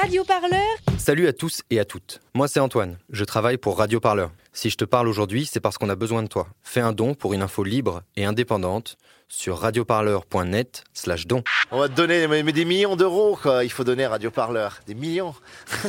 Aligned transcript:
Radio 0.00 0.22
Parleur 0.22 0.60
Salut 0.96 1.26
à 1.26 1.32
tous 1.32 1.62
et 1.70 1.80
à 1.80 1.84
toutes. 1.84 2.20
Moi 2.32 2.46
c'est 2.46 2.60
Antoine, 2.60 2.98
je 3.10 3.24
travaille 3.24 3.56
pour 3.56 3.78
Radio 3.78 3.98
Parleur. 3.98 4.30
Si 4.52 4.70
je 4.70 4.76
te 4.76 4.84
parle 4.84 5.08
aujourd'hui, 5.08 5.44
c'est 5.44 5.58
parce 5.58 5.76
qu'on 5.76 5.88
a 5.88 5.96
besoin 5.96 6.22
de 6.22 6.28
toi. 6.28 6.46
Fais 6.62 6.80
un 6.80 6.92
don 6.92 7.14
pour 7.14 7.32
une 7.32 7.42
info 7.42 7.64
libre 7.64 8.02
et 8.14 8.24
indépendante 8.24 8.96
sur 9.28 9.58
radioparleur.net 9.58 10.84
slash 10.94 11.26
don. 11.26 11.42
On 11.70 11.78
va 11.78 11.88
te 11.88 11.94
donner 11.94 12.26
mais, 12.26 12.42
mais 12.42 12.52
des 12.52 12.64
millions 12.64 12.96
d'euros, 12.96 13.38
quoi. 13.40 13.62
Il 13.62 13.70
faut 13.70 13.84
donner 13.84 14.04
à 14.04 14.10
Radio 14.10 14.30
Parleur. 14.30 14.80
Des 14.86 14.94
millions. 14.94 15.34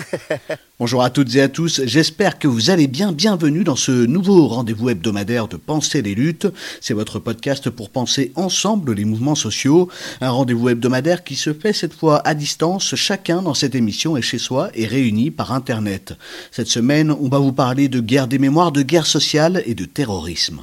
Bonjour 0.80 1.04
à 1.04 1.10
toutes 1.10 1.34
et 1.36 1.42
à 1.42 1.50
tous, 1.50 1.82
j'espère 1.86 2.38
que 2.38 2.48
vous 2.48 2.70
allez 2.70 2.88
bien. 2.88 3.12
Bienvenue 3.12 3.64
dans 3.64 3.76
ce 3.76 3.92
nouveau 3.92 4.48
rendez-vous 4.48 4.90
hebdomadaire 4.90 5.48
de 5.48 5.58
Penser 5.58 6.02
les 6.02 6.16
luttes. 6.16 6.48
C'est 6.82 6.94
votre 6.94 7.20
podcast 7.20 7.70
pour 7.70 7.90
penser 7.90 8.32
ensemble 8.36 8.94
les 8.94 9.06
mouvements 9.06 9.36
sociaux. 9.36 9.90
Un 10.22 10.30
rendez-vous 10.30 10.70
hebdomadaire 10.70 11.24
qui 11.24 11.36
se 11.36 11.54
fait 11.54 11.74
cette 11.74 11.94
fois 11.94 12.22
à 12.28 12.34
distance. 12.34 12.96
Chacun 12.96 13.42
dans 13.42 13.54
cette 13.54 13.76
émission 13.76 14.18
est 14.18 14.22
chez 14.22 14.38
soi 14.38 14.70
et 14.74 14.86
réuni 14.86 15.32
par 15.32 15.54
Internet. 15.54 16.14
Cette 16.52 16.68
semaine, 16.68 17.12
on 17.12 17.30
va 17.30 17.40
vous 17.40 17.54
parler 17.54 17.88
de 17.88 18.00
guerre 18.00 18.28
des 18.28 18.40
mémoires, 18.40 18.72
de 18.72 18.82
guerre 18.82 19.06
sociale 19.06 19.64
et 19.66 19.76
de 19.76 19.86
terrorisme. 19.86 20.62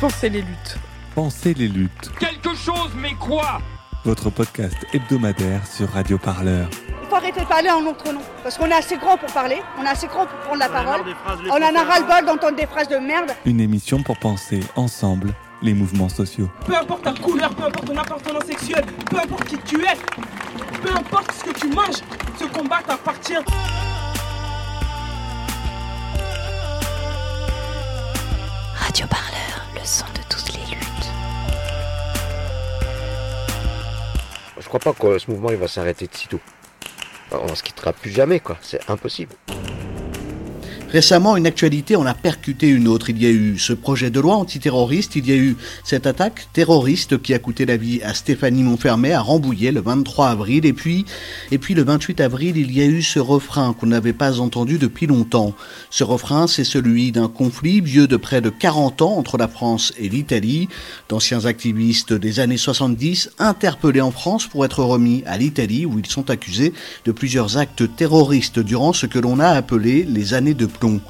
Pensez 0.00 0.30
les 0.30 0.40
luttes. 0.40 0.78
Pensez 1.14 1.52
les 1.54 1.68
luttes, 1.68 2.10
Quelque 2.18 2.54
chose, 2.54 2.90
mais 2.96 3.12
quoi? 3.14 3.60
Votre 4.04 4.30
podcast 4.30 4.76
hebdomadaire 4.94 5.66
sur 5.66 5.90
Radio 5.90 6.16
Parleur. 6.16 6.70
Il 7.02 7.08
faut 7.08 7.16
arrêter 7.16 7.40
de 7.40 7.46
parler 7.46 7.68
en 7.70 7.82
notre 7.82 8.10
nom. 8.10 8.22
Parce 8.42 8.56
qu'on 8.56 8.66
est 8.66 8.72
assez 8.72 8.96
grand 8.96 9.18
pour 9.18 9.30
parler, 9.30 9.60
on 9.78 9.84
est 9.84 9.88
assez 9.88 10.06
grand 10.06 10.24
pour 10.26 10.38
prendre 10.38 10.58
la 10.60 10.68
parole. 10.70 11.02
On 11.50 11.56
en 11.56 11.74
a 11.74 11.84
ras-le-bol 11.84 12.24
d'entendre 12.24 12.56
des 12.56 12.66
phrases 12.66 12.88
de 12.88 12.96
merde. 12.96 13.32
Une 13.44 13.60
émission 13.60 14.02
pour 14.02 14.18
penser 14.18 14.60
ensemble 14.76 15.34
les 15.60 15.74
mouvements 15.74 16.08
sociaux. 16.08 16.48
Peu 16.64 16.74
importe 16.74 17.02
ta 17.02 17.12
couleur, 17.12 17.54
peu 17.54 17.64
importe 17.64 17.84
ton 17.84 17.96
appartenance 17.98 18.44
sexuelle, 18.44 18.86
peu 19.10 19.18
importe 19.18 19.44
qui 19.44 19.58
tu 19.58 19.82
es, 19.82 19.96
peu 20.82 20.90
importe 20.96 21.30
ce 21.32 21.44
que 21.44 21.58
tu 21.58 21.68
manges, 21.68 22.00
ce 22.38 22.44
combat 22.46 22.78
t'appartient. 22.86 23.34
Radio 28.90 29.06
Parleur, 29.06 29.66
le 29.72 29.84
son 29.84 30.04
de 30.06 30.20
toutes 30.28 30.52
les 30.52 30.74
luttes. 30.74 31.10
Je 34.58 34.66
crois 34.66 34.80
pas 34.80 34.92
que 34.92 35.16
ce 35.16 35.30
mouvement 35.30 35.50
il 35.50 35.58
va 35.58 35.68
s'arrêter 35.68 36.08
de 36.08 36.14
sitôt. 36.16 36.40
On 37.30 37.54
se 37.54 37.62
quittera 37.62 37.92
plus 37.92 38.10
jamais, 38.10 38.40
quoi. 38.40 38.58
C'est 38.60 38.90
impossible. 38.90 39.32
Récemment, 40.92 41.36
une 41.36 41.46
actualité 41.46 41.94
en 41.94 42.04
a 42.04 42.14
percuté 42.14 42.66
une 42.66 42.88
autre. 42.88 43.10
Il 43.10 43.22
y 43.22 43.26
a 43.26 43.30
eu 43.30 43.56
ce 43.58 43.72
projet 43.72 44.10
de 44.10 44.18
loi 44.18 44.34
antiterroriste, 44.34 45.14
il 45.14 45.28
y 45.28 45.30
a 45.30 45.36
eu 45.36 45.56
cette 45.84 46.04
attaque 46.04 46.48
terroriste 46.52 47.22
qui 47.22 47.32
a 47.32 47.38
coûté 47.38 47.64
la 47.64 47.76
vie 47.76 48.02
à 48.02 48.12
Stéphanie 48.12 48.64
Montfermé 48.64 49.12
à 49.12 49.20
Rambouillet 49.20 49.70
le 49.70 49.82
23 49.82 50.30
avril. 50.30 50.66
Et 50.66 50.72
puis, 50.72 51.04
et 51.52 51.58
puis 51.58 51.74
le 51.74 51.84
28 51.84 52.20
avril, 52.20 52.56
il 52.56 52.76
y 52.76 52.82
a 52.82 52.86
eu 52.86 53.02
ce 53.02 53.20
refrain 53.20 53.72
qu'on 53.72 53.86
n'avait 53.86 54.12
pas 54.12 54.40
entendu 54.40 54.78
depuis 54.78 55.06
longtemps. 55.06 55.54
Ce 55.90 56.02
refrain, 56.02 56.48
c'est 56.48 56.64
celui 56.64 57.12
d'un 57.12 57.28
conflit 57.28 57.80
vieux 57.80 58.08
de 58.08 58.16
près 58.16 58.40
de 58.40 58.50
40 58.50 59.00
ans 59.02 59.16
entre 59.16 59.38
la 59.38 59.46
France 59.46 59.92
et 59.96 60.08
l'Italie. 60.08 60.68
D'anciens 61.08 61.44
activistes 61.44 62.12
des 62.12 62.40
années 62.40 62.56
70 62.56 63.30
interpellés 63.38 64.00
en 64.00 64.10
France 64.10 64.48
pour 64.48 64.64
être 64.64 64.82
remis 64.82 65.22
à 65.26 65.38
l'Italie 65.38 65.86
où 65.86 66.00
ils 66.00 66.10
sont 66.10 66.30
accusés 66.30 66.72
de 67.04 67.12
plusieurs 67.12 67.58
actes 67.58 67.84
terroristes 67.94 68.58
durant 68.58 68.92
ce 68.92 69.06
que 69.06 69.20
l'on 69.20 69.38
a 69.38 69.50
appelé 69.50 70.02
les 70.02 70.34
années 70.34 70.54
de 70.54 70.66
plomb. 70.80 71.00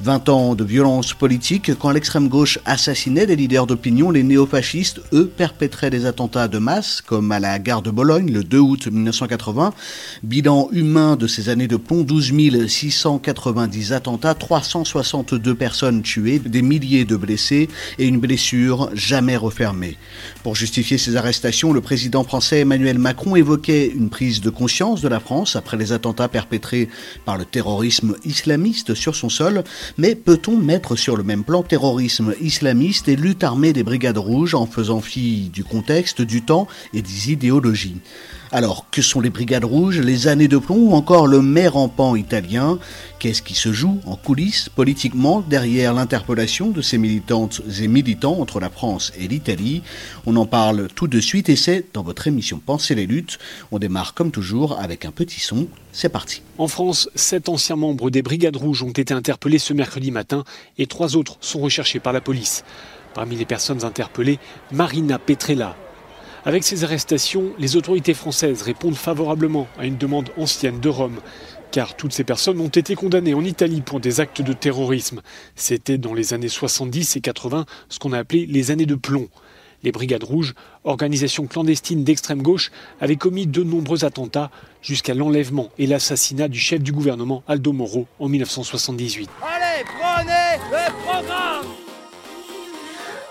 20 0.00 0.28
ans 0.28 0.54
de 0.54 0.62
violence 0.62 1.14
politique, 1.14 1.70
quand 1.78 1.90
l'extrême 1.90 2.28
gauche 2.28 2.58
assassinait 2.66 3.24
des 3.24 3.34
leaders 3.34 3.66
d'opinion, 3.66 4.10
les 4.10 4.22
néofascistes, 4.22 5.00
eux, 5.14 5.26
perpétraient 5.26 5.88
des 5.88 6.04
attentats 6.04 6.48
de 6.48 6.58
masse, 6.58 7.00
comme 7.00 7.32
à 7.32 7.40
la 7.40 7.58
gare 7.58 7.80
de 7.80 7.90
Bologne 7.90 8.30
le 8.30 8.44
2 8.44 8.58
août 8.58 8.88
1980. 8.88 9.72
Bilan 10.22 10.68
humain 10.72 11.16
de 11.16 11.26
ces 11.26 11.48
années 11.48 11.66
de 11.66 11.76
plomb, 11.76 12.02
12 12.02 12.66
690 12.68 13.92
attentats, 13.94 14.34
362 14.34 15.54
personnes 15.54 16.02
tuées, 16.02 16.40
des 16.40 16.62
milliers 16.62 17.06
de 17.06 17.16
blessés 17.16 17.70
et 17.98 18.06
une 18.06 18.20
blessure 18.20 18.90
jamais 18.92 19.36
refermée. 19.36 19.96
Pour 20.42 20.56
justifier 20.56 20.98
ces 20.98 21.16
arrestations, 21.16 21.72
le 21.72 21.80
président 21.80 22.22
français 22.22 22.60
Emmanuel 22.60 22.98
Macron 22.98 23.34
évoquait 23.34 23.86
une 23.86 24.10
prise 24.10 24.42
de 24.42 24.50
conscience 24.50 25.00
de 25.00 25.08
la 25.08 25.20
France 25.20 25.56
après 25.56 25.78
les 25.78 25.92
attentats 25.92 26.28
perpétrés 26.28 26.90
par 27.24 27.38
le 27.38 27.46
terrorisme 27.46 28.16
islamiste 28.24 28.94
sur 28.94 29.16
son 29.16 29.30
sol. 29.30 29.64
Mais 29.98 30.14
peut-on 30.14 30.56
mettre 30.56 30.96
sur 30.96 31.16
le 31.16 31.22
même 31.22 31.44
plan 31.44 31.62
terrorisme 31.62 32.34
islamiste 32.40 33.08
et 33.08 33.16
lutte 33.16 33.44
armée 33.44 33.72
des 33.72 33.82
brigades 33.82 34.18
rouges 34.18 34.54
en 34.54 34.66
faisant 34.66 35.00
fi 35.00 35.50
du 35.52 35.64
contexte, 35.64 36.22
du 36.22 36.42
temps 36.42 36.66
et 36.94 37.02
des 37.02 37.32
idéologies? 37.32 37.96
Alors, 38.52 38.86
que 38.90 39.02
sont 39.02 39.20
les 39.20 39.30
brigades 39.30 39.64
rouges, 39.64 39.98
les 39.98 40.28
années 40.28 40.48
de 40.48 40.58
plomb 40.58 40.90
ou 40.90 40.94
encore 40.94 41.26
le 41.26 41.42
maire 41.42 41.74
rampant 41.74 42.14
italien? 42.14 42.78
Qu'est-ce 43.18 43.42
qui 43.42 43.54
se 43.54 43.72
joue 43.72 44.00
en 44.06 44.14
coulisses 44.14 44.68
politiquement 44.68 45.40
derrière 45.40 45.92
l'interpellation 45.92 46.70
de 46.70 46.80
ces 46.80 46.96
militantes 46.96 47.60
et 47.80 47.88
militants 47.88 48.38
entre 48.40 48.60
la 48.60 48.70
France 48.70 49.12
et 49.18 49.26
l'Italie? 49.26 49.82
On 50.26 50.36
en 50.36 50.46
parle 50.46 50.88
tout 50.94 51.08
de 51.08 51.18
suite 51.18 51.48
et 51.48 51.56
c'est 51.56 51.86
dans 51.92 52.02
votre 52.02 52.28
émission 52.28 52.60
Pensez 52.64 52.94
les 52.94 53.06
luttes. 53.06 53.38
On 53.72 53.78
démarre 53.78 54.14
comme 54.14 54.30
toujours 54.30 54.78
avec 54.78 55.04
un 55.04 55.10
petit 55.10 55.40
son. 55.40 55.66
C'est 55.92 56.08
parti. 56.08 56.42
En 56.58 56.68
France, 56.68 57.08
sept 57.14 57.48
anciens 57.48 57.76
membres 57.76 58.10
des 58.10 58.22
Brigades 58.22 58.56
Rouges 58.56 58.82
ont 58.82 58.90
été 58.90 59.12
interpellés 59.12 59.58
ce 59.58 59.72
mercredi 59.72 60.10
matin 60.10 60.44
et 60.78 60.86
trois 60.86 61.16
autres 61.16 61.36
sont 61.40 61.60
recherchés 61.60 62.00
par 62.00 62.12
la 62.12 62.20
police. 62.20 62.64
Parmi 63.14 63.36
les 63.36 63.46
personnes 63.46 63.82
interpellées, 63.82 64.38
Marina 64.72 65.18
Petrella. 65.18 65.74
Avec 66.46 66.62
ces 66.62 66.84
arrestations, 66.84 67.52
les 67.58 67.74
autorités 67.74 68.14
françaises 68.14 68.62
répondent 68.62 68.94
favorablement 68.94 69.66
à 69.80 69.84
une 69.84 69.96
demande 69.96 70.30
ancienne 70.38 70.78
de 70.78 70.88
Rome, 70.88 71.18
car 71.72 71.96
toutes 71.96 72.12
ces 72.12 72.22
personnes 72.22 72.60
ont 72.60 72.68
été 72.68 72.94
condamnées 72.94 73.34
en 73.34 73.44
Italie 73.44 73.80
pour 73.80 73.98
des 73.98 74.20
actes 74.20 74.42
de 74.42 74.52
terrorisme. 74.52 75.22
C'était 75.56 75.98
dans 75.98 76.14
les 76.14 76.34
années 76.34 76.46
70 76.46 77.16
et 77.16 77.20
80 77.20 77.66
ce 77.88 77.98
qu'on 77.98 78.12
a 78.12 78.18
appelé 78.18 78.46
les 78.46 78.70
années 78.70 78.86
de 78.86 78.94
plomb. 78.94 79.28
Les 79.82 79.90
Brigades 79.90 80.22
Rouges, 80.22 80.54
organisation 80.84 81.48
clandestine 81.48 82.04
d'extrême 82.04 82.42
gauche, 82.42 82.70
avaient 83.00 83.16
commis 83.16 83.48
de 83.48 83.64
nombreux 83.64 84.04
attentats 84.04 84.52
jusqu'à 84.82 85.14
l'enlèvement 85.14 85.70
et 85.78 85.88
l'assassinat 85.88 86.46
du 86.46 86.60
chef 86.60 86.80
du 86.80 86.92
gouvernement 86.92 87.42
Aldo 87.48 87.72
Moro 87.72 88.06
en 88.20 88.28
1978. 88.28 89.28
Allez, 89.42 89.84
prenez 89.98 90.62
le 90.70 90.92
programme 91.02 91.66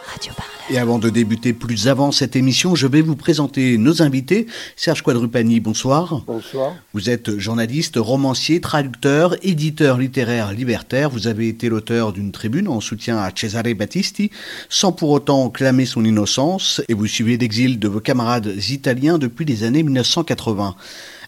Radio 0.05 0.33
Parleur. 0.35 0.54
Et 0.71 0.79
avant 0.79 0.97
de 0.97 1.11
débuter 1.11 1.53
plus 1.53 1.87
avant 1.87 2.11
cette 2.11 2.35
émission, 2.35 2.73
je 2.73 2.87
vais 2.87 3.03
vous 3.03 3.15
présenter 3.15 3.77
nos 3.77 4.01
invités. 4.01 4.47
Serge 4.75 5.03
Quadrupani, 5.03 5.59
bonsoir. 5.59 6.23
Bonsoir. 6.25 6.73
Vous 6.93 7.11
êtes 7.11 7.37
journaliste, 7.37 7.97
romancier, 7.97 8.61
traducteur, 8.61 9.35
éditeur 9.43 9.99
littéraire 9.99 10.53
libertaire. 10.53 11.11
Vous 11.11 11.27
avez 11.27 11.49
été 11.49 11.69
l'auteur 11.69 12.13
d'une 12.13 12.31
tribune 12.31 12.67
en 12.67 12.81
soutien 12.81 13.19
à 13.19 13.29
Cesare 13.35 13.75
Battisti, 13.77 14.31
sans 14.67 14.91
pour 14.91 15.11
autant 15.11 15.51
clamer 15.51 15.85
son 15.85 16.03
innocence, 16.03 16.81
et 16.89 16.95
vous 16.95 17.05
suivez 17.05 17.37
l'exil 17.37 17.77
de 17.77 17.87
vos 17.87 17.99
camarades 17.99 18.51
italiens 18.69 19.19
depuis 19.19 19.45
les 19.45 19.63
années 19.63 19.83
1980. 19.83 20.75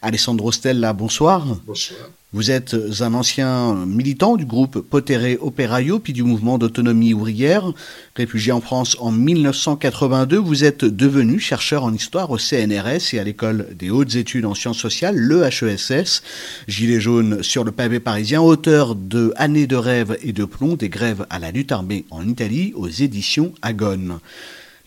Alessandro 0.01 0.51
Stella, 0.51 0.93
bonsoir. 0.93 1.45
Bonsoir. 1.67 2.09
Vous 2.33 2.51
êtes 2.51 2.75
un 2.99 3.13
ancien 3.13 3.85
militant 3.85 4.35
du 4.35 4.45
groupe 4.45 4.81
Potere 4.81 5.37
Operaio, 5.39 5.99
puis 5.99 6.11
du 6.11 6.23
mouvement 6.23 6.57
d'autonomie 6.57 7.13
ouvrière. 7.13 7.71
Réfugié 8.17 8.51
en 8.51 8.59
France 8.59 8.97
en 8.99 9.13
1982, 9.13 10.35
vous 10.35 10.65
êtes 10.65 10.83
devenu 10.83 11.39
chercheur 11.39 11.85
en 11.85 11.93
histoire 11.93 12.29
au 12.29 12.37
CNRS 12.37 13.13
et 13.13 13.19
à 13.19 13.23
l'école 13.23 13.69
des 13.79 13.89
hautes 13.89 14.15
études 14.15 14.43
en 14.43 14.55
sciences 14.55 14.77
sociales, 14.77 15.15
le 15.15 15.43
HESS. 15.45 16.21
Gilet 16.67 16.99
jaune 16.99 17.41
sur 17.43 17.63
le 17.63 17.71
pavé 17.71 18.01
parisien, 18.01 18.41
auteur 18.41 18.95
de 18.95 19.31
Années 19.37 19.65
de 19.65 19.77
rêve 19.77 20.17
et 20.21 20.33
de 20.33 20.43
plomb, 20.43 20.75
des 20.75 20.89
grèves 20.89 21.25
à 21.29 21.39
la 21.39 21.51
lutte 21.51 21.71
armée 21.71 22.03
en 22.11 22.27
Italie, 22.27 22.73
aux 22.75 22.89
éditions 22.89 23.53
Agone. 23.61 24.19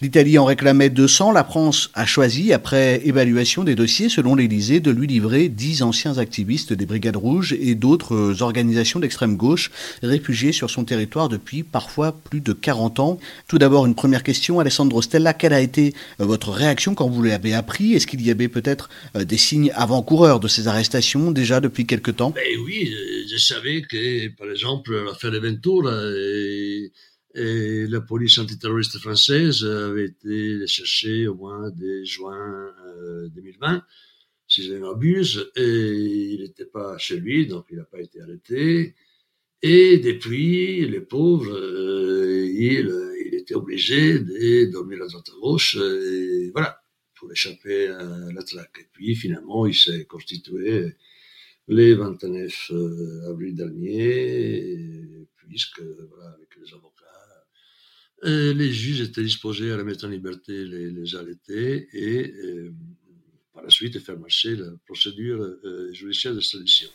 L'Italie 0.03 0.39
en 0.39 0.47
réclamait 0.47 0.89
200. 0.89 1.33
La 1.33 1.45
France 1.45 1.91
a 1.93 2.07
choisi, 2.07 2.55
après 2.55 3.03
évaluation 3.05 3.65
des 3.65 3.75
dossiers 3.75 4.09
selon 4.09 4.35
l'Élysée, 4.35 4.81
de 4.81 4.91
lui 4.91 5.07
livrer 5.07 5.51
10 5.51 5.83
anciens 5.83 6.17
activistes 6.17 6.73
des 6.73 6.87
Brigades 6.87 7.17
Rouges 7.17 7.53
et 7.53 7.75
d'autres 7.75 8.41
organisations 8.41 8.99
d'extrême 8.99 9.37
gauche 9.37 9.71
réfugiés 10.03 10.53
sur 10.53 10.71
son 10.71 10.85
territoire 10.85 11.29
depuis 11.29 11.65
parfois 11.65 12.13
plus 12.13 12.41
de 12.41 12.55
40 12.55 12.99
ans. 12.99 13.19
Tout 13.47 13.59
d'abord, 13.59 13.85
une 13.85 13.95
première 13.95 14.23
question. 14.23 14.59
Alessandro 14.59 15.03
Stella, 15.03 15.35
quelle 15.35 15.53
a 15.53 15.61
été 15.61 15.95
euh, 16.21 16.25
votre 16.25 16.51
réaction 16.51 16.95
quand 16.95 17.11
vous 17.11 17.23
l'avez 17.23 17.53
appris? 17.53 17.93
Est-ce 17.93 18.07
qu'il 18.07 18.23
y 18.23 18.31
avait 18.31 18.49
peut-être 18.49 18.89
euh, 19.17 19.25
des 19.25 19.37
signes 19.37 19.71
avant-coureurs 19.75 20.41
de 20.41 20.49
ces 20.49 20.67
arrestations 20.67 21.31
déjà 21.31 21.61
depuis 21.61 21.85
quelque 21.85 22.11
temps? 22.11 22.31
Ben 22.31 22.59
oui, 22.65 22.91
euh, 22.91 23.25
je 23.31 23.37
savais 23.37 23.83
que, 23.83 24.29
par 24.29 24.51
exemple, 24.51 24.95
l'affaire 25.05 25.39
Ventura 25.43 25.93
et, 26.17 26.91
la 27.35 28.01
police 28.01 28.39
antiterroriste 28.39 28.99
française 28.99 29.65
avait 29.65 30.07
été 30.07 30.55
les 30.59 30.67
chercher 30.67 31.29
au 31.29 31.35
mois 31.35 31.71
de 31.71 32.03
juin 32.05 32.73
euh, 32.87 33.29
2020, 33.29 33.83
si 34.49 34.65
je 34.65 34.73
ne 34.73 34.81
m'abuse, 34.81 35.51
et 35.57 35.93
il 36.33 36.41
n'était 36.43 36.65
pas 36.65 36.99
chez 36.99 37.19
lui, 37.19 37.47
donc 37.47 37.67
il 37.71 37.77
n'a 37.77 37.85
pas 37.85 38.01
été 38.01 38.21
arrêté. 38.21 38.95
Et 39.63 39.99
depuis, 39.99 40.87
le 40.87 41.05
pauvre, 41.05 41.53
euh, 41.53 42.47
il, 42.47 42.93
il 43.27 43.35
était 43.35 43.55
obligé 43.55 44.19
de 44.19 44.71
dormir 44.73 45.03
à 45.03 45.07
droite 45.07 45.29
à 45.29 45.41
gauche, 45.41 45.77
et 45.77 46.51
voilà, 46.51 46.81
pour 47.15 47.31
échapper 47.31 47.89
à 47.89 48.33
la 48.33 48.43
traque. 48.43 48.79
Et 48.81 48.89
puis 48.93 49.15
finalement, 49.15 49.67
il 49.67 49.75
s'est 49.75 50.05
constitué 50.07 50.95
les 51.69 51.95
29 51.95 52.73
avril 53.29 53.55
dernier, 53.55 55.27
puisque 55.37 55.81
voilà, 55.81 56.31
avec 56.31 56.49
les 56.50 56.50
les 58.23 58.73
juges 58.73 59.01
étaient 59.01 59.23
disposés 59.23 59.73
à 59.73 59.77
la 59.77 59.85
mettre 59.85 60.05
en 60.07 60.09
liberté 60.09 60.65
les, 60.65 60.91
les 60.91 61.15
arrêtés 61.17 61.89
et 61.93 62.35
par 63.53 63.63
la 63.63 63.71
suite 63.71 63.99
faire 64.01 64.19
marcher 64.19 64.57
la 64.57 64.67
procédure 64.87 65.41
euh, 65.41 65.93
judiciaire 65.93 66.35
d'extradition. 66.35 66.89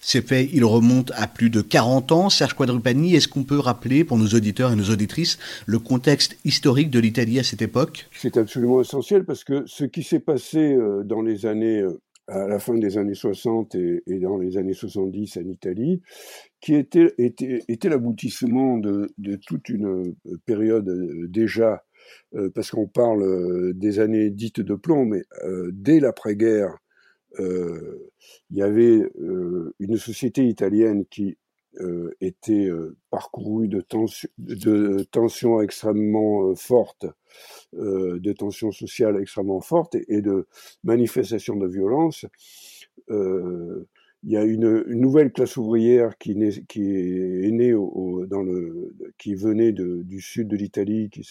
Ces 0.00 0.22
faits, 0.22 0.48
ils 0.52 0.64
remontent 0.64 1.12
à 1.16 1.26
plus 1.26 1.50
de 1.50 1.60
40 1.60 2.12
ans. 2.12 2.30
Serge 2.30 2.54
Quadrupani, 2.54 3.16
est-ce 3.16 3.26
qu'on 3.26 3.42
peut 3.42 3.58
rappeler 3.58 4.04
pour 4.04 4.16
nos 4.16 4.28
auditeurs 4.28 4.70
et 4.70 4.76
nos 4.76 4.90
auditrices 4.90 5.38
le 5.66 5.80
contexte 5.80 6.38
historique 6.44 6.90
de 6.90 7.00
l'Italie 7.00 7.40
à 7.40 7.42
cette 7.42 7.62
époque? 7.62 8.08
C'est 8.12 8.36
absolument 8.36 8.80
essentiel 8.80 9.24
parce 9.24 9.42
que 9.42 9.64
ce 9.66 9.84
qui 9.84 10.04
s'est 10.04 10.20
passé 10.20 10.74
euh, 10.74 11.02
dans 11.02 11.20
les 11.20 11.46
années, 11.46 11.80
euh, 11.80 12.00
à 12.28 12.46
la 12.46 12.58
fin 12.58 12.76
des 12.76 12.98
années 12.98 13.14
60 13.14 13.74
et, 13.74 14.02
dans 14.20 14.38
les 14.38 14.56
années 14.56 14.74
70 14.74 15.38
en 15.38 15.48
Italie, 15.48 16.02
qui 16.60 16.74
était, 16.74 17.14
l'aboutissement 17.84 18.78
de, 18.78 19.08
toute 19.46 19.68
une 19.68 20.14
période 20.44 20.88
déjà 21.30 21.82
euh, 22.34 22.50
parce 22.54 22.70
qu'on 22.70 22.86
parle 22.86 23.22
euh, 23.22 23.72
des 23.74 24.00
années 24.00 24.30
dites 24.30 24.60
de 24.60 24.74
plomb, 24.74 25.04
mais 25.04 25.24
euh, 25.44 25.70
dès 25.72 26.00
l'après-guerre, 26.00 26.76
il 27.38 28.56
y 28.56 28.62
avait 28.62 29.08
une 29.78 29.96
société 29.96 30.44
italienne 30.44 31.04
qui 31.08 31.38
était 32.20 32.68
parcourue 33.10 33.68
de, 33.68 33.84
de 34.38 35.04
tensions 35.04 35.60
extrêmement 35.60 36.54
fortes, 36.54 37.06
de 37.72 38.32
tensions 38.32 38.72
sociales 38.72 39.20
extrêmement 39.20 39.60
fortes 39.60 39.94
et, 39.94 40.20
de 40.20 40.46
manifestations 40.82 41.56
de 41.56 41.66
violence 41.66 42.26
il 44.24 44.32
y 44.32 44.36
a 44.36 44.44
une, 44.44 44.84
nouvelle 44.88 45.32
classe 45.32 45.56
ouvrière 45.56 46.18
qui, 46.18 46.32
est 46.32 47.50
née 47.50 47.72
dans 47.72 48.42
le, 48.42 48.94
qui 49.16 49.34
venait 49.34 49.72
du 49.72 50.20
sud 50.20 50.48
de 50.48 50.56
l'Italie, 50.56 51.08
qui, 51.10 51.22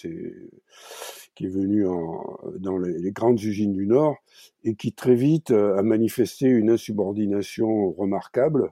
qui 1.36 1.46
est 1.46 1.50
venue 1.50 1.86
en, 1.86 2.40
dans 2.58 2.78
les, 2.78 3.12
grandes 3.12 3.42
usines 3.42 3.74
du 3.74 3.86
Nord 3.88 4.16
et 4.64 4.76
qui 4.76 4.94
très 4.94 5.16
vite 5.16 5.52
a 5.52 5.82
manifesté 5.84 6.48
une 6.48 6.70
insubordination 6.70 7.92
remarquable. 7.92 8.72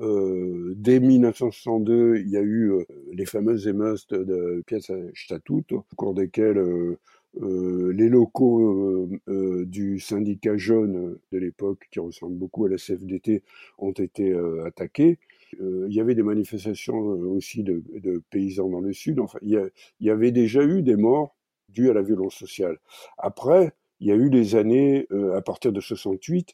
Euh, 0.00 0.72
dès 0.76 0.98
1962, 0.98 2.16
il 2.16 2.28
y 2.28 2.36
a 2.36 2.40
eu 2.40 2.72
euh, 2.72 2.84
les 3.12 3.26
fameuses 3.26 3.68
émeutes 3.68 4.12
de 4.12 4.62
Piazza 4.66 4.94
Statuto, 5.14 5.84
au 5.92 5.96
cours 5.96 6.14
desquelles 6.14 6.58
euh, 6.58 6.62
euh, 6.62 6.96
les 7.40 8.08
locaux 8.08 8.60
euh, 8.60 9.20
euh, 9.28 9.64
du 9.66 9.98
syndicat 9.98 10.56
jaune 10.56 11.18
de 11.30 11.38
l'époque, 11.38 11.88
qui 11.90 12.00
ressemble 12.00 12.36
beaucoup 12.36 12.66
à 12.66 12.68
la 12.68 12.76
CFDT, 12.76 13.42
ont 13.78 13.92
été 13.92 14.34
attaqués. 14.64 15.18
il 15.60 15.92
y 15.92 16.00
avait 16.00 16.14
des 16.14 16.22
manifestations 16.22 16.96
aussi 16.96 17.62
de, 17.62 17.82
paysans 18.30 18.68
dans 18.68 18.80
le 18.80 18.92
sud. 18.92 19.20
Enfin, 19.20 19.38
il 19.42 19.70
y, 20.00 20.10
avait 20.10 20.32
déjà 20.32 20.62
eu 20.62 20.82
des 20.82 20.96
morts 20.96 21.34
dues 21.68 21.90
à 21.90 21.94
la 21.94 22.02
violence 22.02 22.34
sociale. 22.34 22.78
Après, 23.18 23.72
il 24.00 24.08
y 24.08 24.12
a 24.12 24.16
eu 24.16 24.30
des 24.30 24.56
années 24.56 25.06
à 25.34 25.40
partir 25.42 25.72
de 25.72 25.80
68, 25.80 26.52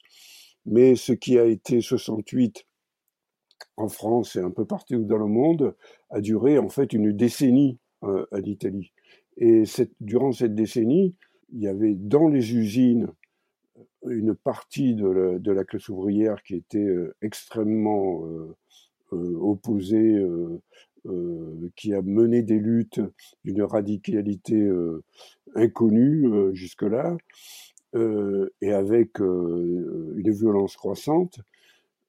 mais 0.67 0.97
ce 0.97 1.13
qui 1.13 1.39
a 1.39 1.45
été 1.45 1.81
68 1.81 2.67
en 3.77 3.89
France 3.89 4.37
et 4.37 4.41
un 4.41 4.51
peu 4.51 4.65
partout 4.65 5.05
dans 5.05 5.19
le 5.19 5.27
monde 5.27 5.75
a 6.11 6.21
duré 6.21 6.59
en 6.59 6.69
fait 6.69 6.93
une 6.93 7.13
décennie 7.13 7.79
à 8.03 8.41
l'Italie. 8.41 8.93
Et 9.39 9.63
durant 10.01 10.33
cette 10.33 10.55
décennie, 10.55 11.15
il 11.53 11.63
y 11.63 11.69
avait 11.69 11.95
dans 11.95 12.29
les 12.29 12.55
usines 12.55 13.09
une 14.07 14.35
partie 14.35 14.95
de 14.95 15.51
la, 15.51 15.65
classe 15.65 15.89
ouvrière 15.89 16.43
qui 16.43 16.55
était 16.55 16.79
euh, 16.79 17.15
extrêmement 17.23 18.25
euh, 18.27 18.57
euh, 19.13 19.39
opposée, 19.41 20.23
qui 21.75 21.95
a 21.95 22.03
mené 22.03 22.43
des 22.43 22.59
luttes 22.59 23.01
d'une 23.43 23.63
radicalité 23.63 24.69
inconnue 25.55 26.55
jusque-là, 26.55 27.17
et 27.95 28.73
avec 28.73 29.19
une 29.19 30.31
violence 30.31 30.77
croissante. 30.77 31.41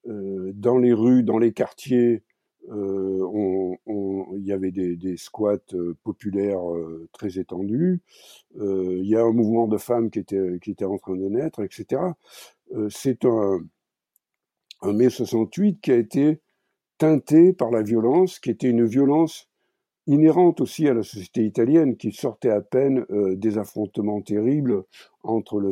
dans 0.05 0.77
les 0.77 0.91
rues, 0.91 1.23
dans 1.23 1.37
les 1.37 1.53
quartiers, 1.53 2.23
euh, 2.71 3.75
il 4.37 4.45
y 4.45 4.51
avait 4.51 4.71
des, 4.71 5.17
squats 5.17 5.57
euh, 5.73 5.95
populaires 6.03 6.71
euh, 6.71 7.07
très 7.11 7.39
étendus. 7.39 8.01
il 8.55 9.05
y 9.05 9.15
a 9.15 9.23
un 9.23 9.31
mouvement 9.31 9.67
de 9.67 9.77
femmes 9.77 10.09
qui 10.09 10.19
était, 10.19 10.85
en 10.85 10.97
train 10.97 11.15
de 11.15 11.27
naître, 11.27 11.61
etc. 11.63 12.01
C'est 12.89 13.25
un, 13.25 13.59
mai 14.83 15.09
68 15.09 15.81
qui 15.81 15.91
a 15.91 15.95
été 15.95 16.41
teinté 16.97 17.53
par 17.53 17.71
la 17.71 17.81
violence, 17.81 18.39
qui 18.39 18.49
était 18.49 18.69
une 18.69 18.85
violence 18.85 19.49
inhérente 20.07 20.61
aussi 20.61 20.87
à 20.87 20.93
la 20.93 21.03
société 21.03 21.45
italienne, 21.45 21.97
qui 21.97 22.11
sortait 22.11 22.49
à 22.49 22.61
peine 22.61 23.05
des 23.09 23.57
affrontements 23.57 24.21
terribles 24.21 24.83
entre 25.23 25.59
le, 25.59 25.71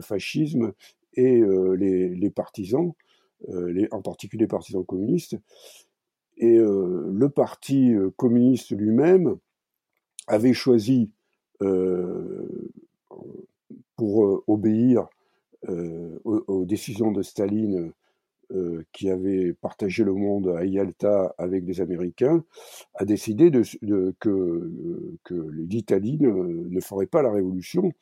fascisme 0.00 0.72
et 1.14 1.42
les, 1.76 2.30
partisans, 2.30 2.92
en 3.90 4.02
particulier 4.02 4.44
les 4.44 4.48
partisans 4.48 4.84
communistes. 4.84 5.36
Et 6.40 6.56
euh, 6.56 7.10
le 7.12 7.28
parti 7.28 7.94
euh, 7.94 8.10
communiste 8.16 8.72
lui-même 8.72 9.36
avait 10.26 10.54
choisi, 10.54 11.10
euh, 11.62 12.48
pour 13.96 14.42
obéir 14.46 15.08
aux, 16.24 16.64
décisions 16.64 17.12
de 17.12 17.20
Staline, 17.20 17.92
qui 18.92 19.10
avait 19.10 19.52
partagé 19.52 20.04
le 20.04 20.14
monde 20.14 20.48
à 20.56 20.64
Yalta 20.64 21.34
avec 21.36 21.64
les 21.66 21.82
Américains, 21.82 22.42
a 22.94 23.04
décidé 23.04 23.50
que, 24.18 24.70
l'Italie 25.30 26.16
ne, 26.18 26.80
ferait 26.80 27.06
pas 27.06 27.20
la 27.20 27.30
révolution 27.30 27.92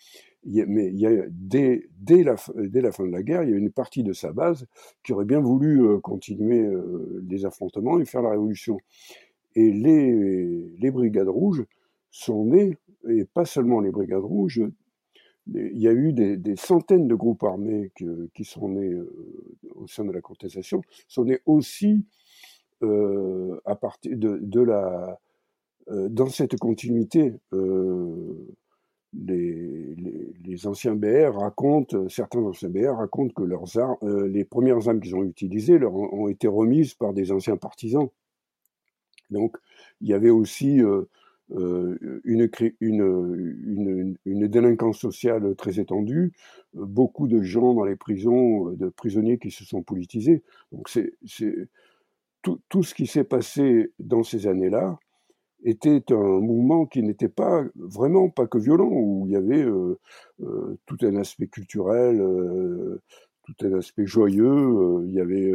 mais 0.44 0.93
dès, 1.31 2.23
la, 2.23 2.37
fin 2.37 2.52
de 2.55 3.12
la 3.12 3.23
guerre, 3.23 3.43
il 3.43 3.50
y 3.50 3.55
a 3.55 3.56
une 3.56 3.70
partie 3.70 4.02
de 4.02 4.12
sa 4.12 4.32
base 4.32 4.67
qui 5.02 5.12
aurait 5.12 5.25
bien 5.25 5.40
voulu 5.40 5.82
euh, 5.82 5.99
continuer 5.99 6.64
euh, 6.64 7.25
les 7.29 7.44
affrontements 7.44 7.99
et 7.99 8.05
faire 8.05 8.23
la 8.23 8.31
révolution. 8.31 8.79
Et 9.55 9.73
les, 9.73 10.90
brigades 10.90 11.29
rouges 11.29 11.64
sont 12.11 12.44
nées, 12.46 12.76
et 13.08 13.25
pas 13.25 13.45
seulement 13.45 13.80
les 13.80 13.90
brigades 13.90 14.23
rouges, 14.23 14.62
il 15.47 15.78
y 15.78 15.88
a 15.88 15.92
eu 15.92 16.12
des, 16.12 16.57
centaines 16.57 17.09
de 17.09 17.14
groupes 17.14 17.42
armés 17.42 17.90
qui 18.35 18.45
sont 18.45 18.68
nés 18.68 18.92
euh, 18.92 19.11
au 19.75 19.87
sein 19.87 20.04
de 20.04 20.12
la 20.12 20.21
contestation, 20.21 20.83
sont 21.09 21.25
nés 21.25 21.40
aussi 21.47 22.04
à 22.80 23.75
partir 23.75 24.16
de 24.16 24.61
la, 24.61 25.18
dans 25.88 26.28
cette 26.28 26.57
continuité 26.59 27.35
les, 29.15 30.67
anciens 30.67 30.95
BR 30.95 31.37
racontent, 31.38 32.09
certains 32.09 32.41
anciens 32.41 32.69
BR 32.69 32.97
racontent 32.97 33.33
que 33.35 33.43
leurs 33.43 33.79
armes, 33.79 33.97
euh, 34.03 34.27
les 34.29 34.45
premières 34.45 34.88
armes 34.88 35.00
qu'ils 35.00 35.17
ont 35.17 35.25
utilisées 35.25 35.79
leur 35.79 35.95
ont, 35.95 36.29
été 36.29 36.49
remises 36.49 36.95
par 36.95 37.12
des 37.12 37.33
anciens 37.33 37.57
partisans. 37.57 38.09
Donc, 39.31 39.57
il 40.00 40.09
y 40.09 40.15
avait 40.15 40.31
aussi 40.31 40.83
euh, 40.83 41.05
euh 41.53 42.21
une, 42.25 42.50
une, 44.25 44.49
délinquance 44.49 44.99
sociale 44.99 45.55
très 45.57 45.81
étendue, 45.81 46.33
beaucoup 46.75 47.29
de 47.29 47.41
gens 47.43 47.75
dans 47.75 47.85
les 47.85 47.97
prisons, 47.97 48.71
de 48.73 48.88
prisonniers 48.88 49.38
qui 49.38 49.50
se 49.50 49.65
sont 49.65 49.83
politisés. 49.83 50.43
Donc, 50.73 50.88
c'est 50.88 51.15
tout 52.43 52.83
ce 52.83 52.95
qui 52.95 53.07
s'est 53.07 53.25
passé 53.25 53.93
dans 53.99 54.23
ces 54.23 54.47
années-là 54.47 54.99
était 55.65 56.03
un 56.12 56.41
mouvement 56.41 56.87
qui 56.87 57.03
n'était 57.03 57.29
pas 57.29 57.65
vraiment 57.75 58.31
pas 58.31 58.47
que 58.47 58.59
violent, 58.59 58.91
où 58.91 59.27
il 59.27 59.33
y 59.33 59.37
avait 59.37 59.62
euh, 59.62 59.99
euh, 60.41 60.79
tout 60.87 60.99
un 61.03 61.17
aspect 61.17 61.49
culturel, 61.49 62.21
euh, 62.21 63.03
tout 63.45 63.67
un 63.67 63.73
aspect 63.75 64.07
joyeux. 64.07 65.03
il 65.07 65.12
y 65.12 65.21
avait 65.21 65.53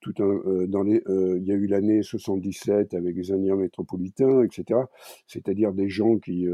tout 0.00 0.14
un 0.18 0.66
dans 0.66 0.82
les, 0.82 1.02
il 1.08 1.44
y 1.44 1.52
a 1.52 1.54
eu 1.54 1.66
l'année 1.66 2.02
77 2.02 2.94
avec 2.94 3.14
les 3.16 3.32
Indiens 3.32 3.56
métropolitains, 3.56 4.42
etc. 4.42 4.80
C'est-à-dire 5.26 5.72
des 5.74 5.90
gens 5.90 6.18
qui 6.18 6.46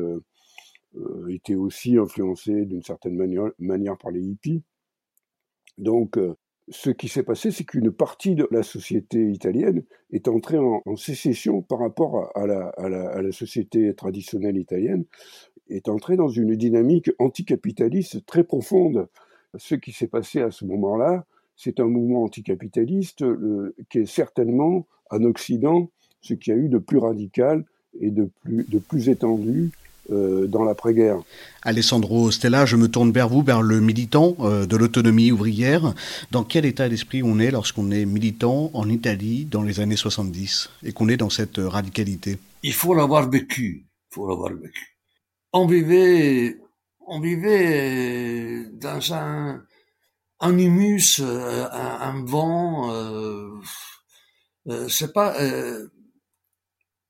étaient 1.28 1.54
aussi 1.54 1.96
influencés 1.96 2.64
d'une 2.66 2.82
certaine 2.82 3.16
manière, 3.16 3.52
manière 3.60 3.96
par 3.98 4.10
les 4.10 4.20
hippies. 4.20 4.64
Donc 5.78 6.18
ce 6.70 6.90
qui 6.90 7.08
s'est 7.08 7.22
passé, 7.22 7.50
c'est 7.50 7.64
qu'une 7.64 7.90
partie 7.90 8.34
de 8.34 8.46
la 8.50 8.62
société 8.62 9.30
italienne 9.30 9.82
est 10.12 10.28
entrée 10.28 10.58
en, 10.58 10.96
sécession 10.96 11.62
par 11.62 11.80
rapport 11.80 12.30
à 12.36 12.46
la, 12.46 13.32
société 13.32 13.92
traditionnelle 13.94 14.56
italienne, 14.56 15.04
est 15.68 15.88
entrée 15.88 16.16
dans 16.16 16.28
une 16.28 16.56
dynamique 16.56 17.10
anticapitaliste 17.18 18.24
très 18.26 18.44
profonde. 18.44 19.08
Ce 19.56 19.74
qui 19.74 19.92
s'est 19.92 20.06
passé 20.06 20.40
à 20.40 20.50
ce 20.50 20.64
moment-là, 20.64 21.24
c'est 21.56 21.80
un 21.80 21.86
mouvement 21.86 22.24
anticapitaliste 22.24 23.24
qui 23.88 23.98
est 23.98 24.06
certainement 24.06 24.86
en 25.10 25.24
Occident 25.24 25.90
ce 26.20 26.34
qu'il 26.34 26.54
y 26.54 26.56
a 26.56 26.60
eu 26.60 26.68
de 26.68 26.78
plus 26.78 26.98
radical 26.98 27.64
et 28.00 28.10
de 28.10 28.30
plus, 28.88 29.08
étendue 29.08 29.70
euh, 30.10 30.46
dans 30.46 30.64
l'après-guerre. 30.64 31.18
Alessandro 31.62 32.30
Stella, 32.30 32.66
je 32.66 32.76
me 32.76 32.88
tourne 32.88 33.12
vers 33.12 33.28
vous, 33.28 33.42
vers 33.42 33.62
le 33.62 33.80
militant 33.80 34.36
euh, 34.40 34.66
de 34.66 34.76
l'autonomie 34.76 35.30
ouvrière. 35.32 35.94
Dans 36.30 36.44
quel 36.44 36.64
état 36.64 36.88
d'esprit 36.88 37.22
on 37.22 37.38
est 37.38 37.50
lorsqu'on 37.50 37.90
est 37.90 38.04
militant 38.04 38.70
en 38.74 38.88
Italie 38.88 39.44
dans 39.44 39.62
les 39.62 39.80
années 39.80 39.96
70 39.96 40.70
et 40.84 40.92
qu'on 40.92 41.08
est 41.08 41.16
dans 41.16 41.30
cette 41.30 41.58
radicalité? 41.58 42.38
Il 42.62 42.72
faut 42.72 42.94
l'avoir 42.94 43.28
vécu. 43.28 43.84
Il 44.10 44.14
faut 44.14 44.28
l'avoir 44.28 44.52
vécu. 44.52 44.96
On 45.52 45.66
vivait, 45.66 46.58
on 47.06 47.20
vivait 47.20 48.64
dans 48.80 49.12
un, 49.12 49.62
un 50.40 50.58
humus, 50.58 51.20
euh, 51.20 51.66
un, 51.70 52.24
vent. 52.24 52.92
Euh, 52.92 53.50
euh, 54.68 54.88
c'est 54.88 55.12
pas 55.12 55.34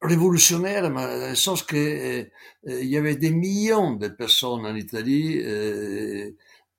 révolutionnaire, 0.02 0.90
dans 0.90 1.28
le 1.28 1.34
sens 1.34 1.62
que 1.62 1.76
euh, 1.76 2.24
il 2.64 2.88
y 2.88 2.96
avait 2.96 3.16
des 3.16 3.30
millions 3.30 3.94
de 3.94 4.08
personnes 4.08 4.64
en 4.64 4.74
Italie 4.74 5.40
euh, 5.44 6.30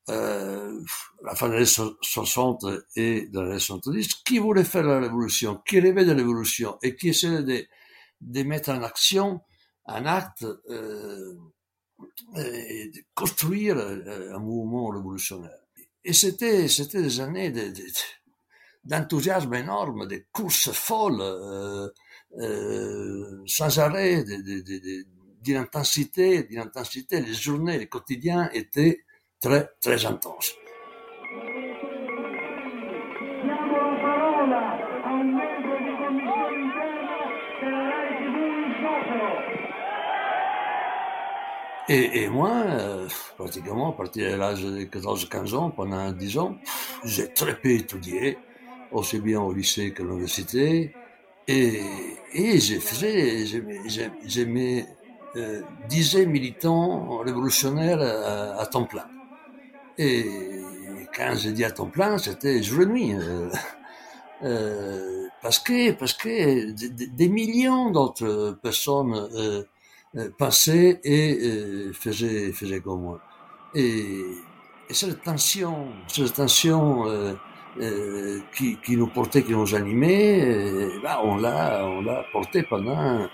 euh, 0.09 0.79
à 1.23 1.27
la 1.27 1.35
fin 1.35 1.49
des 1.49 1.79
années 1.79 1.91
60 2.01 2.65
et 2.95 3.27
dans 3.27 3.43
les 3.43 3.51
années 3.51 3.59
70 3.59 4.15
qui 4.25 4.39
voulaient 4.39 4.63
faire 4.63 4.83
la 4.83 4.99
révolution, 4.99 5.61
qui 5.67 5.79
rêvaient 5.79 6.05
de 6.05 6.15
révolution 6.15 6.77
et 6.81 6.95
qui 6.95 7.09
essayaient 7.09 7.43
de, 7.43 7.65
de 8.21 8.43
mettre 8.43 8.71
en 8.71 8.81
action 8.81 9.41
un 9.85 10.05
acte 10.05 10.43
euh, 10.43 11.35
et 12.35 12.89
de 12.89 12.99
construire 13.13 13.77
un 13.77 14.39
mouvement 14.39 14.87
révolutionnaire. 14.89 15.51
Et 16.03 16.13
c'était 16.13 16.67
c'était 16.67 17.03
des 17.03 17.19
années 17.19 17.53
d'enthousiasme 18.83 19.51
de, 19.51 19.57
énorme, 19.57 20.07
des 20.07 20.25
courses 20.31 20.71
folles. 20.71 21.21
Euh, 21.21 21.89
euh, 22.39 23.43
sans 23.45 23.77
arrêt, 23.79 24.23
d'intensité, 25.43 26.43
d'intensité. 26.43 27.21
Les 27.21 27.33
journées, 27.33 27.77
les 27.77 27.88
quotidiens 27.88 28.50
étaient 28.53 29.01
très, 29.39 29.69
très 29.81 30.05
intenses. 30.05 30.55
Et, 41.93 42.29
moi, 42.29 42.51
euh, 42.67 43.07
pratiquement, 43.38 43.89
à 43.89 43.97
partir 43.97 44.31
de 44.31 44.38
l'âge 44.38 44.63
de 44.63 44.83
14-15 44.83 45.55
ans, 45.55 45.71
pendant 45.71 46.09
10 46.13 46.38
ans, 46.38 46.55
j'ai 47.03 47.33
très 47.33 47.53
peu 47.59 47.71
étudié, 47.71 48.38
aussi 48.93 49.19
bien 49.19 49.41
au 49.41 49.51
lycée 49.51 49.93
qu'à 49.93 50.03
l'université. 50.03 50.93
Et, 51.48 51.81
et 52.33 52.60
faisais, 52.60 53.45
je, 53.45 54.43
me 54.43 54.83
euh, 55.36 55.62
disais 55.89 56.25
militant 56.25 57.17
révolutionnaire 57.17 58.00
à, 58.60 58.65
temps 58.65 58.86
plein. 58.86 59.07
Et 59.98 60.25
quand 61.15 61.36
je 61.36 61.50
dis 61.50 61.65
à 61.65 61.71
temps 61.71 61.88
plein, 61.89 62.17
c'était 62.17 62.62
jour 62.63 62.83
et 62.83 62.86
nuit. 62.86 63.13
Euh, 63.13 63.50
euh, 64.43 65.27
parce 65.41 65.60
que, 65.60 65.91
parce 65.93 66.13
que 66.13 66.71
des, 66.71 67.29
millions 67.29 67.89
d'autres 67.89 68.57
personnes 68.62 69.13
euh, 69.36 69.63
euh, 70.15 70.29
passaient 70.38 71.00
et 71.03 71.39
euh, 71.41 71.93
faisaient, 71.93 72.51
faisaient 72.51 72.79
comme 72.81 73.01
moi. 73.01 73.19
Et, 73.74 74.24
et 74.89 74.93
cette 74.93 75.24
tension, 75.24 75.88
cette 76.07 76.33
tension 76.33 77.05
euh, 77.79 78.39
qui, 78.55 78.77
qui, 78.83 78.97
nous 78.97 79.07
portait, 79.07 79.43
qui 79.43 79.53
nous 79.53 79.75
animait, 79.75 80.41
euh, 80.43 80.89
bah, 81.01 81.21
on 81.23 81.37
l'a, 81.37 81.85
on 81.85 82.01
l'a 82.01 82.25
porté 82.33 82.63
pendant 82.63 83.27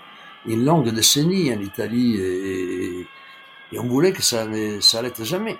une 0.46 0.64
longue 0.64 0.90
décennie 0.90 1.52
en 1.52 1.60
Italie 1.60 2.16
et, 2.16 3.06
et 3.72 3.78
on 3.78 3.88
voulait 3.88 4.12
que 4.12 4.22
ça 4.22 4.46
ne 4.46 4.80
s'arrête 4.80 5.22
jamais. 5.24 5.56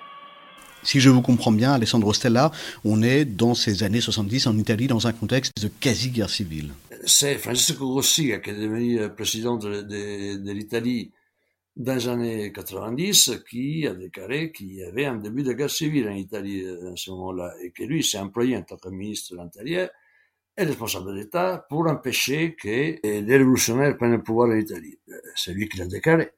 Si 0.85 1.01
je 1.01 1.11
vous 1.11 1.23
comprends 1.23 1.51
bien, 1.51 1.73
Alessandro 1.73 2.13
Stella, 2.13 2.53
on 2.85 3.03
est 3.03 3.25
dans 3.25 3.55
ces 3.55 3.83
années 3.83 4.01
70 4.01 4.47
en 4.47 4.57
Italie 4.57 4.87
dans 4.87 5.09
un 5.09 5.13
contexte 5.13 5.53
de 5.61 5.69
quasi-guerre 5.69 6.31
civile. 6.31 6.71
C'est 7.05 7.35
Francesco 7.35 7.93
Rossi 7.93 8.33
qui 8.43 8.51
est 8.51 8.55
devenu 8.55 9.01
président 9.11 9.57
de, 9.57 9.83
de, 9.83 10.37
de 10.37 10.53
l'Italie 10.53 11.11
dans 11.79 11.95
les 11.95 12.09
années 12.09 12.53
90 12.53 13.45
qui 13.49 13.87
a 13.87 13.95
déclaré 13.95 14.53
qu'il 14.53 14.75
y 14.75 14.83
avait 14.83 15.07
un 15.07 15.17
début 15.17 15.45
de 15.45 15.53
guerre 15.53 15.71
civile 15.71 16.09
en 16.09 16.15
Italie 16.15 16.67
à 16.67 16.97
ce 16.97 17.11
moment-là 17.13 17.55
et 17.63 17.71
que 17.71 17.85
lui 17.85 18.03
s'est 18.03 18.19
employé 18.19 18.57
en 18.57 18.63
tant 18.63 18.77
que 18.77 18.89
ministre 18.89 19.33
de 19.33 19.39
l'Intérieur 19.39 19.89
et 20.57 20.65
responsable 20.65 21.15
d'État 21.15 21.65
pour 21.69 21.87
empêcher 21.87 22.57
que 22.57 22.69
les 23.03 23.37
révolutionnaires 23.37 23.97
prennent 23.97 24.13
le 24.13 24.23
pouvoir 24.23 24.51
en 24.51 24.57
Italie. 24.57 24.99
C'est 25.37 25.55
lui 25.55 25.69
qui 25.69 25.79
l'a 25.79 25.87
déclaré. 25.87 26.33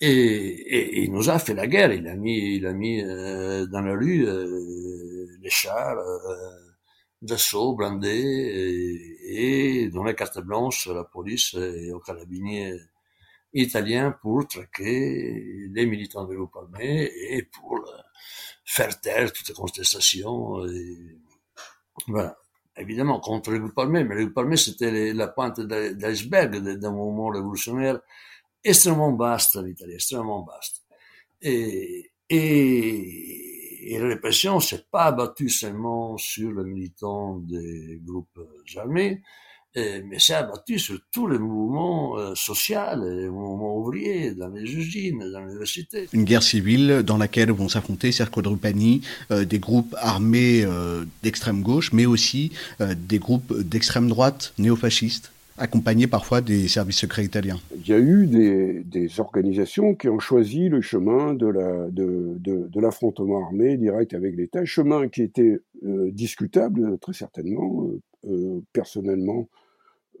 Et, 0.00 0.08
et, 0.08 1.04
il 1.04 1.12
nous 1.12 1.30
a 1.30 1.38
fait 1.38 1.54
la 1.54 1.68
guerre. 1.68 1.92
Il 1.92 2.08
a 2.08 2.16
mis, 2.16 2.56
il 2.56 2.66
a 2.66 2.72
mis 2.72 3.00
euh, 3.02 3.66
dans 3.66 3.82
la 3.82 3.92
rue 3.92 4.26
euh, 4.26 5.26
les 5.40 5.50
chars 5.50 5.96
euh, 5.96 6.34
d'assaut 7.22 7.76
blindés 7.76 8.08
et, 9.28 9.84
et 9.84 9.88
donné 9.90 10.16
carte 10.16 10.40
blanche 10.40 10.88
à 10.88 10.94
la 10.94 11.04
police 11.04 11.54
et 11.54 11.92
aux 11.92 12.00
carabiniers 12.00 12.80
italien 13.54 14.12
pour 14.20 14.46
traquer 14.48 15.68
les 15.70 15.86
militants 15.86 16.24
de 16.24 16.34
groupe 16.34 16.56
armé 16.56 17.10
et 17.30 17.42
pour 17.42 17.76
euh, 17.78 18.02
faire 18.64 19.00
taire 19.00 19.32
toutes 19.32 19.48
les 19.48 19.54
contestations. 19.54 20.64
Et... 20.66 21.18
Voilà. 22.06 22.36
Évidemment, 22.76 23.20
contre 23.20 23.50
le 23.50 23.58
groupe 23.58 23.78
armé, 23.78 24.02
mais 24.02 24.14
le 24.14 24.24
groupe 24.24 24.38
armé, 24.38 24.56
c'était 24.56 25.12
la 25.12 25.28
pointe 25.28 25.60
d'iceberg 25.60 26.56
d'un 26.56 26.90
mouvement 26.90 27.28
révolutionnaire 27.28 28.00
extrêmement 28.64 29.14
vaste 29.14 29.56
en 29.56 29.66
Italie, 29.66 29.94
extrêmement 29.94 30.42
vaste. 30.42 30.82
Et 31.42 32.10
la 33.98 34.06
répression 34.06 34.58
s'est 34.60 34.86
pas 34.90 35.06
abattue 35.06 35.50
seulement 35.50 36.16
sur 36.16 36.52
les 36.52 36.64
militants 36.64 37.38
des 37.40 38.00
groupes 38.02 38.40
armés, 38.76 39.22
mais 39.76 40.18
c'est 40.18 40.34
abattu 40.34 40.78
sur 40.78 40.98
tous 41.10 41.26
les 41.26 41.38
mouvements 41.38 42.18
euh, 42.18 42.34
sociaux, 42.34 42.78
les 42.96 43.28
mouvements 43.28 43.78
ouvriers, 43.78 44.32
dans 44.34 44.48
les 44.48 44.62
usines, 44.62 45.24
dans 45.32 45.40
l'université. 45.40 46.08
Une 46.12 46.24
guerre 46.24 46.42
civile 46.42 47.02
dans 47.04 47.16
laquelle 47.16 47.50
vont 47.52 47.68
s'affronter 47.68 48.12
Serco 48.12 48.42
Drupani, 48.42 49.00
euh, 49.30 49.44
des 49.44 49.58
groupes 49.58 49.94
armés 49.98 50.62
euh, 50.64 51.04
d'extrême 51.22 51.62
gauche, 51.62 51.92
mais 51.92 52.06
aussi 52.06 52.52
euh, 52.80 52.94
des 52.96 53.18
groupes 53.18 53.58
d'extrême 53.60 54.08
droite 54.08 54.52
néofascistes 54.58 55.32
accompagnés 55.58 56.06
parfois 56.06 56.40
des 56.40 56.66
services 56.66 56.96
secrets 56.96 57.24
italiens. 57.24 57.60
Il 57.76 57.86
y 57.86 57.92
a 57.92 57.98
eu 57.98 58.26
des, 58.26 58.82
des 58.84 59.20
organisations 59.20 59.94
qui 59.94 60.08
ont 60.08 60.18
choisi 60.18 60.68
le 60.70 60.80
chemin 60.80 61.34
de, 61.34 61.46
la, 61.46 61.88
de, 61.90 62.36
de, 62.38 62.68
de 62.68 62.80
l'affrontement 62.80 63.44
armé 63.44 63.76
direct 63.76 64.14
avec 64.14 64.34
l'État, 64.34 64.64
chemin 64.64 65.08
qui 65.08 65.22
était 65.22 65.60
euh, 65.86 66.10
discutable 66.10 66.98
très 66.98 67.12
certainement. 67.12 67.86
Euh, 68.28 68.60
personnellement, 68.72 69.48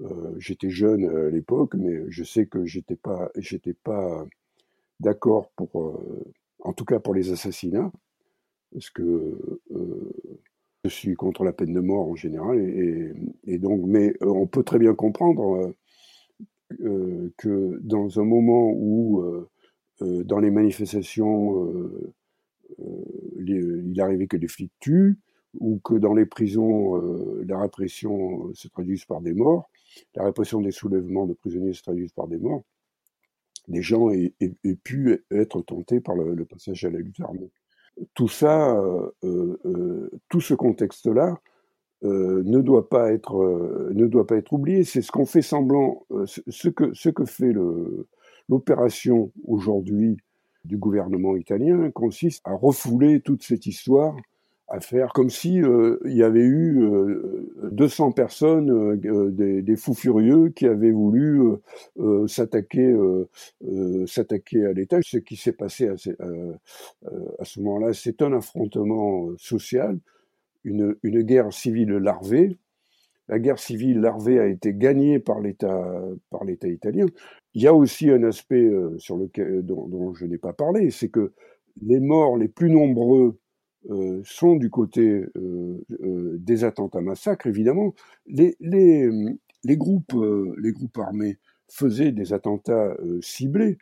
euh, 0.02 0.34
j'étais 0.38 0.70
jeune 0.70 1.04
à 1.04 1.30
l'époque, 1.30 1.74
mais 1.74 2.04
je 2.08 2.24
sais 2.24 2.46
que 2.46 2.64
j'étais 2.64 2.96
pas, 2.96 3.30
j'étais 3.36 3.74
pas 3.74 4.24
d'accord 5.00 5.50
pour, 5.56 5.80
euh, 5.80 6.32
en 6.60 6.72
tout 6.72 6.84
cas 6.84 6.98
pour 6.98 7.14
les 7.14 7.32
assassinats, 7.32 7.92
parce 8.72 8.90
que 8.90 9.02
euh, 9.72 10.12
je 10.84 10.90
suis 10.90 11.14
contre 11.14 11.44
la 11.44 11.52
peine 11.52 11.72
de 11.72 11.80
mort 11.80 12.08
en 12.08 12.16
général, 12.16 12.58
et 13.44 13.58
donc, 13.58 13.82
mais 13.86 14.14
on 14.20 14.46
peut 14.46 14.64
très 14.64 14.78
bien 14.78 14.94
comprendre 14.94 15.72
que 17.36 17.78
dans 17.82 18.18
un 18.18 18.24
moment 18.24 18.72
où, 18.72 19.22
dans 20.00 20.40
les 20.40 20.50
manifestations, 20.50 21.70
il 23.46 24.00
arrivait 24.00 24.26
que 24.26 24.36
des 24.36 24.48
flics 24.48 24.72
tuent, 24.80 25.18
ou 25.58 25.78
que 25.84 25.94
dans 25.94 26.14
les 26.14 26.26
prisons, 26.26 26.96
euh, 26.96 27.44
la 27.46 27.60
répression 27.60 28.52
se 28.54 28.68
traduise 28.68 29.04
par 29.04 29.20
des 29.20 29.34
morts, 29.34 29.70
la 30.14 30.24
répression 30.24 30.60
des 30.60 30.70
soulèvements 30.70 31.26
de 31.26 31.34
prisonniers 31.34 31.74
se 31.74 31.82
traduise 31.82 32.12
par 32.12 32.26
des 32.26 32.38
morts, 32.38 32.62
des 33.68 33.82
gens 33.82 34.10
aient, 34.10 34.34
pu 34.82 35.24
être 35.30 35.62
tentés 35.62 36.00
par 36.00 36.16
le, 36.16 36.44
passage 36.44 36.84
à 36.84 36.90
la 36.90 36.98
lutte 36.98 37.20
armée. 37.20 37.50
Tout 38.14 38.28
ça, 38.28 38.74
euh, 38.76 39.10
euh, 39.24 40.10
tout 40.28 40.40
ce 40.40 40.54
contexte-là, 40.54 41.38
ne 42.04 42.60
doit 42.60 42.88
pas 42.88 43.12
être 43.12 43.36
ne 43.92 44.08
doit 44.08 44.26
pas 44.26 44.34
être 44.34 44.52
oublié. 44.52 44.82
C'est 44.82 45.02
ce 45.02 45.12
qu'on 45.12 45.24
fait 45.24 45.40
semblant, 45.40 46.04
ce 46.26 46.68
que 46.68 46.92
ce 46.94 47.08
que 47.10 47.24
fait 47.24 47.54
l'opération 48.48 49.30
aujourd'hui 49.44 50.16
du 50.64 50.76
gouvernement 50.78 51.36
italien 51.36 51.92
consiste 51.92 52.40
à 52.44 52.54
refouler 52.54 53.20
toute 53.20 53.44
cette 53.44 53.66
histoire 53.66 54.16
à 54.72 54.80
faire 54.80 55.12
comme 55.12 55.28
si 55.28 55.60
euh, 55.60 55.98
il 56.06 56.16
y 56.16 56.22
avait 56.22 56.40
eu 56.40 56.82
euh, 56.82 57.52
200 57.70 58.12
personnes, 58.12 58.70
euh, 58.70 59.30
des, 59.30 59.76
fous 59.76 59.92
furieux 59.92 60.48
qui 60.48 60.66
avaient 60.66 60.92
voulu 60.92 61.42
euh, 61.98 62.26
s'attaquer 62.26 62.96
s'attaquer 64.06 64.64
à 64.64 64.72
l'État. 64.72 64.98
Ce 65.02 65.18
qui 65.18 65.36
s'est 65.36 65.52
passé 65.52 65.88
à, 65.88 65.96
ce 65.98 67.60
moment-là, 67.60 67.92
c'est 67.92 68.22
un 68.22 68.32
affrontement 68.32 69.28
social, 69.36 69.98
une, 70.64 70.96
guerre 71.02 71.52
civile 71.52 71.90
larvée. 71.90 72.56
La 73.28 73.38
guerre 73.38 73.58
civile 73.58 74.00
larvée 74.00 74.38
a 74.40 74.46
été 74.46 74.72
gagnée 74.72 75.18
par 75.18 75.40
l'État 75.40 76.02
par 76.30 76.44
l'État 76.44 76.68
italien. 76.68 77.06
il 77.54 77.62
y 77.62 77.66
a 77.66 77.74
aussi 77.74 78.08
un 78.10 78.22
aspect 78.22 78.70
sur 78.96 79.18
lequel, 79.18 79.66
dont, 79.66 79.86
dont 79.86 80.14
je 80.14 80.24
n'ai 80.24 80.38
pas 80.38 80.54
parlé, 80.54 80.90
c'est 80.90 81.10
que 81.10 81.32
les 81.82 82.00
morts 82.00 82.38
les 82.38 82.48
plus 82.48 82.70
nombreux 82.70 83.38
euh, 83.90 84.22
sont 84.24 84.54
du 84.54 84.70
côté 84.70 85.24
euh, 85.36 85.84
euh, 86.04 86.36
des 86.38 86.62
attentats 86.62 87.00
massacres, 87.00 87.48
évidemment. 87.48 87.94
Les, 88.26 88.56
les, 88.60 89.76
groupes, 89.76 90.14
les 90.56 90.72
groupes 90.72 90.98
armés 90.98 91.38
faisaient 91.68 92.12
des 92.12 92.32
attentats 92.32 92.96
ciblés 93.20 93.78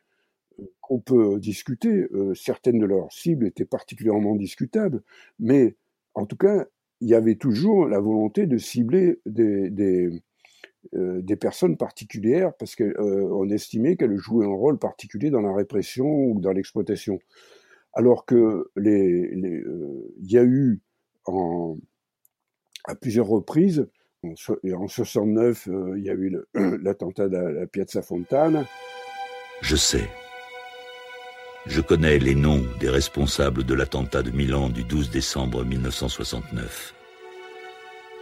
qu'on 0.81 1.01
peut 1.01 1.39
discuter. 1.39 2.07
certaines 2.35 2.79
de 2.79 2.87
leurs 2.87 3.13
cibles 3.13 3.47
étaient 3.47 3.65
particulièrement 3.65 4.37
discutables, 4.37 5.03
mais 5.39 5.77
en 6.15 6.27
tout 6.27 6.37
cas, 6.37 6.67
il 7.01 7.09
y 7.09 7.15
avait 7.15 7.37
toujours 7.37 7.87
la 7.87 7.99
volonté 7.99 8.47
de 8.47 8.59
cibler 8.59 9.21
des, 9.27 9.71
des 10.93 11.37
personnes 11.37 11.77
particulières 11.77 12.53
parce 12.59 12.77
qu'on 12.77 13.49
estimait 13.49 13.97
qu'elles 13.97 14.19
jouaient 14.19 14.47
un 14.47 14.51
rôle 14.55 14.79
particulier 14.79 15.31
dans 15.31 15.41
la 15.41 15.55
répression 15.55 16.07
ou 16.07 16.41
dans 16.41 16.53
l'exploitation 16.53 17.19
alors 17.93 18.25
que 18.25 18.71
les, 18.77 19.31
euh, 19.35 20.15
il 20.21 20.33
y 20.33 20.39
a 20.39 20.45
eu 20.45 20.81
à 22.85 22.95
plusieurs 22.95 23.27
reprises, 23.27 23.87
en, 24.23 24.35
en 24.75 24.89
69, 24.89 25.69
euh, 25.69 25.99
il 25.99 26.05
y 26.05 26.11
a 26.11 26.15
eu 26.15 26.37
l'attentat 26.83 27.29
de 27.29 27.37
la 27.37 27.67
Piazza 27.67 28.03
Fontana. 28.03 28.65
Je 29.63 29.77
sais. 29.77 30.09
Je 31.67 31.81
connais 31.81 32.19
les 32.19 32.35
noms 32.35 32.63
des 32.81 32.89
responsables 32.89 33.65
de 33.65 33.75
l'attentat 33.75 34.23
de 34.23 34.31
Milan 34.31 34.71
du 34.71 34.83
12 34.83 35.11
décembre 35.11 35.65
1969. 35.65 36.95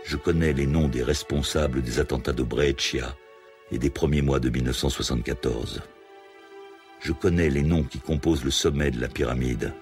Je 0.05 0.17
connais 0.17 0.53
les 0.53 0.67
noms 0.67 0.89
des 0.89 1.03
responsables 1.03 1.83
des 1.83 2.01
attentats 2.01 2.33
de 2.33 2.43
Brescia 2.43 3.15
et 3.71 3.79
des 3.79 3.91
premiers 3.91 4.23
mois 4.23 4.41
de 4.41 4.51
1974. 4.51 5.83
Je 7.01 7.13
connais 7.13 7.49
les 7.49 7.63
noms 7.63 7.85
qui 7.85 8.01
composent 8.01 8.45
le 8.45 8.51
sommet 8.51 8.91
de 8.91 9.01
la 9.01 9.09
pyramide. 9.09 9.73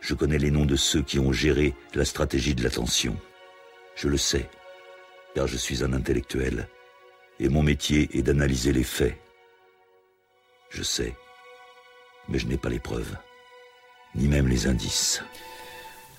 Je 0.00 0.14
connais 0.14 0.38
les 0.38 0.50
noms 0.50 0.64
de 0.64 0.76
ceux 0.76 1.02
qui 1.02 1.18
ont 1.18 1.32
géré 1.32 1.74
la 1.94 2.04
stratégie 2.04 2.54
de 2.54 2.62
l'attention. 2.62 3.16
Je 3.96 4.08
le 4.08 4.16
sais, 4.16 4.48
car 5.34 5.46
je 5.46 5.56
suis 5.56 5.82
un 5.82 5.92
intellectuel, 5.92 6.68
et 7.40 7.48
mon 7.48 7.62
métier 7.62 8.08
est 8.16 8.22
d'analyser 8.22 8.72
les 8.72 8.84
faits. 8.84 9.18
Je 10.70 10.82
sais, 10.82 11.14
mais 12.28 12.38
je 12.38 12.46
n'ai 12.46 12.58
pas 12.58 12.68
les 12.68 12.78
preuves, 12.78 13.16
ni 14.14 14.28
même 14.28 14.48
les 14.48 14.66
indices. 14.66 15.22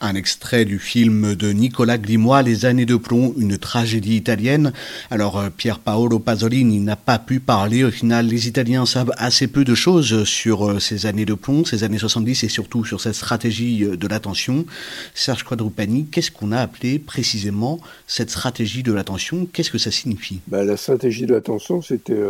Un 0.01 0.15
extrait 0.15 0.63
du 0.63 0.79
film 0.79 1.35
de 1.35 1.51
Nicolas 1.51 1.97
Glimois, 1.97 2.41
Les 2.41 2.65
années 2.65 2.85
de 2.85 2.95
plomb, 2.95 3.33
une 3.37 3.57
tragédie 3.57 4.15
italienne. 4.15 4.71
Alors 5.11 5.37
euh, 5.37 5.49
Pier 5.49 5.73
Paolo 5.83 6.19
Pasolini 6.19 6.79
n'a 6.79 6.95
pas 6.95 7.19
pu 7.19 7.41
parler. 7.41 7.83
Au 7.83 7.91
final, 7.91 8.27
les 8.27 8.47
Italiens 8.47 8.85
savent 8.85 9.11
assez 9.17 9.47
peu 9.47 9.65
de 9.65 9.75
choses 9.75 10.23
sur 10.23 10.69
euh, 10.69 10.79
ces 10.79 11.05
années 11.05 11.25
de 11.25 11.33
plomb, 11.33 11.65
ces 11.65 11.83
années 11.83 11.97
70 11.97 12.45
et 12.45 12.47
surtout 12.47 12.85
sur 12.85 13.01
cette 13.01 13.15
stratégie 13.15 13.83
euh, 13.83 13.97
de 13.97 14.07
l'attention. 14.07 14.65
Serge 15.13 15.43
Quadrupani, 15.43 16.05
qu'est-ce 16.05 16.31
qu'on 16.31 16.53
a 16.53 16.59
appelé 16.59 16.97
précisément 16.97 17.81
cette 18.07 18.29
stratégie 18.29 18.83
de 18.83 18.93
l'attention? 18.93 19.47
Qu'est-ce 19.51 19.71
que 19.71 19.77
ça 19.77 19.91
signifie? 19.91 20.39
Ben, 20.47 20.63
La 20.63 20.77
stratégie 20.77 21.25
de 21.25 21.33
l'attention, 21.33 21.81
c'était 21.81 22.21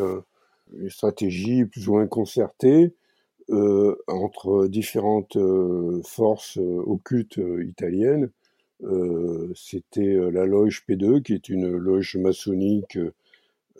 une 0.73 0.89
stratégie 0.89 1.65
plus 1.65 1.87
ou 1.87 1.93
moins 1.93 2.07
concertée 2.07 2.93
entre 4.07 4.67
différentes 4.67 5.35
euh, 5.35 6.01
forces 6.03 6.57
euh, 6.57 6.83
occultes 6.85 7.39
italiennes. 7.67 8.29
C'était 9.55 10.15
la 10.31 10.45
loge 10.45 10.85
P2, 10.87 11.21
qui 11.21 11.33
est 11.33 11.49
une 11.49 11.69
loge 11.69 12.15
maçonnique 12.15 12.97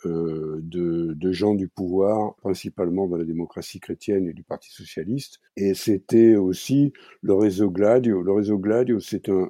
de, 0.03 1.13
de, 1.13 1.31
gens 1.31 1.55
du 1.55 1.69
pouvoir, 1.69 2.35
principalement 2.35 3.07
dans 3.07 3.15
la 3.15 3.23
démocratie 3.23 3.79
chrétienne 3.79 4.27
et 4.27 4.33
du 4.33 4.43
Parti 4.43 4.69
socialiste. 4.69 5.39
Et 5.55 5.73
c'était 5.73 6.35
aussi 6.35 6.91
le 7.21 7.33
réseau 7.33 7.69
Gladio. 7.69 8.21
Le 8.21 8.33
réseau 8.33 8.57
Gladio, 8.57 8.99
c'est 8.99 9.29
un, 9.29 9.49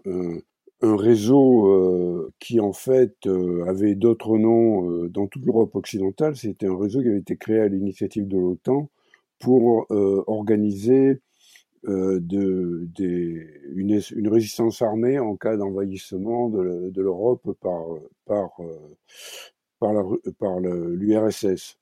réseau 0.83 1.67
euh, 1.67 2.31
qui 2.39 2.59
en 2.59 2.71
fait 2.71 3.15
euh, 3.25 3.65
avait 3.65 3.95
d'autres 3.95 4.37
noms 4.37 5.07
dans 5.07 5.25
toute 5.25 5.45
l'Europe 5.45 5.75
occidentale. 5.75 6.35
C'était 6.35 6.67
un 6.67 6.77
réseau 6.77 7.01
qui 7.01 7.07
avait 7.07 7.17
été 7.17 7.37
créé 7.37 7.59
à 7.59 7.67
l'initiative 7.67 8.27
de 8.27 8.37
l'OTAN 8.37 8.87
pour 9.39 9.85
euh, 9.91 10.23
organiser 10.27 11.21
euh, 11.87 12.19
de, 12.21 12.87
des, 12.93 13.47
une, 13.73 14.01
une, 14.15 14.27
résistance 14.27 14.81
armée 14.81 15.17
en 15.17 15.37
cas 15.37 15.55
d'envahissement 15.55 16.49
de, 16.49 16.89
de 16.89 17.01
l'Europe 17.01 17.57
par, 17.61 17.85
par, 18.25 18.51
euh, 18.59 18.97
par, 19.79 19.93
la, 19.93 20.03
par 20.37 20.59
l'URSS. 20.59 21.77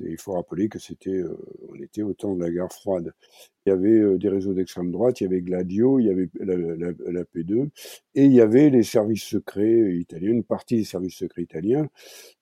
Il 0.00 0.18
faut 0.18 0.32
rappeler 0.32 0.68
que 0.68 0.78
c'était, 0.80 1.22
on 1.68 1.76
était 1.76 2.02
au 2.02 2.12
temps 2.12 2.34
de 2.34 2.42
la 2.42 2.50
guerre 2.50 2.72
froide. 2.72 3.12
Il 3.64 3.70
y 3.70 3.72
avait 3.72 4.18
des 4.18 4.28
réseaux 4.28 4.52
d'extrême 4.52 4.90
droite, 4.90 5.20
il 5.20 5.24
y 5.24 5.26
avait 5.26 5.42
Gladio, 5.42 6.00
il 6.00 6.06
y 6.06 6.10
avait 6.10 6.28
la, 6.40 6.56
la, 6.56 6.92
la, 7.06 7.22
P2, 7.22 7.68
et 8.16 8.24
il 8.24 8.32
y 8.32 8.40
avait 8.40 8.68
les 8.68 8.82
services 8.82 9.22
secrets 9.22 9.94
italiens, 9.94 10.30
une 10.30 10.42
partie 10.42 10.76
des 10.76 10.84
services 10.84 11.14
secrets 11.14 11.42
italiens. 11.42 11.88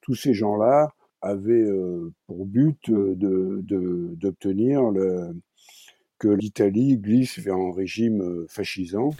Tous 0.00 0.14
ces 0.14 0.33
gens-là 0.33 0.94
avait 1.24 1.52
euh, 1.52 2.12
pour 2.26 2.46
but 2.46 2.78
d'obtenir 2.90 4.80
que 6.18 6.28
l'Italie 6.28 6.96
glisse 6.96 7.38
vers 7.40 7.56
un 7.56 7.72
régime 7.74 8.22
euh, 8.22 8.46
fascisant. 8.48 9.10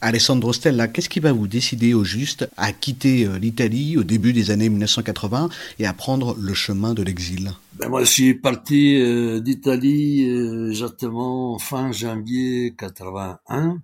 Alessandro 0.00 0.52
Stella, 0.52 0.88
qu'est-ce 0.88 1.10
qui 1.10 1.20
va 1.20 1.32
vous 1.32 1.46
décider 1.46 1.92
au 1.92 2.04
juste 2.04 2.48
à 2.56 2.72
quitter 2.72 3.26
euh, 3.26 3.38
l'Italie 3.38 3.98
au 3.98 4.02
début 4.02 4.32
des 4.32 4.50
années 4.50 4.68
1980 4.68 5.50
et 5.78 5.86
à 5.86 5.92
prendre 5.92 6.36
le 6.38 6.54
chemin 6.54 6.94
de 6.94 7.02
l'exil? 7.02 7.50
Ben 7.74 7.88
Moi, 7.88 8.00
je 8.04 8.10
suis 8.10 8.34
parti 8.34 8.98
d'Italie 9.42 10.28
exactement 10.70 11.58
fin 11.58 11.92
janvier 11.92 12.74
81, 12.76 13.80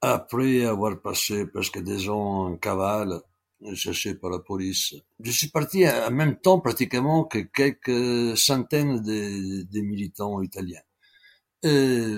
après 0.00 0.64
avoir 0.64 1.00
passé 1.00 1.46
presque 1.46 1.80
des 1.82 2.08
ans 2.08 2.46
en 2.46 2.56
cavale 2.56 3.20
cherché 3.74 4.14
par 4.14 4.30
la 4.30 4.38
police. 4.38 4.94
Je 5.20 5.30
suis 5.30 5.48
parti 5.48 5.88
en 5.88 6.10
même 6.10 6.36
temps 6.36 6.60
pratiquement 6.60 7.24
que 7.24 7.38
quelques 7.38 8.36
centaines 8.36 9.02
de, 9.02 9.80
militants 9.80 10.40
italiens. 10.42 10.82
Et 11.62 12.14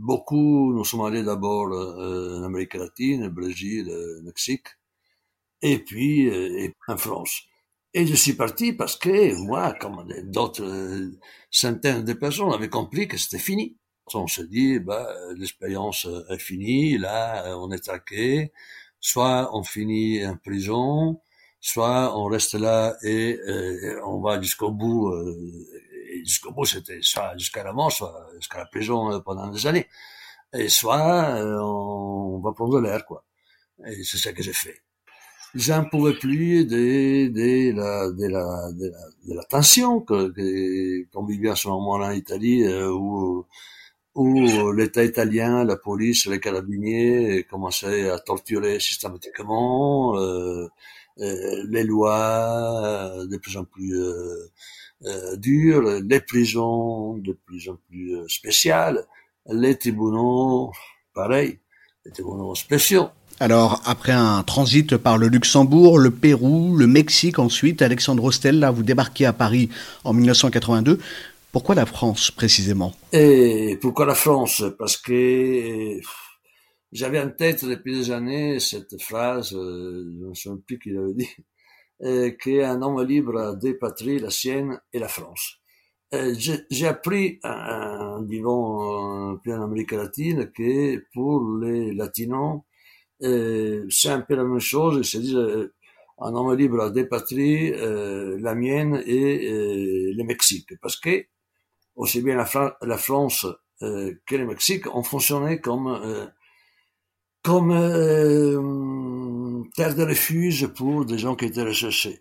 beaucoup, 0.00 0.72
nous 0.72 0.84
sommes 0.84 1.02
allés 1.02 1.22
d'abord 1.22 1.72
euh, 1.72 2.40
en 2.40 2.44
Amérique 2.44 2.74
latine, 2.74 3.28
Brésil, 3.28 3.92
Mexique, 4.24 4.68
et 5.60 5.78
puis 5.78 6.28
euh, 6.28 6.68
en 6.88 6.96
France. 6.96 7.42
Et 7.92 8.06
je 8.06 8.14
suis 8.14 8.34
parti 8.34 8.72
parce 8.72 8.96
que 8.96 9.34
moi, 9.46 9.74
comme 9.80 10.06
d'autres 10.24 10.64
euh, 10.64 11.18
centaines 11.50 12.04
de 12.04 12.12
personnes, 12.14 12.52
avaient 12.52 12.68
compris 12.70 13.08
que 13.08 13.18
c'était 13.18 13.38
fini. 13.38 13.76
On 14.14 14.26
se 14.26 14.42
dit, 14.42 14.78
bah, 14.78 15.08
l'expérience 15.36 16.06
est 16.30 16.38
finie, 16.38 16.96
là, 16.96 17.56
on 17.58 17.70
est 17.72 17.84
traqué, 17.84 18.52
soit 19.06 19.50
on 19.56 19.62
finit 19.62 20.26
en 20.26 20.36
prison, 20.36 21.20
soit 21.60 22.18
on 22.18 22.24
reste 22.24 22.54
là 22.54 22.96
et, 23.04 23.38
euh, 23.38 24.00
on 24.04 24.20
va 24.20 24.40
jusqu'au 24.40 24.72
bout. 24.72 25.08
Euh, 25.10 25.32
jusqu'au 26.24 26.52
bout, 26.52 26.64
c'était 26.64 26.98
soit 27.02 27.36
jusqu'à 27.38 27.62
la 27.62 27.72
mort, 27.72 27.92
soit 27.92 28.28
jusqu'à 28.36 28.58
la 28.58 28.66
prison 28.66 29.12
euh, 29.12 29.20
pendant 29.20 29.46
des 29.48 29.64
années. 29.68 29.86
Et 30.52 30.68
soit 30.68 31.36
on 31.62 32.40
va 32.40 32.52
prendre 32.52 32.80
l'air, 32.80 33.06
quoi. 33.06 33.24
Et 33.86 34.02
c'est 34.02 34.18
ça 34.18 34.32
que 34.32 34.42
j'ai 34.42 34.52
fait. 34.52 34.82
J'en 35.54 35.84
pouvais 35.84 36.14
plus 36.14 36.66
de, 36.66 37.28
de, 37.28 37.76
la, 37.76 38.10
de, 38.10 38.26
la, 38.26 38.72
de, 38.72 39.34
la, 39.34 39.44
tension 39.44 40.00
que, 40.00 40.32
qu'on 41.12 41.24
vivait 41.26 41.50
à 41.50 41.56
ce 41.56 41.68
moment-là 41.68 42.08
en 42.08 42.12
Italie, 42.12 42.66
où 42.88 43.46
où 44.16 44.72
l'État 44.72 45.04
italien, 45.04 45.64
la 45.64 45.76
police, 45.76 46.26
les 46.26 46.40
carabiniers 46.40 47.46
commençaient 47.50 48.08
à 48.10 48.18
torturer 48.18 48.80
systématiquement, 48.80 50.18
euh, 50.18 50.66
euh 51.20 51.64
les 51.68 51.84
lois 51.84 53.20
euh, 53.20 53.26
de 53.26 53.36
plus 53.36 53.56
en 53.56 53.64
plus 53.64 53.94
euh, 53.94 54.50
euh, 55.04 55.36
dures, 55.36 55.82
les 55.82 56.20
prisons 56.20 57.18
de 57.18 57.32
plus 57.32 57.68
en 57.68 57.76
plus 57.88 58.16
spéciales, 58.28 59.04
les 59.50 59.76
tribunaux, 59.76 60.72
pareil, 61.14 61.58
les 62.04 62.10
tribunaux 62.12 62.54
spéciaux. 62.54 63.08
Alors, 63.38 63.82
après 63.84 64.12
un 64.12 64.42
transit 64.44 64.96
par 64.96 65.18
le 65.18 65.28
Luxembourg, 65.28 65.98
le 65.98 66.10
Pérou, 66.10 66.74
le 66.74 66.86
Mexique 66.86 67.38
ensuite, 67.38 67.82
Alexandre 67.82 68.32
Stella, 68.32 68.70
vous 68.70 68.82
débarquez 68.82 69.26
à 69.26 69.34
Paris 69.34 69.68
en 70.04 70.14
1982. 70.14 70.98
Pourquoi 71.56 71.74
la 71.74 71.86
France 71.86 72.30
précisément? 72.30 72.92
Et 73.14 73.78
pourquoi 73.80 74.04
la 74.04 74.14
France? 74.14 74.62
Parce 74.78 74.98
que 74.98 75.98
j'avais 76.92 77.18
en 77.18 77.30
tête 77.30 77.64
depuis 77.64 77.94
des 77.94 78.10
années 78.10 78.60
cette 78.60 79.00
phrase, 79.00 79.54
euh, 79.54 80.04
je 80.20 80.26
ne 80.26 80.34
sais 80.34 80.50
plus 80.66 80.78
qui 80.78 80.90
l'avait 80.90 81.14
dit, 81.14 81.30
euh, 82.02 82.30
qu'un 82.32 82.82
homme 82.82 83.02
libre 83.02 83.38
a 83.38 83.54
deux 83.54 83.78
patries, 83.78 84.18
la 84.18 84.28
sienne 84.28 84.78
et 84.92 84.98
la 84.98 85.08
France. 85.08 85.54
Euh, 86.12 86.34
j'ai 86.70 86.86
appris 86.86 87.40
en 87.42 88.22
vivant 88.22 89.38
en 89.42 89.62
Amérique 89.62 89.92
latine 89.92 90.50
que 90.54 91.02
pour 91.14 91.56
les 91.62 91.94
latinos, 91.94 92.60
c'est 93.18 94.10
un 94.10 94.20
peu 94.20 94.34
la 94.34 94.44
même 94.44 94.60
chose. 94.60 95.00
Disent, 95.00 95.70
un 96.18 96.34
homme 96.34 96.54
libre 96.54 96.82
a 96.82 96.90
dépatrié 96.90 97.74
la 98.46 98.54
mienne 98.54 99.02
et 99.06 100.12
le 100.12 100.22
Mexique, 100.22 100.74
parce 100.82 101.00
que 101.00 101.24
aussi 101.96 102.22
bien 102.22 102.36
la, 102.36 102.46
France 102.46 103.46
que 103.80 104.36
le 104.36 104.46
Mexique 104.46 104.86
ont 104.94 105.02
fonctionné 105.02 105.60
comme 105.60 106.30
comme 107.42 107.70
terre 109.74 109.94
de 109.94 110.04
refuge 110.04 110.66
pour 110.68 111.04
des 111.04 111.18
gens 111.18 111.36
qui 111.36 111.46
étaient 111.46 111.62
recherchés 111.62 112.20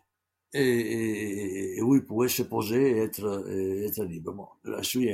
et, 0.54 1.82
où 1.82 1.96
ils 1.96 2.06
pouvaient 2.06 2.28
se 2.28 2.44
poser 2.44 2.92
et 2.92 2.98
être, 3.00 3.46
être 3.86 4.04
libres. 4.04 4.58
là-dessus, 4.64 5.12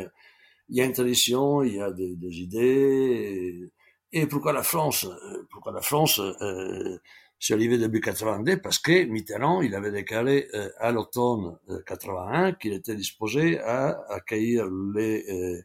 il 0.69 0.78
y 0.78 0.82
a 0.82 0.86
une 0.86 0.93
tradition, 0.93 1.63
il 1.63 1.76
y 1.76 1.82
a 1.82 1.91
des, 1.91 2.15
des 2.15 2.39
idées. 2.39 3.69
Et, 4.13 4.28
pourquoi 4.28 4.54
la 4.54 4.63
France 4.63 5.08
Pourquoi 5.50 5.71
la 5.71 5.82
France 5.82 6.19
euh, 6.19 6.97
s'est 7.42 7.54
arrivée 7.54 7.78
début 7.78 8.02
82 8.02 8.62
Parce 8.62 8.80
que 8.80 9.04
Mitterrand, 9.06 9.62
il 9.62 9.76
avait 9.76 9.92
déclaré 9.92 10.48
euh, 10.54 10.70
à 10.80 10.92
l'automne 10.92 11.58
81 11.86 12.50
euh, 12.50 12.52
qu'il 12.54 12.74
était 12.74 12.96
disposé 12.96 13.60
à 13.60 14.00
accueillir 14.10 14.66
les 14.94 15.26
euh, 15.30 15.62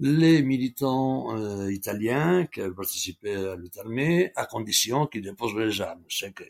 les 0.00 0.42
militants 0.42 1.36
euh, 1.36 1.72
italiens 1.72 2.46
qui 2.46 2.60
avaient 2.60 2.74
participé 2.74 3.34
à 3.34 3.56
lutte 3.56 3.78
armée 3.78 4.32
à 4.36 4.46
condition 4.46 5.06
qu'ils 5.06 5.22
déposent 5.22 5.56
les 5.56 5.80
armes. 5.80 6.02
C'est 6.08 6.34
que 6.34 6.44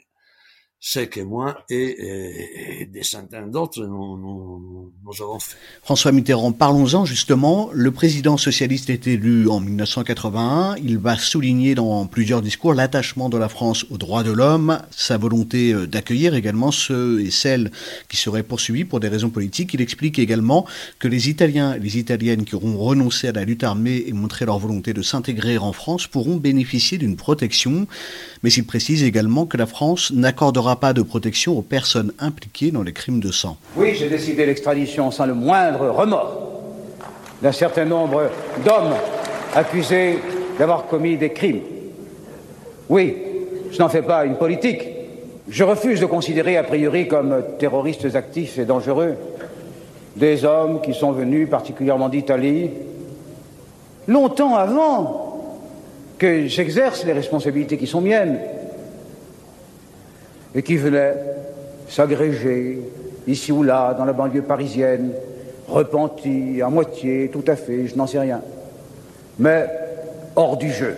c'est 0.78 1.08
que 1.08 1.20
moi 1.20 1.64
et, 1.70 2.86
des 2.92 3.02
centaines 3.02 3.50
d'autres 3.50 3.84
nous, 3.84 4.92
avons 5.20 5.38
fait. 5.38 5.56
François 5.82 6.12
Mitterrand, 6.12 6.52
parlons-en 6.52 7.04
justement. 7.04 7.70
Le 7.72 7.90
président 7.92 8.36
socialiste 8.36 8.90
est 8.90 9.06
élu 9.06 9.48
en 9.48 9.60
1981. 9.60 10.76
Il 10.82 10.98
va 10.98 11.16
souligner 11.16 11.74
dans 11.74 12.06
plusieurs 12.06 12.42
discours 12.42 12.74
l'attachement 12.74 13.30
de 13.30 13.38
la 13.38 13.48
France 13.48 13.86
aux 13.90 13.96
droits 13.96 14.22
de 14.22 14.32
l'homme, 14.32 14.78
sa 14.90 15.16
volonté 15.16 15.72
euh, 15.72 15.86
d'accueillir 15.86 16.34
également 16.34 16.70
ceux 16.70 17.20
et 17.20 17.30
celles 17.30 17.70
qui 18.08 18.16
seraient 18.16 18.42
poursuivis 18.42 18.84
pour 18.84 19.00
des 19.00 19.08
raisons 19.08 19.30
politiques. 19.30 19.72
Il 19.72 19.80
explique 19.80 20.18
également 20.18 20.66
que 20.98 21.08
les 21.08 21.30
Italiens 21.30 21.74
et 21.74 21.78
les 21.78 21.98
Italiennes 21.98 22.44
qui 22.44 22.54
auront 22.54 22.76
renoncé 22.76 23.28
à 23.28 23.32
la 23.32 23.44
lutte 23.44 23.64
armée 23.64 24.04
et 24.06 24.12
montré 24.12 24.44
leur 24.44 24.58
volonté 24.58 24.92
de 24.92 25.02
s'intégrer 25.02 25.56
en 25.56 25.72
France 25.72 26.06
pourront 26.06 26.36
bénéficier 26.36 26.98
d'une 26.98 27.16
protection. 27.16 27.86
Mais 28.42 28.52
il 28.52 28.66
précise 28.66 29.02
également 29.02 29.46
que 29.46 29.56
la 29.56 29.66
France 29.66 30.10
n'accordera 30.12 30.65
pas 30.74 30.92
de 30.92 31.02
protection 31.02 31.56
aux 31.56 31.62
personnes 31.62 32.12
impliquées 32.18 32.72
dans 32.72 32.82
les 32.82 32.92
crimes 32.92 33.20
de 33.20 33.30
sang. 33.30 33.56
Oui, 33.76 33.94
j'ai 33.94 34.08
décidé 34.08 34.44
l'extradition 34.44 35.12
sans 35.12 35.26
le 35.26 35.34
moindre 35.34 35.90
remords 35.90 36.42
d'un 37.40 37.52
certain 37.52 37.84
nombre 37.84 38.30
d'hommes 38.64 38.94
accusés 39.54 40.18
d'avoir 40.58 40.86
commis 40.86 41.16
des 41.16 41.30
crimes. 41.30 41.60
Oui, 42.88 43.16
je 43.70 43.78
n'en 43.78 43.88
fais 43.88 44.02
pas 44.02 44.24
une 44.24 44.36
politique. 44.36 44.82
Je 45.48 45.62
refuse 45.62 46.00
de 46.00 46.06
considérer 46.06 46.56
a 46.56 46.64
priori 46.64 47.06
comme 47.06 47.42
terroristes 47.58 48.16
actifs 48.16 48.58
et 48.58 48.64
dangereux 48.64 49.14
des 50.16 50.44
hommes 50.44 50.80
qui 50.80 50.94
sont 50.94 51.12
venus 51.12 51.48
particulièrement 51.48 52.08
d'Italie 52.08 52.70
longtemps 54.08 54.56
avant 54.56 55.26
que 56.18 56.46
j'exerce 56.46 57.04
les 57.04 57.12
responsabilités 57.12 57.76
qui 57.76 57.86
sont 57.86 58.00
miennes 58.00 58.38
et 60.56 60.62
qui 60.62 60.76
venaient 60.76 61.14
s'agréger 61.88 62.80
ici 63.28 63.52
ou 63.52 63.62
là 63.62 63.94
dans 63.94 64.04
la 64.04 64.12
banlieue 64.12 64.42
parisienne, 64.42 65.12
repentis, 65.68 66.62
à 66.62 66.68
moitié, 66.68 67.30
tout 67.32 67.44
à 67.46 67.54
fait, 67.54 67.86
je 67.86 67.94
n'en 67.94 68.06
sais 68.06 68.18
rien. 68.18 68.40
Mais 69.38 69.68
hors 70.34 70.56
du 70.56 70.72
jeu 70.72 70.96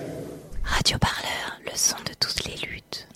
le 1.64 1.73
son 1.75 1.97
de 2.05 2.14
toutes 2.18 2.44
les 2.44 2.55
luttes. 2.66 3.09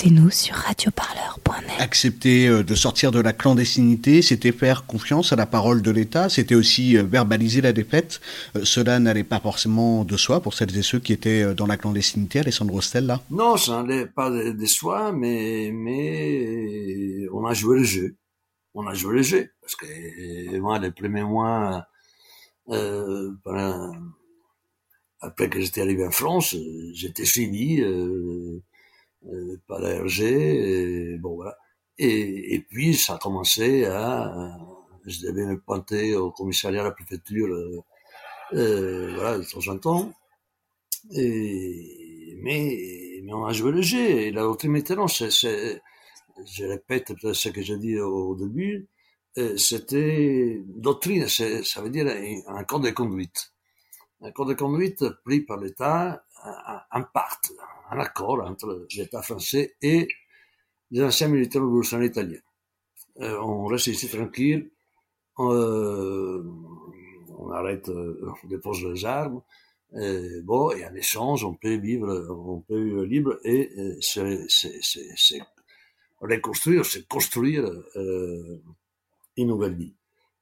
Écoutez-nous 0.00 0.30
sur 0.30 0.54
radioparleur.net. 0.54 1.78
Accepter 1.78 2.48
euh, 2.48 2.62
de 2.62 2.74
sortir 2.74 3.12
de 3.12 3.20
la 3.20 3.34
clandestinité, 3.34 4.22
c'était 4.22 4.50
faire 4.50 4.86
confiance 4.86 5.34
à 5.34 5.36
la 5.36 5.44
parole 5.44 5.82
de 5.82 5.90
l'État, 5.90 6.30
c'était 6.30 6.54
aussi 6.54 6.96
euh, 6.96 7.02
verbaliser 7.02 7.60
la 7.60 7.74
défaite. 7.74 8.22
Euh, 8.56 8.64
cela 8.64 8.98
n'allait 8.98 9.24
pas 9.24 9.40
forcément 9.40 10.06
de 10.06 10.16
soi 10.16 10.40
pour 10.40 10.54
celles 10.54 10.74
et 10.74 10.80
ceux 10.80 11.00
qui 11.00 11.12
étaient 11.12 11.54
dans 11.54 11.66
la 11.66 11.76
clandestinité, 11.76 12.38
Alessandro 12.38 12.80
Stella 12.80 13.20
Non, 13.30 13.58
ça 13.58 13.82
n'allait 13.82 14.06
pas 14.06 14.30
de, 14.30 14.64
soi, 14.64 15.12
mais, 15.12 15.70
mais 15.70 17.26
on 17.34 17.44
a 17.44 17.52
joué 17.52 17.80
le 17.80 17.84
jeu. 17.84 18.16
On 18.72 18.86
a 18.86 18.94
joué 18.94 19.16
le 19.16 19.22
jeu. 19.22 19.50
Parce 19.60 19.76
que 19.76 20.58
moi, 20.60 20.78
les 20.78 20.92
premiers 20.92 21.24
mois, 21.24 21.84
euh, 22.70 23.30
après 25.20 25.50
que 25.50 25.60
j'étais 25.60 25.82
arrivé 25.82 26.06
en 26.06 26.10
France, 26.10 26.56
j'étais 26.94 27.26
suivi. 27.26 27.82
Euh, 27.82 28.62
par 29.66 29.80
la 29.80 30.02
et 30.20 31.16
bon 31.18 31.34
voilà. 31.36 31.56
Et, 31.98 32.54
et 32.54 32.60
puis 32.60 32.94
ça 32.94 33.14
a 33.14 33.18
commencé 33.18 33.84
à, 33.84 34.56
je 35.06 35.26
devais 35.26 35.46
me 35.46 35.58
pointer 35.60 36.14
au 36.14 36.30
commissariat 36.30 36.80
à 36.80 36.84
la 36.84 36.90
préfecture, 36.92 37.48
euh, 37.48 37.80
euh, 38.54 39.14
voilà, 39.14 39.38
de 39.38 39.44
temps 39.44 39.72
en 39.72 39.78
temps. 39.78 40.12
Mais, 42.42 43.20
mais 43.22 43.32
on 43.32 43.44
a 43.46 43.52
joué 43.52 43.72
le 43.72 43.82
jeu. 43.82 43.98
Et 43.98 44.30
la 44.30 44.42
doctrine 44.42 44.72
Mitterrand, 44.72 45.08
c'est, 45.08 45.30
je 45.30 46.64
répète 46.64 47.12
ce 47.32 47.48
que 47.48 47.62
j'ai 47.62 47.76
dit 47.76 47.98
au, 47.98 48.34
début, 48.34 48.88
euh, 49.38 49.56
c'était 49.56 50.62
doctrine, 50.66 51.28
ça 51.28 51.82
veut 51.82 51.90
dire 51.90 52.06
un 52.46 52.64
code 52.64 52.82
de 52.82 52.90
conduite. 52.90 53.52
Un 54.22 54.32
code 54.32 54.48
de 54.48 54.54
conduite 54.54 55.08
pris 55.24 55.40
par 55.40 55.58
l'État, 55.58 56.24
un 56.90 57.02
part, 57.02 57.40
un 57.90 57.98
accord 57.98 58.42
entre 58.44 58.86
l'État 58.96 59.22
français 59.22 59.76
et 59.80 60.08
les 60.90 61.02
anciens 61.02 61.28
militaires 61.28 61.62
révolutionnaires 61.62 62.08
italiens. 62.08 62.40
Euh, 63.20 63.38
on 63.40 63.66
reste 63.66 63.88
ici 63.88 64.08
tranquille, 64.08 64.70
euh, 65.38 66.42
on 67.38 67.50
arrête, 67.50 67.88
euh, 67.88 68.32
on 68.44 68.48
dépose 68.48 68.84
les 68.84 69.04
armes, 69.04 69.42
et 69.98 70.40
bon, 70.42 70.70
et 70.70 70.84
en 70.84 70.94
échange, 70.94 71.44
on 71.44 71.54
peut 71.54 71.76
vivre, 71.76 72.28
on 72.30 72.60
peut 72.60 72.80
vivre 72.80 73.04
libre 73.04 73.38
et 73.44 73.70
c'est, 74.00 74.46
reconstruire, 76.20 76.84
c'est 76.84 77.08
construire 77.08 77.64
euh, 77.96 78.62
une 79.36 79.48
nouvelle 79.48 79.74
vie. 79.74 79.94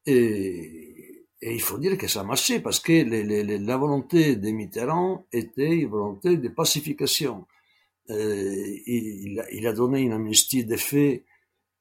Et, 0.07 0.88
et, 1.40 1.55
il 1.55 1.61
faut 1.61 1.79
dire 1.79 1.96
que 1.96 2.09
ça 2.09 2.20
a 2.20 2.24
marché 2.24 2.61
parce 2.61 2.81
que 2.81 2.92
la 3.64 3.77
volonté 3.77 4.37
des 4.37 4.53
Mitterrand 4.53 5.27
était 5.33 5.77
une 5.77 5.88
volonté 5.88 6.37
de 6.37 6.48
pacification. 6.48 7.46
Euh, 8.11 8.79
il, 8.87 9.66
a 9.66 9.72
donné 9.72 10.01
une 10.01 10.12
amnistie 10.12 10.64
des 10.64 10.79
faits 10.79 11.24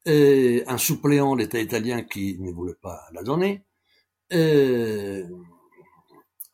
euh, 0.08 0.64
en 0.68 0.78
suppléant 0.78 1.36
l'État 1.36 1.60
italien 1.60 2.04
qui 2.04 2.38
ne 2.40 2.52
voulait 2.52 2.76
pas 2.82 3.02
la 3.14 3.24
donner. 3.24 3.64
Euh, 4.34 5.24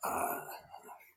à 0.02 0.44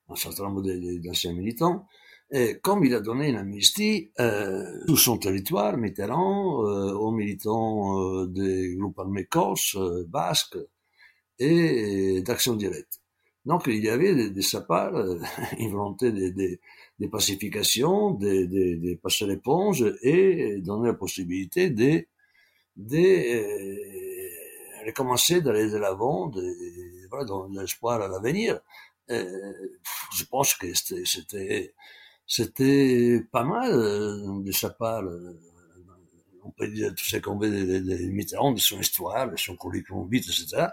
un 0.10 0.16
certain 0.16 0.44
nombre 0.44 0.64
d'anciens 0.64 1.34
militants. 1.34 1.86
Et 2.32 2.60
comme 2.60 2.84
il 2.84 2.94
a 2.94 3.00
donné 3.00 3.30
une 3.30 3.38
amnistie 3.38 4.12
euh, 4.20 4.84
tout 4.86 4.98
son 4.98 5.18
territoire, 5.18 5.78
Mitterrand, 5.78 6.66
euh, 6.66 6.94
aux 6.94 7.12
militants 7.12 8.00
euh, 8.00 8.28
des 8.28 8.76
groupes 8.76 9.00
armés 9.00 9.26
corses, 9.26 9.76
euh, 9.78 10.06
basques, 10.08 10.58
et 11.40 12.22
d'action 12.22 12.56
directe. 12.56 13.02
Donc 13.48 13.64
il 13.68 13.84
y 13.84 13.90
avait 13.90 14.14
de, 14.14 14.28
de 14.28 14.42
sa 14.42 14.60
part 14.62 14.94
euh, 14.96 15.20
une 15.60 15.72
volonté 15.72 16.12
de, 16.12 16.30
de, 16.30 16.60
de 17.00 17.08
pacification, 17.08 18.12
de, 18.12 18.46
de, 18.46 18.76
de, 18.76 18.96
passer 18.96 19.26
l'éponge 19.26 19.86
et 20.02 20.58
donner 20.60 20.88
la 20.90 20.94
possibilité 20.94 21.70
de, 21.70 22.06
de 22.76 22.98
euh, 22.98 24.86
recommencer 24.86 25.42
d'aller 25.42 25.70
de 25.70 25.78
l'avant, 25.78 26.28
de, 26.28 26.44
voilà, 27.10 27.24
dans 27.26 27.48
l'espoir 27.48 28.02
à 28.02 28.10
l'avenir. 28.10 28.60
Euh, 29.10 29.24
je 30.14 30.26
pense 30.26 30.54
que 30.56 30.68
c'était 30.74 31.74
c'était 32.28 33.22
pas 33.32 33.46
mal 33.46 33.72
euh, 33.72 34.42
de 34.44 34.52
sa 34.52 34.72
part. 34.72 35.04
Euh, 35.04 35.40
on 36.44 36.52
peut 36.52 36.68
dire 36.70 36.94
tout 36.96 37.04
ce 37.04 37.18
qu'on 37.18 37.38
veut 37.38 37.50
de, 37.50 37.80
de, 37.80 37.80
de 37.80 37.96
Mitterrand, 38.10 38.54
de 38.54 38.60
son 38.60 38.80
histoire, 38.80 39.30
de 39.30 39.38
son 39.38 39.56
curriculum 39.58 40.10
vitae, 40.10 40.32
etc 40.32 40.68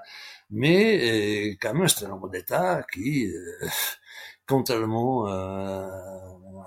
mais 0.54 1.50
euh, 1.52 1.56
quand 1.60 1.74
même 1.74 1.88
c'est 1.88 2.06
un 2.06 2.12
homme 2.12 2.30
d'État 2.32 2.82
qui, 2.92 3.26
euh, 3.26 3.68
contrairement 4.46 5.26
à, 5.26 5.86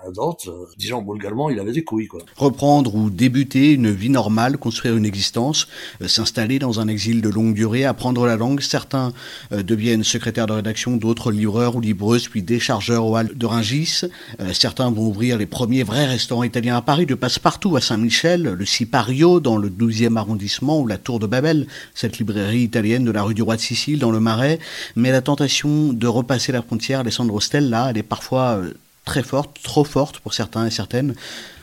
à 0.06 0.10
d'autres, 0.10 0.68
disons 0.76 1.04
vulgairement, 1.04 1.50
il 1.50 1.58
avait 1.58 1.72
des 1.72 1.84
couilles. 1.84 2.06
Quoi. 2.06 2.20
Reprendre 2.36 2.94
ou 2.94 3.10
débuter 3.10 3.72
une 3.72 3.90
vie 3.90 4.10
normale, 4.10 4.58
construire 4.58 4.96
une 4.96 5.06
existence, 5.06 5.68
euh, 6.02 6.08
s'installer 6.08 6.58
dans 6.58 6.80
un 6.80 6.88
exil 6.88 7.20
de 7.20 7.28
longue 7.28 7.54
durée, 7.54 7.84
apprendre 7.84 8.26
la 8.26 8.36
langue. 8.36 8.60
Certains 8.60 9.12
euh, 9.52 9.62
deviennent 9.62 10.04
secrétaires 10.04 10.46
de 10.46 10.52
rédaction, 10.52 10.96
d'autres 10.96 11.32
livreurs 11.32 11.76
ou 11.76 11.80
livreuses, 11.80 12.28
puis 12.28 12.42
déchargeurs 12.42 13.04
au 13.04 13.16
hall 13.16 13.30
de 13.34 13.46
Ringis. 13.46 14.02
Euh, 14.40 14.52
certains 14.52 14.90
vont 14.90 15.06
ouvrir 15.06 15.38
les 15.38 15.46
premiers 15.46 15.82
vrais 15.82 16.06
restaurants 16.06 16.44
italiens 16.44 16.76
à 16.76 16.82
Paris, 16.82 17.06
de 17.06 17.14
passe-partout 17.14 17.76
à 17.76 17.80
Saint-Michel, 17.80 18.42
le 18.42 18.66
Sipario 18.66 19.40
dans 19.40 19.56
le 19.56 19.68
12e 19.68 20.16
arrondissement 20.16 20.80
ou 20.80 20.86
la 20.86 20.98
Tour 20.98 21.18
de 21.18 21.26
Babel, 21.26 21.66
cette 21.94 22.18
librairie 22.18 22.62
italienne 22.62 23.04
de 23.04 23.10
la 23.10 23.22
rue 23.22 23.34
du 23.34 23.42
Roi 23.42 23.56
de 23.56 23.60
Sicile 23.60 23.98
dans 23.98 24.10
le 24.10 24.20
Marais. 24.20 24.58
Mais 24.96 25.10
la 25.10 25.22
tentation 25.22 25.92
de 25.92 26.06
repasser 26.06 26.52
la 26.52 26.62
frontière, 26.62 27.00
Alessandro 27.00 27.40
Stella, 27.40 27.67
elle 27.72 27.98
est 27.98 28.02
parfois 28.02 28.62
très 29.04 29.22
forte, 29.22 29.62
trop 29.62 29.84
forte 29.84 30.20
pour 30.20 30.34
certains 30.34 30.66
et 30.66 30.70
certaines. 30.70 31.14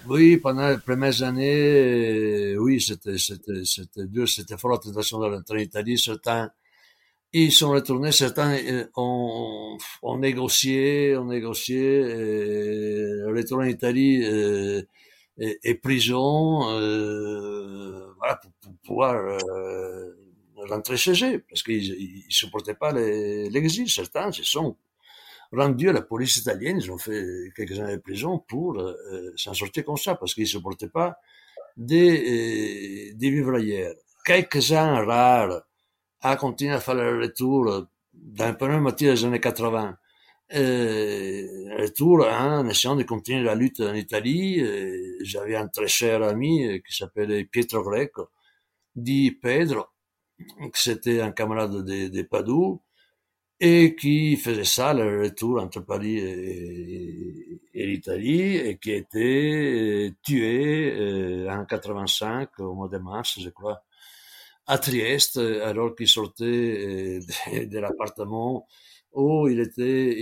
Oui, 0.08 0.38
pendant 0.38 0.70
les 0.70 0.78
premières 0.78 1.24
années, 1.24 2.56
oui, 2.58 2.80
c'était, 2.80 3.16
dur, 4.06 4.28
c'était 4.28 4.58
fort 4.58 4.72
la 4.72 4.78
tentation 4.78 5.20
de 5.20 5.26
rentrer 5.26 5.58
en 5.58 5.62
Italie. 5.62 5.98
Certains, 5.98 6.52
ils 7.34 7.52
sont 7.52 7.72
retournés, 7.72 8.12
certains 8.12 8.58
ont, 8.96 9.78
ont 10.04 10.18
négocié, 10.18 11.18
ont 11.18 11.26
négocié, 11.26 12.00
et 12.00 13.24
retour 13.26 13.60
en 13.60 13.64
Italie 13.64 14.24
et, 15.38 15.76
prison, 15.76 16.70
euh, 16.70 18.14
voilà, 18.18 18.40
pour, 18.62 18.74
pouvoir 18.86 19.16
euh, 19.16 20.12
rentrer 20.70 20.98
chez 20.98 21.14
eux, 21.26 21.44
parce 21.50 21.64
qu'ils 21.64 21.84
ils 21.84 22.26
supportaient 22.30 22.76
pas 22.76 22.94
l'exil. 22.94 23.90
Certains 23.90 24.32
se 24.32 24.44
sont 24.44 24.78
rendus 25.52 25.90
à 25.90 25.94
la 25.94 26.02
police 26.02 26.38
italienne, 26.38 26.78
ils 26.78 26.92
ont 26.92 26.98
fait 26.98 27.52
quelques 27.56 27.80
années 27.80 27.98
de 27.98 28.02
prison 28.02 28.40
pour 28.40 28.80
euh, 28.80 29.34
s'en 29.36 29.54
sortir 29.54 29.86
comme 29.86 29.98
ça, 29.98 30.16
parce 30.16 30.34
qu'ils 30.34 30.48
supportaient 30.48 30.90
pas 30.90 31.18
des, 31.78 33.14
des 33.16 33.30
vivres. 33.30 33.60
Quelques-uns 34.26 35.06
rares 35.06 35.62
a 36.22 36.36
continué 36.36 36.74
à 36.74 36.80
faire 36.80 36.96
le 36.96 37.20
retour 37.22 37.88
dans 38.14 38.48
le 38.48 38.58
premier 38.58 38.80
moitié 38.80 39.12
des 39.12 39.26
années 39.26 39.40
80. 39.40 39.98
Euh, 40.54 41.76
retour 41.80 42.28
hein, 42.28 42.60
en 42.60 42.70
essayant 42.70 42.96
de 42.96 43.04
continuer 43.04 43.44
la 43.44 43.56
lutte 43.56 43.82
en 43.82 43.94
Italie. 43.94 44.64
J'avais 45.22 45.56
un 45.56 45.68
très 45.68 45.88
cher 45.88 46.24
ami 46.24 46.82
qui 46.88 46.96
s'appelait 46.96 47.46
Pietro 47.46 47.84
Greco, 47.84 48.30
dit 48.96 49.32
Pedro, 49.32 49.86
c'était 50.74 51.22
un 51.22 51.32
camarade 51.32 51.84
de, 51.84 52.08
de 52.08 52.22
Padoue, 52.24 52.82
et 53.60 53.96
qui 53.96 54.36
faisait 54.38 54.66
ça, 54.66 54.94
le 54.94 55.24
retour 55.24 55.62
entre 55.62 55.80
Paris 55.82 56.18
et, 56.18 57.60
l'Italie, 57.74 58.58
et 58.58 58.78
qui 58.78 58.92
a 58.92 58.96
été 58.98 60.14
tué 60.24 60.92
euh, 60.94 61.50
en 61.50 61.66
85, 61.66 62.60
au 62.60 62.74
mois 62.74 62.90
de 62.90 62.98
mars, 62.98 63.40
je 63.40 63.50
crois, 63.50 63.84
à 64.68 64.78
Trieste, 64.78 65.38
alors 65.38 65.96
qu'il 65.96 66.08
sortait 66.08 67.20
de, 67.20 67.66
de 67.66 67.80
l'appartement 67.80 68.68
où 69.14 69.48
il 69.48 69.60
était, 69.62 70.22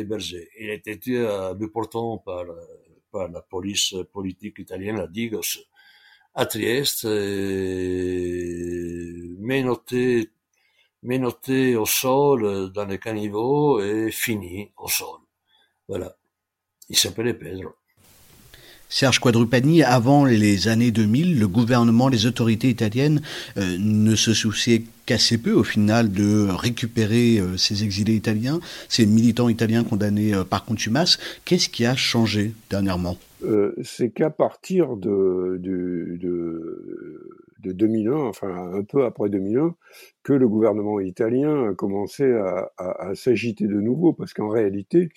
hébergé. 0.00 0.48
Il 0.58 0.70
a 0.70 0.74
été 0.74 0.98
tué 0.98 1.26
à 1.26 1.54
Buporton 1.54 2.18
par, 2.24 2.44
par 3.12 3.28
la 3.28 3.40
police 3.42 3.94
politique 4.12 4.58
italienne, 4.58 4.96
la 4.96 5.06
Digos, 5.06 5.60
à 6.34 6.46
Trieste, 6.46 7.04
menotté, 9.38 10.30
menotté 11.04 11.76
au 11.76 11.86
sol 11.86 12.72
dans 12.72 12.86
les 12.86 12.98
caniveaux 12.98 13.80
et 13.80 14.10
fini 14.10 14.72
au 14.76 14.88
sol. 14.88 15.20
Voilà. 15.88 16.16
Il 16.88 16.96
s'appelait 16.96 17.34
Pedro. 17.34 17.70
Serge 18.88 19.18
Quadrupani, 19.18 19.82
avant 19.82 20.24
les 20.24 20.68
années 20.68 20.92
2000, 20.92 21.40
le 21.40 21.48
gouvernement, 21.48 22.08
les 22.08 22.26
autorités 22.26 22.68
italiennes 22.68 23.22
euh, 23.56 23.76
ne 23.78 24.14
se 24.14 24.32
souciaient 24.32 24.84
qu'assez 25.04 25.38
peu 25.38 25.52
au 25.52 25.64
final 25.64 26.12
de 26.12 26.46
récupérer 26.48 27.38
euh, 27.38 27.56
ces 27.56 27.82
exilés 27.82 28.14
italiens, 28.14 28.60
ces 28.88 29.04
militants 29.04 29.48
italiens 29.48 29.82
condamnés 29.82 30.32
euh, 30.32 30.44
par 30.44 30.64
contumace. 30.64 31.18
Qu'est-ce 31.44 31.68
qui 31.68 31.84
a 31.84 31.96
changé 31.96 32.52
dernièrement? 32.70 33.18
C'est 33.82 34.10
qu'à 34.10 34.30
partir 34.30 34.96
de, 34.96 35.58
de, 35.60 36.16
de, 36.18 36.73
2001, 37.72 38.16
enfin 38.16 38.72
un 38.72 38.82
peu 38.82 39.04
après 39.04 39.28
2001, 39.28 39.74
que 40.22 40.32
le 40.32 40.48
gouvernement 40.48 41.00
italien 41.00 41.70
a 41.70 41.74
commencé 41.74 42.24
à, 42.32 43.14
s'agiter 43.14 43.66
de 43.66 43.80
nouveau, 43.80 44.12
parce 44.12 44.32
qu'en 44.34 44.48
réalité, 44.48 45.10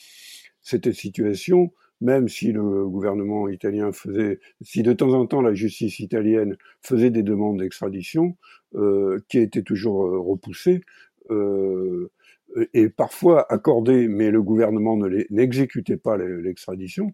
cette 0.62 0.92
situation 0.92 1.72
même 2.02 2.28
si 2.28 2.52
le 2.52 2.88
gouvernement 2.88 3.50
italien 3.50 3.92
faisait, 3.92 4.40
si 4.62 4.84
de 4.84 4.94
temps 4.94 5.14
en 5.14 5.26
temps 5.26 5.42
la 5.42 5.54
justice 5.54 6.00
italienne 6.00 6.58
faisait 6.82 7.10
des 7.10 7.24
demandes 7.24 7.60
d'extradition, 7.60 8.38
euh, 8.76 9.20
qui 9.30 9.40
étaient 9.40 9.64
toujours 9.64 10.06
euh, 10.06 10.20
repoussées, 10.20 10.82
euh, 11.32 12.12
et 12.74 12.90
parfois 12.90 13.52
accordées, 13.52 14.08
mais 14.08 14.32
le 14.32 14.42
gouvernement 14.42 14.98
n'exécutait 15.30 15.98
pas 15.98 16.18
l'extradition, 16.18 17.14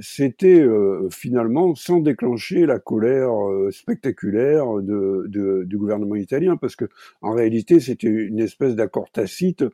c'était 0.00 0.60
euh, 0.60 1.08
finalement 1.10 1.74
sans 1.74 2.00
déclencher 2.00 2.66
la 2.66 2.78
colère 2.78 3.32
spectaculaire 3.70 4.66
de, 4.80 5.26
de, 5.28 5.64
du 5.64 5.78
gouvernement 5.78 6.16
italien, 6.16 6.56
parce 6.56 6.76
que 6.76 6.86
en 7.20 7.32
réalité 7.32 7.80
c'était 7.80 8.08
une 8.08 8.38
espèce 8.38 8.76
d'accord 8.76 9.10
tacite 9.10 9.64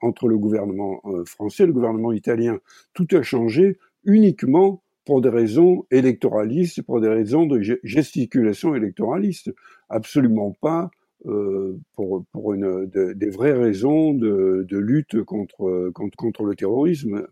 entre 0.00 0.28
le 0.28 0.38
gouvernement 0.38 1.00
euh, 1.06 1.24
français 1.24 1.64
et 1.64 1.66
le 1.66 1.72
gouvernement 1.72 2.12
italien. 2.12 2.60
Tout 2.94 3.08
a 3.12 3.22
changé 3.22 3.78
uniquement 4.04 4.82
pour 5.04 5.20
des 5.20 5.28
raisons 5.28 5.86
électoralistes, 5.90 6.82
pour 6.82 7.00
des 7.00 7.08
raisons 7.08 7.46
de 7.46 7.60
gesticulation 7.82 8.74
électoraliste, 8.74 9.52
absolument 9.88 10.56
pas 10.60 10.90
euh, 11.26 11.76
pour, 11.94 12.24
pour 12.32 12.52
une, 12.52 12.86
des 12.86 13.30
vraies 13.30 13.54
raisons 13.54 14.12
de, 14.14 14.66
de 14.68 14.78
lutte 14.78 15.22
contre, 15.24 15.90
contre 16.16 16.44
le 16.44 16.54
terrorisme. 16.54 17.26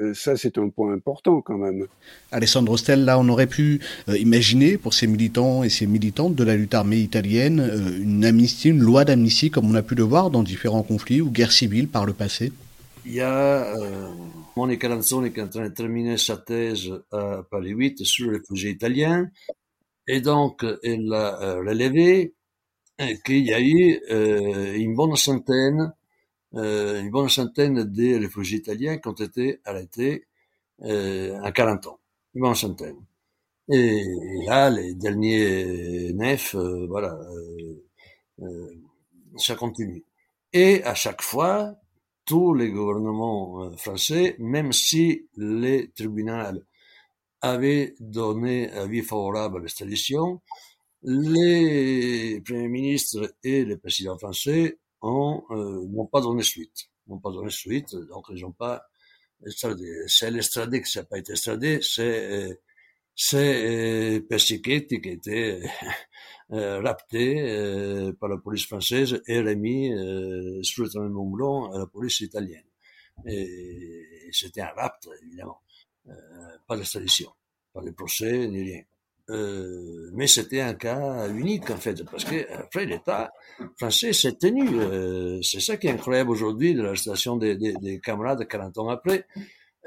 Euh, 0.00 0.14
ça, 0.14 0.36
c'est 0.36 0.58
un 0.58 0.68
point 0.68 0.92
important 0.92 1.40
quand 1.40 1.58
même. 1.58 1.86
Alessandro 2.30 2.76
Stel, 2.76 3.04
là, 3.04 3.18
on 3.18 3.28
aurait 3.28 3.46
pu 3.46 3.80
euh, 4.08 4.18
imaginer 4.18 4.76
pour 4.76 4.94
ces 4.94 5.06
militants 5.06 5.62
et 5.62 5.68
ces 5.68 5.86
militantes 5.86 6.34
de 6.34 6.44
la 6.44 6.56
lutte 6.56 6.74
armée 6.74 6.98
italienne 6.98 7.60
euh, 7.60 7.98
une 8.02 8.24
amnistie, 8.24 8.70
une 8.70 8.80
loi 8.80 9.04
d'amnistie, 9.04 9.50
comme 9.50 9.70
on 9.70 9.74
a 9.74 9.82
pu 9.82 9.94
le 9.94 10.02
voir 10.02 10.30
dans 10.30 10.42
différents 10.42 10.82
conflits 10.82 11.20
ou 11.20 11.30
guerres 11.30 11.52
civiles 11.52 11.88
par 11.88 12.04
le 12.04 12.12
passé. 12.12 12.52
Il 13.04 13.14
y 13.14 13.20
a 13.20 13.72
Monica 14.56 14.88
Lanzoni 14.88 15.32
qui 15.32 15.38
est 15.38 15.42
en 15.44 15.48
train 15.48 15.68
de 15.68 15.72
terminer 15.72 16.16
sa 16.16 16.36
thèse 16.38 16.90
à 17.12 17.44
Paris 17.48 17.70
8 17.70 18.04
sur 18.04 18.32
les 18.32 18.38
réfugiés 18.38 18.70
italiens. 18.70 19.28
Et 20.08 20.20
donc, 20.20 20.66
elle 20.82 21.12
a 21.12 21.54
relevé 21.54 22.34
qu'il 23.24 23.46
y 23.46 23.54
a 23.54 23.60
eu 23.60 24.00
une 24.76 24.96
bonne 24.96 25.14
centaine 25.14 25.92
euh, 25.92 25.95
une 26.56 27.10
bonne 27.10 27.28
centaine 27.28 27.84
de 27.84 28.18
réfugiés 28.18 28.58
italiens 28.58 28.98
qui 28.98 29.08
ont 29.08 29.12
été 29.12 29.60
arrêtés 29.64 30.26
euh, 30.82 31.38
en 31.40 31.52
40 31.52 31.86
ans. 31.86 32.00
Une 32.34 32.42
bonne 32.42 32.54
centaine. 32.54 32.96
Et, 33.68 34.04
là, 34.46 34.70
les 34.70 34.94
derniers 34.94 36.12
neuf, 36.14 36.54
euh, 36.54 36.86
voilà, 36.88 37.14
euh, 37.14 37.84
euh, 38.42 38.74
ça 39.36 39.56
continue. 39.56 40.04
Et 40.52 40.84
à 40.84 40.94
chaque 40.94 41.22
fois, 41.22 41.74
tous 42.24 42.54
les 42.54 42.70
gouvernements 42.70 43.72
français, 43.76 44.36
même 44.38 44.72
si 44.72 45.28
les 45.36 45.90
tribunaux 45.92 46.60
avaient 47.40 47.94
donné 48.00 48.70
avis 48.72 49.02
favorable 49.02 49.58
à 49.58 49.60
l'extradition, 49.60 50.40
les 51.02 52.40
premiers 52.44 52.68
ministres 52.68 53.34
et 53.44 53.64
les 53.64 53.76
présidents 53.76 54.18
français 54.18 54.78
euh, 55.02 55.86
n'ont 55.88 56.06
pas 56.06 56.20
donné 56.20 56.42
suite. 56.42 56.88
Pas 57.22 57.30
donné 57.30 57.50
suite, 57.50 57.94
donc 57.94 58.26
ils 58.30 58.42
n'ont 58.42 58.52
pas 58.52 58.84
extradé. 59.46 59.88
C'est 60.08 60.30
l'extradé 60.30 60.82
qui 60.82 60.98
n'a 60.98 61.04
pas 61.04 61.18
été 61.18 61.32
extradé, 61.32 61.78
c'est 61.82 62.50
euh, 62.50 62.54
c'est 63.14 64.18
euh, 64.18 64.36
qui 64.38 64.70
a 64.72 65.12
été 65.12 65.62
euh, 66.52 66.80
rapté 66.82 68.12
par 68.20 68.28
la 68.28 68.38
police 68.38 68.66
française 68.66 69.20
et 69.26 69.40
remis 69.40 69.90
sous 70.62 70.82
le 70.82 70.88
traitement 70.88 71.26
blanc 71.26 71.72
à 71.72 71.78
la 71.78 71.86
police 71.86 72.20
italienne. 72.20 72.66
Et 73.26 74.28
c'était 74.32 74.60
un 74.60 74.72
rapt, 74.76 75.08
évidemment. 75.22 75.60
Euh, 76.08 76.12
pas 76.66 76.76
d'extradition, 76.76 77.30
pas 77.72 77.82
de 77.82 77.90
procès, 77.90 78.46
ni 78.48 78.62
rien. 78.62 78.82
Euh, 79.28 80.10
mais 80.14 80.28
c'était 80.28 80.60
un 80.60 80.74
cas 80.74 81.28
unique 81.28 81.68
en 81.70 81.76
fait, 81.76 82.04
parce 82.04 82.24
que 82.24 82.46
après 82.52 82.86
l'État 82.86 83.32
français 83.76 84.12
s'est 84.12 84.36
tenu. 84.36 84.68
Euh, 84.80 85.42
c'est 85.42 85.60
ça 85.60 85.76
qui 85.76 85.88
est 85.88 85.90
incroyable 85.90 86.30
aujourd'hui 86.30 86.74
de 86.74 86.82
l'arrestation 86.82 87.36
des, 87.36 87.56
des, 87.56 87.74
des, 87.74 88.00
camarades 88.00 88.46
40 88.46 88.78
ans 88.78 88.88
après. 88.88 89.26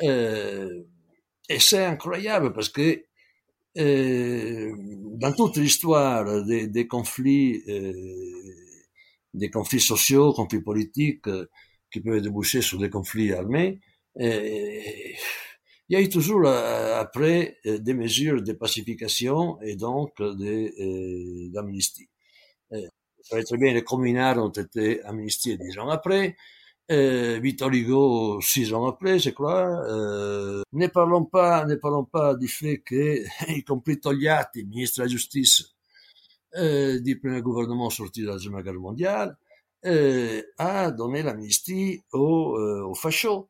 Euh, 0.04 0.84
et 1.48 1.60
c'est 1.60 1.86
incroyable 1.86 2.54
parce 2.54 2.70
que 2.70 3.04
euh, 3.78 4.76
dans 5.18 5.32
toute 5.34 5.58
l'histoire 5.58 6.44
des, 6.44 6.68
des, 6.68 6.88
conflits, 6.88 7.64
euh, 7.70 7.94
des 9.34 9.50
conflits 9.50 9.80
sociaux, 9.80 10.34
conflits 10.34 10.62
politiques 10.62 11.30
qui 11.92 12.02
peuvent 12.02 12.22
déboucher 12.22 12.62
sur 12.62 12.78
des 12.78 12.90
conflits 12.90 13.32
armés, 13.32 13.80
il 15.90 15.94
y 15.94 15.96
a 15.96 16.02
eu 16.02 16.10
toujours 16.10 16.44
euh, 16.46 17.00
après 17.00 17.58
euh, 17.66 17.80
des 17.80 17.96
mesures 17.96 18.44
de 18.44 18.54
pacification 18.54 19.60
et 19.62 19.76
donc 19.76 20.12
euh, 20.22 21.50
d'amnistie. 21.52 22.10
Ça 23.22 23.44
très 23.44 23.58
bien, 23.58 23.74
les 23.74 23.84
communards 23.84 24.38
ont 24.38 24.50
été 24.50 25.04
amnistiés 25.04 25.58
dix 25.58 25.78
ans 25.78 25.90
après, 25.90 26.36
euh, 26.92 27.40
Victor 27.42 27.70
Hugo 27.72 28.40
six 28.42 28.74
ans 28.74 28.88
après, 28.88 29.20
je 29.20 29.32
crois. 29.32 29.68
Euh, 29.90 30.64
ne 30.74 30.88
parlons 30.88 31.26
pas, 31.26 31.66
ne 31.66 31.76
parlons 31.76 32.06
pas 32.06 32.36
du 32.36 32.48
fait 32.48 32.80
que, 32.80 33.24
y 33.50 33.64
compris 33.64 34.00
Togliatti, 34.00 34.64
ministre 34.66 35.00
de 35.00 35.04
la 35.04 35.10
Justice 35.10 35.76
euh, 36.56 37.00
du 37.00 37.20
premier 37.20 37.42
gouvernement 37.42 37.90
sorti 37.90 38.22
de 38.22 38.28
la 38.28 38.34
Deuxième 38.34 38.62
Guerre 38.62 38.74
mondiale, 38.76 39.38
a 40.58 40.92
donné 40.92 41.24
l'amnistie 41.24 42.02
aux, 42.12 42.58
aux 42.58 42.96
fachos 42.96 43.50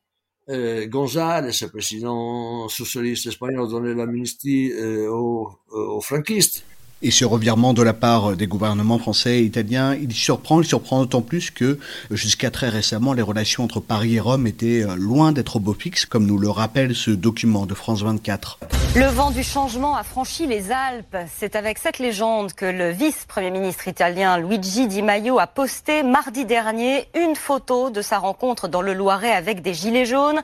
euh, 0.49 0.87
González, 0.87 1.51
le 1.61 1.67
président 1.67 2.67
socialiste 2.69 3.27
espagnol, 3.27 3.69
donné 3.69 3.93
l'amnistie 3.93 4.71
euh, 4.71 5.09
aux, 5.11 5.51
aux 5.71 6.01
franquistes. 6.01 6.63
Et 7.01 7.11
ce 7.11 7.23
revirement 7.23 7.73
de 7.73 7.81
la 7.81 7.93
part 7.93 8.35
des 8.35 8.45
gouvernements 8.45 8.99
français 8.99 9.39
et 9.39 9.43
italiens, 9.43 9.95
il 9.95 10.11
surprend, 10.13 10.59
il 10.61 10.67
surprend 10.67 10.99
d'autant 10.99 11.21
plus 11.21 11.49
que 11.49 11.79
jusqu'à 12.11 12.51
très 12.51 12.67
récemment, 12.67 13.13
les 13.13 13.21
relations 13.21 13.63
entre 13.63 13.79
Paris 13.79 14.15
et 14.15 14.19
Rome 14.19 14.47
étaient 14.47 14.83
loin 14.97 15.31
d'être 15.31 15.55
au 15.55 15.59
beau 15.61 15.73
fixe, 15.73 16.05
comme 16.05 16.25
nous 16.25 16.37
le 16.37 16.49
rappelle 16.49 16.93
ce 16.93 17.11
document 17.11 17.65
de 17.65 17.73
France 17.73 18.01
24. 18.01 18.59
Le 18.95 19.05
vent 19.05 19.31
du 19.31 19.43
changement 19.43 19.95
a 19.95 20.03
franchi 20.03 20.45
les 20.45 20.71
Alpes. 20.71 21.15
C'est 21.37 21.55
avec 21.55 21.77
cette 21.77 21.99
légende 21.99 22.53
que 22.53 22.65
le 22.65 22.89
vice-premier 22.89 23.51
ministre 23.51 23.87
italien 23.87 24.37
Luigi 24.37 24.87
Di 24.87 25.01
Maio 25.01 25.39
a 25.39 25.47
posté 25.47 26.03
mardi 26.03 26.43
dernier 26.43 27.07
une 27.15 27.35
photo 27.35 27.91
de 27.91 28.01
sa 28.01 28.17
rencontre 28.17 28.67
dans 28.67 28.81
le 28.81 28.93
Loiret 28.93 29.31
avec 29.31 29.61
des 29.61 29.73
gilets 29.73 30.05
jaunes. 30.05 30.41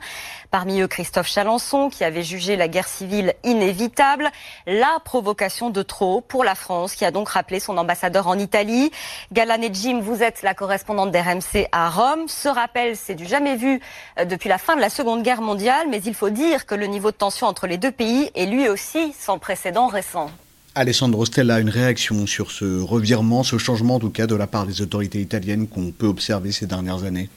Parmi 0.52 0.80
eux, 0.80 0.86
Christophe 0.86 1.26
Chalençon, 1.26 1.90
qui 1.90 2.04
avait 2.04 2.22
jugé 2.22 2.56
la 2.56 2.68
guerre 2.68 2.86
civile 2.86 3.34
inévitable, 3.42 4.30
la 4.66 5.00
provocation 5.04 5.68
de 5.70 5.82
trop 5.82 6.20
pour 6.20 6.44
la 6.46 6.54
France, 6.54 6.94
qui 6.94 7.04
a 7.04 7.10
donc 7.10 7.28
rappelé 7.28 7.60
son 7.60 7.76
ambassadeur 7.76 8.26
en 8.26 8.38
Italie. 8.38 8.90
Galan 9.32 9.60
et 9.60 9.70
Jim, 9.72 10.00
vous 10.02 10.22
êtes 10.22 10.42
la 10.42 10.54
correspondante 10.54 11.12
d'RMC 11.12 11.68
à 11.72 11.90
Rome. 11.90 12.26
Ce 12.28 12.48
rappel, 12.48 12.96
c'est 12.96 13.14
du 13.14 13.26
jamais 13.26 13.56
vu 13.56 13.80
euh, 14.18 14.24
depuis 14.24 14.48
la 14.48 14.56
fin 14.56 14.76
de 14.76 14.80
la 14.80 14.88
Seconde 14.88 15.22
Guerre 15.22 15.42
mondiale, 15.42 15.88
mais 15.90 16.00
il 16.00 16.14
faut 16.14 16.30
dire 16.30 16.64
que 16.64 16.74
le 16.74 16.86
niveau 16.86 17.10
de 17.10 17.16
tension 17.16 17.46
entre 17.46 17.66
les 17.66 17.76
deux 17.76 17.92
pays 17.92 18.30
est 18.34 18.46
lui 18.46 18.68
aussi 18.68 19.12
sans 19.18 19.38
précédent 19.38 19.88
récent. 19.88 20.30
Alessandro 20.76 21.24
Stella, 21.24 21.58
une 21.58 21.70
réaction 21.70 22.26
sur 22.26 22.50
ce 22.50 22.80
revirement, 22.80 23.42
ce 23.42 23.56
changement 23.56 23.94
en 23.94 23.98
tout 23.98 24.10
cas 24.10 24.26
de 24.26 24.34
la 24.34 24.46
part 24.46 24.66
des 24.66 24.82
autorités 24.82 25.20
italiennes 25.20 25.68
qu'on 25.68 25.90
peut 25.90 26.06
observer 26.06 26.52
ces 26.52 26.66
dernières 26.66 27.04
années? 27.04 27.30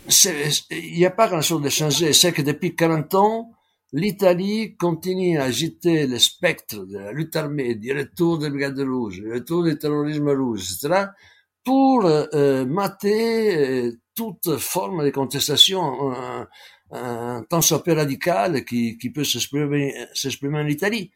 Il 0.72 0.98
n'y 0.98 1.06
a 1.06 1.10
pas 1.10 1.28
grand-chose 1.30 1.62
de 1.62 1.70
changé. 1.70 2.12
C'est 2.12 2.34
que 2.34 2.42
depuis 2.42 2.76
40 2.76 3.16
ans, 3.16 3.52
l'Italie 3.94 4.76
continue 4.78 5.38
à 5.40 5.44
agiter 5.44 6.08
le 6.08 6.20
spectre 6.20 6.86
de 6.86 6.98
la 6.98 7.12
lutte 7.12 7.36
armée, 7.36 7.76
du 7.76 7.92
retour 7.98 8.38
des 8.38 8.50
brigades 8.50 8.80
rouges, 8.80 9.22
du 9.22 9.32
retour 9.32 9.64
du 9.64 9.78
terrorisme 9.78 10.30
rouge, 10.30 10.62
etc., 10.74 11.06
pour 11.64 12.06
euh, 12.06 12.66
mater 12.66 13.58
euh, 13.58 13.92
toute 14.16 14.58
forme 14.58 15.04
de 15.04 15.10
contestation, 15.10 16.12
un, 16.12 16.48
un 16.92 17.44
tant 17.50 17.62
soit 17.62 17.84
peu 17.84 17.94
radical 17.94 18.66
qui, 18.66 18.98
qui 18.98 19.10
peut 19.10 19.24
s'exprimer 19.24 19.94
en 20.54 20.68
Italie. 20.68 21.12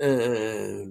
Euh, 0.00 0.86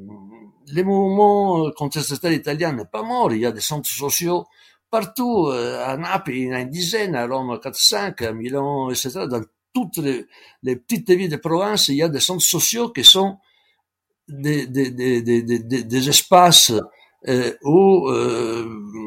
les 0.68 0.84
mouvements 0.84 1.72
contestataires 1.72 2.34
italiens 2.34 2.74
n'est 2.74 2.86
pas 2.86 3.04
mort. 3.04 3.32
Il 3.34 3.40
y 3.40 3.46
a 3.46 3.52
des 3.52 3.62
centres 3.62 3.90
sociaux 3.90 4.46
partout. 4.90 5.48
Euh, 5.48 5.84
à 5.86 5.98
Naples, 5.98 6.32
il 6.32 6.44
y 6.46 6.50
en 6.50 6.56
a 6.56 6.62
une 6.62 6.70
dizaine, 6.70 7.16
à 7.16 7.26
Rome, 7.26 7.58
4-5, 7.62 8.26
à 8.26 8.34
Milan, 8.34 8.90
etc. 8.90 9.26
toutes 9.78 9.98
les, 10.64 10.76
petites 10.76 11.12
villes 11.12 11.30
de 11.30 11.38
province, 11.38 11.90
il 11.90 11.98
y 11.98 12.04
a 12.04 12.10
des 12.10 12.20
centres 12.20 12.50
sociaux 12.56 12.90
qui 12.90 13.04
sont 13.04 13.38
des, 14.28 16.10
espaces 16.10 16.72
où 17.64 18.10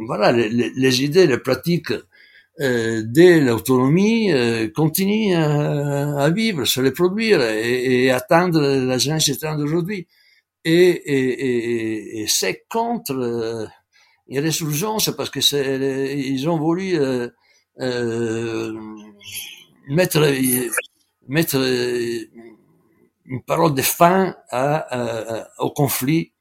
voilà, 0.07 0.33
les, 0.33 1.05
idées, 1.05 1.27
les 1.27 1.39
pratiques 1.39 1.93
euh, 2.61 3.03
de 3.07 3.47
l'autonomie 3.47 4.31
euh, 4.33 4.69
continuent 4.75 5.35
à, 5.35 6.29
vivre, 6.29 6.67
se 6.67 6.81
reproduire 6.83 7.41
et, 7.41 8.05
et 8.05 8.11
atteindre 8.11 8.61
la 8.61 8.99
jeunesse 8.99 9.31
d'aujourd'hui. 9.41 10.07
Et, 10.67 10.91
et, 10.91 12.21
et 12.21 12.27
c'est 12.27 12.67
contre 12.69 13.13
euh, 13.13 13.67
une 14.29 14.41
résurgence 14.41 15.11
parce 15.17 15.31
que 15.31 15.41
ils 16.15 16.49
ont 16.51 16.59
voulu 16.59 16.99
mettre 19.95 20.21
mettre 21.29 21.57
une 23.27 23.43
parole 23.43 23.75
de 23.75 23.83
fin 23.83 24.35
au 25.59 25.71
conflit 25.71 26.33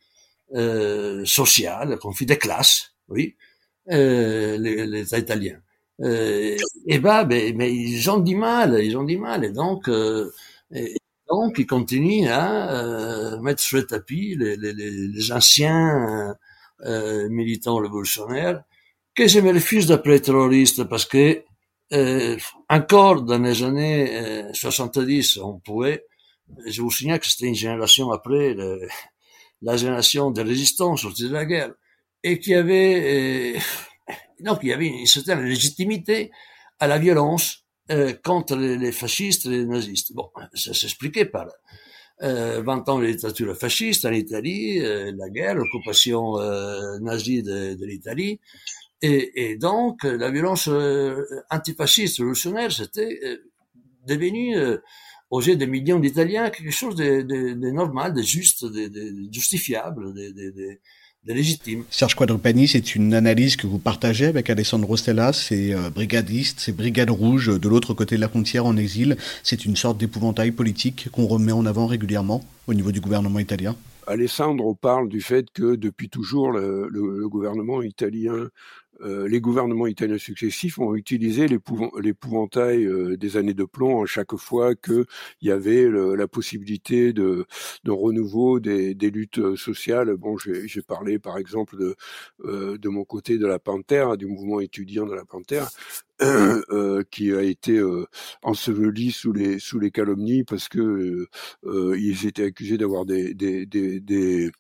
euh, 0.55 1.23
social, 1.25 1.93
au 1.93 1.97
conflit 1.97 2.25
des 2.25 2.37
classes, 2.37 2.93
oui, 3.07 3.35
euh, 3.91 4.57
les, 4.57 4.87
les 4.87 5.15
Italiens. 5.15 5.59
Euh, 6.01 6.55
et 6.87 6.99
ben, 6.99 7.27
mais 7.27 7.73
ils 7.73 8.09
ont 8.09 8.19
du 8.19 8.35
mal, 8.35 8.79
ils 8.83 8.97
ont 8.97 9.03
du 9.03 9.17
mal, 9.17 9.43
et 9.45 9.51
donc 9.51 9.89
euh, 9.89 10.31
donc, 11.29 11.59
ils 11.59 11.67
continuent 11.67 12.27
à 12.27 12.71
euh, 12.71 13.39
mettre 13.39 13.61
sur 13.61 13.77
le 13.77 13.85
tapis 13.85 14.35
les, 14.35 15.31
anciens 15.31 16.35
euh, 16.85 17.29
militants 17.29 17.77
révolutionnaires 17.77 18.63
que 19.15 19.27
je 19.27 19.39
me 19.39 19.53
refuse 19.53 19.87
d'appeler 19.87 20.21
terroristes 20.21 20.85
parce 20.85 21.05
que 21.05 21.43
euh, 21.93 22.37
encore 22.69 23.23
dans 23.23 23.39
les 23.39 23.63
années 23.63 24.43
70, 24.53 25.37
on 25.37 25.59
pouvait, 25.59 26.05
je 26.65 26.81
vous 26.81 26.91
signale 26.91 27.19
que 27.19 27.27
c'était 27.27 27.47
une 27.47 27.55
génération 27.55 28.11
après 28.11 28.53
le, 28.53 28.87
la 29.61 29.77
génération 29.77 30.31
des 30.31 30.43
résistants 30.43 30.95
sortis 30.95 31.29
de 31.29 31.33
la 31.33 31.45
guerre 31.45 31.71
et 32.23 32.39
qui 32.39 32.53
avait 32.53 33.57
donc 34.39 34.59
il 34.63 34.69
y 34.69 34.73
avait 34.73 34.87
une 34.87 35.05
certaine 35.05 35.43
légitimité 35.43 36.31
à 36.79 36.87
la 36.87 36.97
violence 36.97 37.65
euh, 37.91 38.13
contre 38.23 38.55
les, 38.55 38.77
les, 38.77 38.91
fascistes 38.91 39.45
et 39.45 39.49
les 39.49 39.65
nazistes. 39.65 40.13
Bon, 40.13 40.29
ça 40.53 40.73
s'expliquait 40.73 41.25
par 41.25 41.47
euh, 42.21 42.61
20 42.63 42.89
ans 42.89 42.99
de 42.99 43.07
dictature 43.07 43.55
fasciste 43.55 44.05
en 44.05 44.11
Italie, 44.11 44.79
euh, 44.81 45.11
la 45.17 45.29
guerre, 45.29 45.55
l'occupation 45.55 46.37
euh, 46.39 46.99
nazie 46.99 47.43
de, 47.43 47.75
de 47.75 47.85
l'Italie, 47.85 48.39
et, 49.01 49.51
et, 49.51 49.55
donc 49.55 50.03
la 50.03 50.29
violence 50.31 50.67
euh, 50.67 51.23
antifasciste 51.49 52.17
révolutionnaire, 52.17 52.71
c'était 52.71 53.19
euh, 53.23 53.37
devenu 54.07 54.55
aux 55.29 55.41
yeux 55.41 55.55
des 55.55 55.67
millions 55.67 55.99
d'Italiens 55.99 56.49
quelque 56.49 56.71
chose 56.71 56.95
de, 56.95 57.21
de, 57.21 57.53
de, 57.53 57.71
normal, 57.71 58.13
de 58.13 58.21
juste, 58.21 58.65
de, 58.65 58.87
de 58.87 59.31
justifiable, 59.31 60.13
de, 60.13 60.31
de, 60.31 61.33
légitime. 61.33 61.83
Serge 61.91 62.15
Quadrupani, 62.15 62.67
c'est 62.67 62.95
une 62.95 63.13
analyse 63.13 63.55
que 63.55 63.67
vous 63.67 63.77
partagez 63.77 64.25
avec 64.25 64.49
Alessandro 64.49 64.97
Stella, 64.97 65.31
ces 65.31 65.73
euh, 65.73 65.91
brigadistes, 65.91 66.59
ces 66.59 66.71
brigades 66.71 67.11
rouges 67.11 67.59
de 67.59 67.69
l'autre 67.69 67.93
côté 67.93 68.15
de 68.15 68.21
la 68.21 68.29
frontière 68.29 68.65
en 68.65 68.75
exil. 68.77 69.15
C'est 69.43 69.65
une 69.65 69.75
sorte 69.75 69.99
d'épouvantail 69.99 70.51
politique 70.51 71.09
qu'on 71.11 71.27
remet 71.27 71.51
en 71.51 71.67
avant 71.67 71.85
régulièrement 71.85 72.43
au 72.67 72.73
niveau 72.73 72.91
du 72.91 72.99
gouvernement 72.99 73.39
italien 73.39 73.75
Alessandro 74.07 74.73
parle 74.73 75.07
du 75.07 75.21
fait 75.21 75.51
que 75.51 75.75
depuis 75.75 76.09
toujours 76.09 76.51
le, 76.51 76.87
le, 76.89 77.19
le 77.19 77.29
gouvernement 77.29 77.83
italien 77.83 78.33
euh, 78.33 78.49
les 79.01 79.39
gouvernements 79.39 79.87
italiens 79.87 80.17
successifs 80.17 80.77
ont 80.79 80.95
utilisé 80.95 81.47
l'épouvantail 81.47 82.85
euh, 82.85 83.17
des 83.17 83.37
années 83.37 83.53
de 83.53 83.63
plomb 83.63 84.03
à 84.03 84.05
chaque 84.05 84.35
fois 84.35 84.75
qu'il 84.75 85.05
y 85.41 85.51
avait 85.51 85.89
la 85.89 86.27
possibilité 86.27 87.13
de, 87.13 87.45
renouveau 87.87 88.59
des, 88.59 88.93
luttes 88.93 89.39
euh, 89.39 89.55
sociales. 89.55 90.15
Bon, 90.15 90.37
j'ai 90.37 90.81
parlé 90.81 91.19
par 91.19 91.37
exemple 91.37 91.77
de, 91.77 91.95
euh, 92.45 92.77
de 92.77 92.89
mon 92.89 93.03
côté 93.03 93.37
de 93.37 93.47
la 93.47 93.59
Panthère, 93.59 94.17
du 94.17 94.25
mouvement 94.25 94.59
étudiant 94.59 95.05
de 95.05 95.13
la 95.13 95.25
Panthère, 95.25 95.69
euh, 96.21 97.03
qui 97.11 97.33
a 97.33 97.41
été 97.41 97.77
euh, 97.77 98.05
enseveli 98.43 99.11
sous 99.11 99.31
les 99.31 99.57
sous 99.59 99.79
les 99.79 99.89
calomnies 99.91 100.43
parce 100.43 100.67
que 100.67 101.27
euh, 101.63 101.97
ils 101.97 102.25
étaient 102.27 102.43
accusés 102.43 102.77
d'avoir 102.77 103.05
des 103.05 103.33
des, 103.33 103.65
des, 103.65 104.01
des 104.01 104.51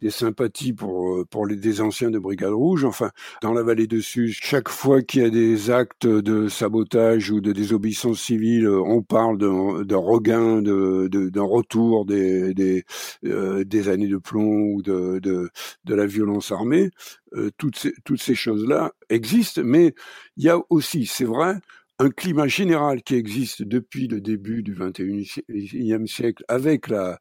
des 0.00 0.10
sympathies 0.10 0.72
pour 0.72 1.16
euh, 1.16 1.24
pour 1.30 1.46
les 1.46 1.56
des 1.56 1.80
anciens 1.80 2.10
de 2.10 2.18
Brigade 2.18 2.52
Rouge. 2.52 2.84
Enfin, 2.84 3.10
dans 3.42 3.52
la 3.52 3.62
vallée 3.62 3.86
de 3.86 4.00
Suse, 4.00 4.36
chaque 4.40 4.68
fois 4.68 5.02
qu'il 5.02 5.22
y 5.22 5.24
a 5.24 5.30
des 5.30 5.70
actes 5.70 6.06
de 6.06 6.48
sabotage 6.48 7.30
ou 7.30 7.40
de 7.40 7.52
désobéissance 7.52 8.20
civile, 8.20 8.66
euh, 8.66 8.80
on 8.80 9.02
parle 9.02 9.38
d'un 9.38 9.96
regain, 9.96 10.62
de 10.62 11.08
d'un 11.08 11.42
retour 11.42 12.04
des 12.06 12.54
des, 12.54 12.84
euh, 13.24 13.64
des 13.64 13.88
années 13.88 14.08
de 14.08 14.16
plomb 14.18 14.72
ou 14.74 14.82
de 14.82 15.18
de, 15.20 15.50
de 15.84 15.94
la 15.94 16.06
violence 16.06 16.52
armée. 16.52 16.90
Euh, 17.34 17.50
toutes 17.58 17.76
ces 17.78 17.92
toutes 18.04 18.20
ces 18.22 18.34
choses 18.34 18.66
là 18.66 18.92
existent, 19.08 19.62
mais 19.64 19.94
il 20.36 20.44
y 20.44 20.48
a 20.48 20.58
aussi, 20.70 21.06
c'est 21.06 21.24
vrai, 21.24 21.54
un 22.00 22.08
climat 22.08 22.48
général 22.48 23.02
qui 23.02 23.14
existe 23.14 23.62
depuis 23.62 24.08
le 24.08 24.22
début 24.22 24.62
du 24.62 24.74
XXIe 24.74 26.08
siècle 26.08 26.42
avec 26.48 26.88
la 26.88 27.20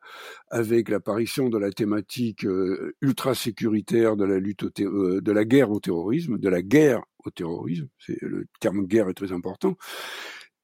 avec 0.50 0.88
l'apparition 0.88 1.50
de 1.50 1.58
la 1.58 1.70
thématique 1.70 2.46
euh, 2.46 2.96
ultra 3.02 3.36
sécuritaire 3.36 4.16
de 4.16 4.24
la 4.24 4.40
lutte 4.40 4.64
au 4.64 4.72
euh, 4.80 5.20
de 5.22 5.32
la 5.34 5.44
guerre 5.44 5.72
au 5.72 5.82
terrorisme, 5.82 6.38
de 6.38 6.50
la 6.50 6.62
guerre 6.62 7.02
au 7.26 7.30
terrorisme, 7.30 7.90
le 8.22 8.46
terme 8.62 8.86
guerre 8.86 9.10
est 9.10 9.14
très 9.14 9.34
important. 9.34 9.76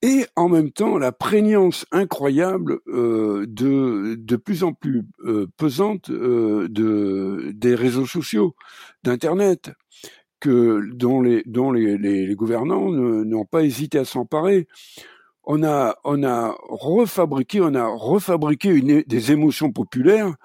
Et 0.02 0.26
en 0.36 0.50
même 0.50 0.72
temps, 0.72 0.98
la 0.98 1.12
prégnance 1.12 1.86
incroyable 1.92 2.80
euh, 2.88 3.46
de 3.48 4.16
de 4.20 4.36
plus 4.36 4.64
en 4.64 4.72
plus 4.72 5.04
euh, 5.26 5.48
pesante 5.58 6.10
euh, 6.10 6.68
de 6.70 7.52
des 7.56 7.76
réseaux 7.76 8.06
sociaux, 8.06 8.56
d'internet, 9.04 9.72
que 10.46 10.82
dont 10.94 11.22
les 11.22 11.42
dont 11.48 11.72
les, 11.72 11.98
les, 11.98 12.28
les 12.28 12.36
gouvernants 12.36 12.92
n'ont 12.92 13.46
pas 13.46 13.64
hésité 13.64 13.98
à 14.00 14.06
s'emparer. 14.06 14.68
On 15.44 15.64
a 15.64 15.96
on 16.04 16.24
a 16.24 16.56
refabriqué 16.70 17.62
on 17.62 17.74
a 17.74 17.88
refabriqué 17.88 18.70
une, 18.70 19.04
des 19.08 19.32
émotions 19.32 19.72
populaires 19.72 20.36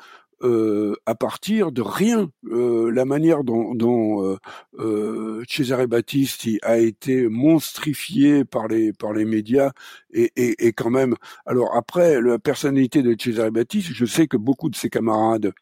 euh, 0.42 0.96
à 1.04 1.14
partir 1.14 1.70
de 1.70 1.82
rien. 1.82 2.30
Euh, 2.46 2.90
la 2.90 3.04
manière 3.04 3.44
dont, 3.44 3.74
dont 3.74 4.24
euh, 4.24 4.38
euh 4.78 5.42
Cesare 5.48 5.86
Battisti 5.86 6.58
a 6.62 6.78
été 6.78 7.28
monstrifié 7.28 8.44
par 8.46 8.66
les 8.68 8.92
par 8.94 9.12
les 9.12 9.26
médias 9.26 9.72
et, 10.12 10.32
et, 10.36 10.66
et, 10.66 10.72
quand 10.72 10.90
même. 10.90 11.14
Alors 11.44 11.76
après, 11.76 12.20
la 12.22 12.38
personnalité 12.38 13.02
de 13.02 13.14
Cesare 13.20 13.50
Battisti, 13.52 13.92
je 13.92 14.06
sais 14.06 14.26
que 14.28 14.38
beaucoup 14.38 14.70
de 14.70 14.76
ses 14.76 14.88
camarades 14.88 15.52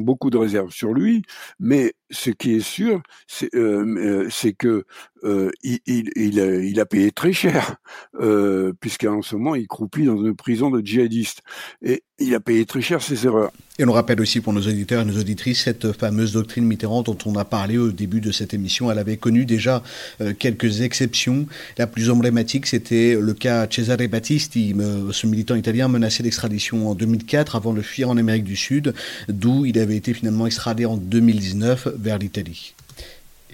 beaucoup 0.00 0.30
de 0.30 0.38
réserves 0.38 0.72
sur 0.72 0.92
lui, 0.94 1.22
mais 1.58 1.94
ce 2.10 2.30
qui 2.30 2.54
est 2.56 2.60
sûr, 2.60 3.02
c'est 3.26 3.54
euh, 3.54 4.28
que 4.52 4.84
euh, 5.24 5.50
il, 5.62 6.80
a, 6.80 6.86
payé 6.86 7.12
très 7.12 7.32
cher, 7.32 7.76
euh, 8.20 8.72
puisqu'en 8.80 9.22
ce 9.22 9.36
moment, 9.36 9.54
il 9.54 9.68
croupit 9.68 10.04
dans 10.04 10.22
une 10.22 10.34
prison 10.34 10.70
de 10.70 10.84
djihadistes. 10.84 11.42
Et 11.82 12.02
il 12.18 12.34
a 12.34 12.40
payé 12.40 12.66
très 12.66 12.80
cher 12.80 13.02
ses 13.02 13.24
erreurs. 13.26 13.52
Et 13.78 13.84
on 13.84 13.92
rappelle 13.92 14.20
aussi 14.20 14.40
pour 14.40 14.52
nos 14.52 14.60
auditeurs 14.60 15.02
et 15.02 15.04
nos 15.04 15.18
auditrices 15.18 15.64
cette 15.64 15.92
fameuse 15.92 16.32
doctrine 16.32 16.64
Mitterrand 16.64 17.02
dont 17.02 17.16
on 17.24 17.34
a 17.36 17.44
parlé 17.44 17.78
au 17.78 17.90
début 17.90 18.20
de 18.20 18.30
cette 18.30 18.52
émission. 18.52 18.90
Elle 18.90 18.98
avait 18.98 19.16
connu 19.16 19.46
déjà 19.46 19.82
euh, 20.20 20.34
quelques 20.38 20.82
exceptions. 20.82 21.46
La 21.78 21.86
plus 21.86 22.10
emblématique, 22.10 22.66
c'était 22.66 23.16
le 23.18 23.34
cas 23.34 23.66
Cesare 23.70 24.08
Battisti, 24.08 24.74
ce 25.10 25.26
militant 25.26 25.54
italien 25.54 25.88
menacé 25.88 26.22
d'extradition 26.22 26.90
en 26.90 26.94
2004 26.94 27.56
avant 27.56 27.72
de 27.72 27.80
fuir 27.80 28.10
en 28.10 28.16
Amérique 28.16 28.44
du 28.44 28.56
Sud, 28.56 28.94
d'où 29.28 29.64
il 29.64 29.78
avait 29.78 29.96
été 29.96 30.14
finalement 30.14 30.46
extradé 30.46 30.84
en 30.84 30.96
2019 30.96 31.88
vers 31.96 32.18
l'Italie. 32.18 32.74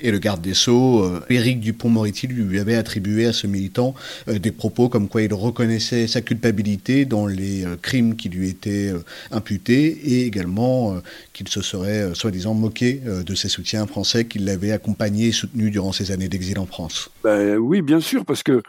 Et 0.01 0.11
le 0.11 0.19
garde 0.19 0.41
des 0.41 0.55
Sceaux, 0.55 1.03
euh, 1.03 1.21
Éric 1.29 1.61
Dupont-Moretti, 1.61 2.29
lui 2.29 2.59
avait 2.59 2.77
attribué 2.77 3.27
à 3.27 3.33
ce 3.33 3.47
militant 3.47 3.95
euh, 4.29 4.39
des 4.39 4.53
propos 4.53 4.89
comme 4.89 5.09
quoi 5.09 5.23
il 5.23 5.35
reconnaissait 5.35 6.07
sa 6.07 6.21
culpabilité 6.21 7.05
dans 7.05 7.27
les 7.27 7.65
euh, 7.65 7.77
crimes 7.81 8.15
qui 8.17 8.29
lui 8.29 8.49
étaient 8.49 8.93
imputés 9.31 9.87
et 9.87 10.27
également 10.27 10.97
qu'il 11.33 11.49
se 11.49 11.63
serait 11.63 12.15
soi-disant 12.15 12.55
moqué 12.55 13.01
de 13.05 13.35
ses 13.35 13.49
soutiens 13.49 13.87
français 13.87 14.27
qui 14.27 14.39
l'avaient 14.39 14.73
accompagné 14.73 15.29
et 15.29 15.33
soutenu 15.33 15.71
durant 15.71 15.93
ses 15.93 16.11
années 16.11 16.29
d'exil 16.29 16.59
en 16.59 16.67
France. 16.67 17.11
Ben, 17.25 17.57
oui, 17.57 17.83
bien 17.83 18.01
sûr, 18.01 18.25
parce 18.25 18.43
que 18.43 18.63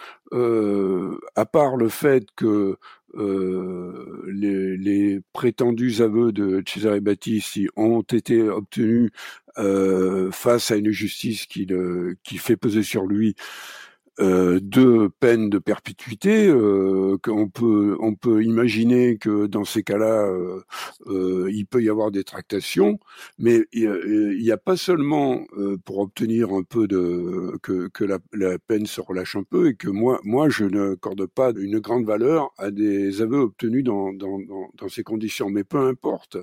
à 1.36 1.45
part 1.45 1.75
le 1.75 1.89
fait 1.89 2.25
que 2.36 2.77
les, 3.16 4.78
les, 4.78 5.20
prétendus 5.34 6.01
aveux 6.01 6.32
de 6.32 6.62
Cesare 6.68 7.01
Battisti 7.01 7.68
ont 7.76 8.01
été 8.01 8.41
obtenus 8.43 9.12
euh, 9.57 10.32
face 10.32 10.72
à 10.72 10.76
une 10.76 10.91
justice 10.91 11.45
qui 11.45 11.68
fait 12.38 12.57
peser 12.57 12.84
sur 12.84 13.05
lui 13.05 13.36
euh, 14.20 14.59
deux 14.61 15.09
peines 15.09 15.49
de 15.49 15.59
perpétuité. 15.59 16.47
Euh, 16.47 17.17
qu'on 17.24 17.49
peut, 17.49 17.97
on 17.99 18.15
peut 18.15 18.43
imaginer 18.43 19.17
que 19.17 19.47
dans 19.47 19.65
ces 19.65 19.84
cas-là, 19.84 20.26
euh, 20.28 20.61
euh 21.07 21.49
il 21.51 21.65
peut 21.65 21.82
y 21.82 21.89
avoir 21.89 22.11
des 22.11 22.24
tractations, 22.24 22.99
mais 23.38 23.65
il 23.74 24.38
n'y 24.41 24.51
a, 24.51 24.57
pas 24.57 24.78
seulement 24.78 25.45
euh, 25.57 25.78
pour 25.86 25.99
obtenir 25.99 26.53
un 26.53 26.63
peu 26.63 26.88
de 26.88 27.57
que, 27.63 27.88
que 27.88 28.03
la, 28.03 28.20
la, 28.34 28.59
peine 28.59 28.86
se 28.86 29.01
relâche 29.01 29.36
un 29.36 29.43
peu 29.43 29.70
et 29.70 29.76
que 29.76 29.89
moi, 29.89 30.20
moi, 30.24 30.49
je 30.49 30.65
n'accorde 30.65 31.26
pas 31.28 31.51
une 31.55 31.80
grande 31.80 32.05
valeur 32.05 32.51
à 32.57 32.72
des 32.72 33.22
aveux 33.22 33.39
obtenus 33.39 33.84
dans, 33.84 34.13
dans, 34.13 34.39
dans, 34.39 34.70
dans 34.76 34.89
ces 34.89 35.03
conditions. 35.03 35.49
Mais 35.49 35.63
peu 35.63 35.80
importe, 35.80 36.38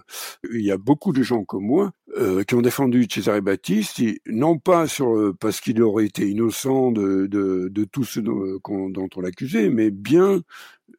il 0.53 0.65
y 0.65 0.71
a 0.71 0.79
beaucoup 0.79 1.13
de 1.13 1.23
gens 1.23 1.45
comme 1.45 1.65
moi 1.65 1.93
euh, 2.17 2.43
qui 2.45 2.55
ont 2.55 2.63
défendu 2.63 3.07
Cesare 3.11 3.43
Battisti, 3.43 4.21
non 4.27 4.59
pas 4.59 4.87
sur 4.87 5.35
parce 5.39 5.61
qu'il 5.61 5.83
aurait 5.83 6.07
été 6.07 6.29
innocent 6.29 6.93
de, 6.93 7.27
de 7.27 7.66
de, 7.69 7.85
tout 7.85 8.05
ce 8.05 8.21
dont, 8.21 8.61
on 9.17 9.21
l'accusait, 9.21 9.69
mais 9.69 9.91
bien 9.91 10.43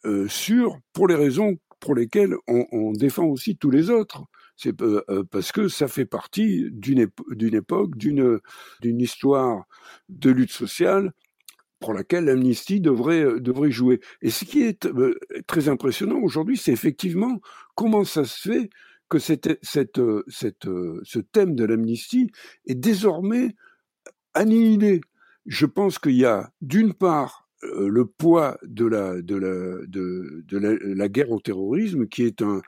euh, 0.05 0.27
sûr 0.27 0.79
pour 0.93 1.07
les 1.07 1.15
raisons 1.15 1.57
pour 1.79 1.95
lesquelles 1.95 2.35
on, 2.47 2.91
défend 2.93 3.25
aussi 3.25 3.55
tous 3.55 3.69
les 3.69 3.89
autres. 3.89 4.23
C'est 4.55 4.81
euh, 4.81 5.03
euh, 5.09 5.23
parce 5.29 5.51
que 5.51 5.67
ça 5.67 5.87
fait 5.87 6.05
partie 6.05 6.69
d'une 6.71 6.99
époque, 7.53 7.95
d'une 7.95 8.39
d'une 8.81 8.99
histoire 8.99 9.65
de 10.09 10.31
lutte 10.31 10.51
sociale 10.51 11.11
pour 11.79 11.93
laquelle 11.93 12.25
l'amnistie 12.25 12.81
devrait 12.81 13.39
devrait 13.39 13.71
jouer. 13.71 13.99
Et 14.23 14.31
ce 14.31 14.45
qui 14.45 14.63
est 14.63 14.87
très 15.45 15.69
impressionnant 15.69 16.19
aujourd'hui, 16.19 16.57
c'est 16.57 16.71
effectivement 16.71 17.39
comment 17.75 18.03
ça 18.03 18.25
se 18.25 18.49
fait 18.49 18.69
que 19.09 19.19
ce 19.19 19.33
thème 21.19 21.55
de 21.55 21.63
l'amnistie 21.63 22.31
est 22.65 22.75
désormais 22.75 23.55
annihilé 24.33 25.01
je 25.47 25.65
pense 25.65 25.97
qu'il 25.97 26.15
y 26.15 26.25
a 26.25 26.51
d'une 26.61 26.93
part 26.93 27.47
euh, 27.63 27.87
le 27.87 28.05
poids 28.05 28.59
de 28.63 28.85
la 28.85 29.19
de 29.21 29.35
la 29.35 29.85
de, 29.87 30.93
la, 30.93 31.09
guerre 31.09 31.31
au 31.31 31.39
terrorisme 31.39 32.07
qui 32.07 32.23
est 32.23 32.43
un 32.43 32.61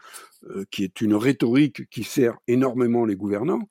euh, 0.49 0.65
qui 0.71 0.84
est 0.84 1.01
une 1.01 1.13
rhétorique 1.13 1.88
qui 1.89 2.03
sert 2.03 2.39
énormément 2.47 3.05
les 3.05 3.15
gouvernants, 3.15 3.69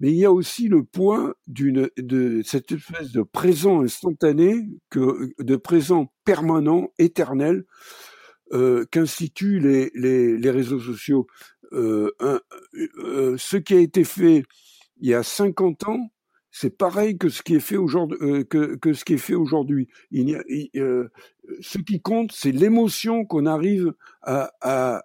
mais 0.00 0.10
il 0.10 0.16
y 0.16 0.24
a 0.24 0.32
aussi 0.32 0.66
le 0.66 0.82
poids 0.82 1.36
d'une 1.46 1.88
de 1.98 2.42
cette 2.44 2.72
espèce 2.72 3.12
de 3.12 3.22
présent 3.22 3.82
instantané 3.82 4.68
que 4.90 5.30
de 5.38 5.56
présent 5.56 6.12
permanent 6.24 6.90
éternel 6.98 7.64
euh, 8.52 8.84
qu'instituent 8.90 9.60
les, 9.60 9.90
les, 9.94 10.50
réseaux 10.50 10.80
sociaux. 10.80 11.26
Ce 11.72 13.56
qui 13.56 13.74
a 13.74 13.78
été 13.78 14.02
fait 14.02 14.42
il 15.00 15.10
y 15.10 15.14
a 15.14 15.22
50 15.22 15.88
ans 15.88 16.10
c'est 16.58 16.74
pareil 16.74 17.18
que 17.18 17.28
ce 17.28 17.42
qui 17.42 17.56
est 17.56 17.60
fait 17.60 17.76
aujourd'hui. 17.76 18.16
Ce 21.60 21.78
qui 21.78 22.00
compte, 22.00 22.32
c'est 22.32 22.50
l'émotion 22.50 23.26
qu'on 23.26 23.44
arrive 23.44 23.92
à, 24.22 25.02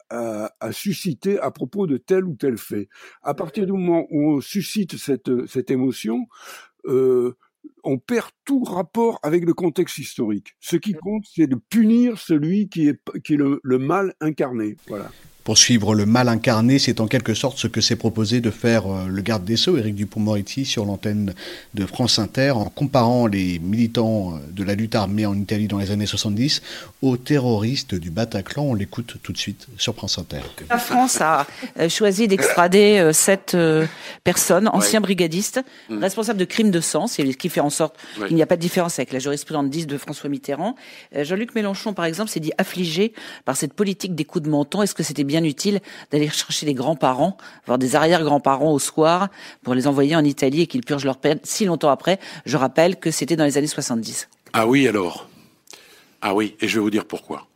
susciter 0.72 1.40
à 1.40 1.52
propos 1.52 1.88
de 1.88 1.98
tel 1.98 2.24
ou 2.24 2.36
tel 2.36 2.58
fait. 2.58 2.88
À 3.22 3.34
partir 3.34 3.66
du 3.66 3.74
moment 3.74 4.08
où 4.12 4.32
on 4.32 4.40
suscite 4.40 4.96
cette, 4.96 5.72
émotion, 5.72 6.26
euh, 6.86 7.36
on 7.84 7.98
perd 7.98 8.30
tout 8.46 8.64
rapport 8.64 9.20
avec 9.22 9.44
le 9.44 9.54
contexte 9.54 9.98
historique. 9.98 10.56
Ce 10.62 10.78
qui 10.78 10.94
compte, 10.94 11.26
c'est 11.30 11.48
de 11.48 11.58
punir 11.58 12.18
celui 12.18 12.70
qui 12.70 12.88
est, 12.88 13.02
qui 13.26 13.34
est 13.34 13.38
le, 13.38 13.60
le 13.62 13.78
mal 13.78 14.14
incarné. 14.22 14.78
Voilà. 14.88 15.12
Pour 15.44 15.58
suivre 15.58 15.96
le 15.96 16.06
mal 16.06 16.30
incarné, 16.30 16.78
c'est 16.78 17.00
en 17.00 17.08
quelque 17.08 17.34
sorte 17.34 17.58
ce 17.58 17.66
que 17.66 17.82
s'est 17.82 17.96
proposé 17.96 18.42
de 18.42 18.52
faire 18.52 18.86
euh, 18.86 19.08
le 19.08 19.22
garde 19.24 19.44
des 19.44 19.58
Sceaux, 19.58 19.76
Éric 19.76 19.96
Dupont-Moretti, 19.96 20.66
sur 20.66 20.86
l'antenne 20.86 21.34
de 21.74 21.86
France 21.88 22.20
Inter, 22.20 22.52
en 22.52 22.66
comparant 22.66 23.26
les 23.26 23.58
militants 23.58 24.36
euh, 24.36 24.38
de 24.52 24.64
la 24.64 24.76
lutte 24.76 24.94
armée 24.94 25.26
en 25.26 25.36
Italie 25.36 25.68
dans 25.68 25.80
les 25.80 25.90
années 25.90 26.06
70 26.06 26.62
aux 27.02 27.18
terroristes 27.18 27.96
du 27.96 28.12
Bataclan. 28.12 28.66
On 28.66 28.74
l'écoute 28.76 29.18
tout 29.24 29.34
de 29.34 29.38
suite 29.40 29.66
sur 29.78 29.96
France 29.96 30.20
Inter. 30.20 30.42
La 30.70 30.78
France 30.78 31.20
a 31.22 31.48
euh, 31.80 31.90
choisi 31.90 32.28
d'extrader 32.28 33.10
sept 33.12 33.58
personnes, 34.24 34.68
anciens 34.68 35.02
brigadistes, 35.02 35.62
mm. 35.90 36.04
responsables 36.04 36.40
de 36.40 36.46
crimes 36.46 36.70
de 36.70 36.82
sang, 36.82 37.08
ce 37.08 37.24
qui 37.24 37.50
fait 37.50 37.62
en 37.62 37.72
sorte 37.72 37.96
qu'il 38.28 38.36
n'y 38.36 38.44
a 38.44 38.48
pas 38.48 38.58
de 38.58 38.62
différence 38.62 39.00
avec 39.00 39.12
la 39.12 39.20
jurisprudence 39.20 39.70
10 39.70 39.88
de 39.88 39.98
François 39.98 40.30
Mitterrand. 40.30 40.76
Jean-Luc 41.16 41.56
Mélenchon, 41.56 41.94
par 41.94 42.06
exemple, 42.06 42.30
s'est 42.30 42.40
dit 42.40 42.52
affligé 42.60 43.14
par 43.46 43.58
cette 43.58 43.74
politique 43.74 44.14
des 44.14 44.26
coups 44.26 44.46
de 44.46 44.50
menton. 44.50 44.84
Est-ce 44.84 44.94
que 44.94 45.04
c'était 45.04 45.24
bien 45.32 45.44
utile 45.46 45.80
d'aller 46.12 46.30
chercher 46.30 46.66
les 46.66 46.74
grands-parents, 46.74 47.38
voire 47.66 47.78
des 47.78 47.96
arrière-grands-parents 47.96 48.74
au 48.74 48.80
soir, 48.80 49.30
pour 49.64 49.74
les 49.74 49.88
envoyer 49.88 50.16
en 50.16 50.26
Italie 50.26 50.62
et 50.62 50.68
qu'ils 50.68 50.84
purgent 50.84 51.06
leur 51.06 51.18
peine 51.18 51.40
si 51.44 51.64
longtemps 51.66 51.90
après. 51.90 52.20
Je 52.46 52.58
rappelle 52.58 52.98
que 52.98 53.12
c'était 53.12 53.38
dans 53.38 53.46
les 53.46 53.58
années 53.58 53.68
70. 53.68 54.28
Ah 54.54 54.68
oui, 54.68 54.88
alors 54.88 55.30
Ah 56.22 56.36
oui, 56.36 56.56
et 56.60 56.68
je 56.68 56.76
vais 56.76 56.82
vous 56.82 56.90
dire 56.90 57.06
pourquoi. 57.06 57.48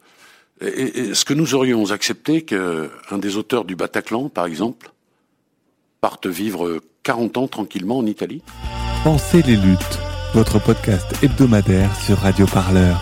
Est-ce 0.61 1.25
que 1.25 1.33
nous 1.33 1.53
aurions 1.53 1.91
accepté 1.91 2.43
qu'un 2.43 3.17
des 3.17 3.35
auteurs 3.35 3.65
du 3.65 3.75
Bataclan, 3.75 4.29
par 4.29 4.45
exemple, 4.45 4.91
parte 5.99 6.27
vivre 6.27 6.79
40 7.03 7.37
ans 7.37 7.47
tranquillement 7.47 7.97
en 7.97 8.05
Italie 8.05 8.41
Pensez 9.03 9.41
les 9.41 9.57
luttes, 9.57 9.99
votre 10.33 10.59
podcast 10.59 11.07
hebdomadaire 11.21 11.93
sur 11.99 12.17
Radio 12.19 12.45
Parleur. 12.45 13.01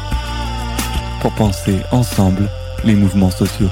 Pour 1.22 1.32
penser 1.36 1.78
ensemble 1.92 2.50
les 2.84 2.96
mouvements 2.96 3.32
sociaux. 3.32 3.70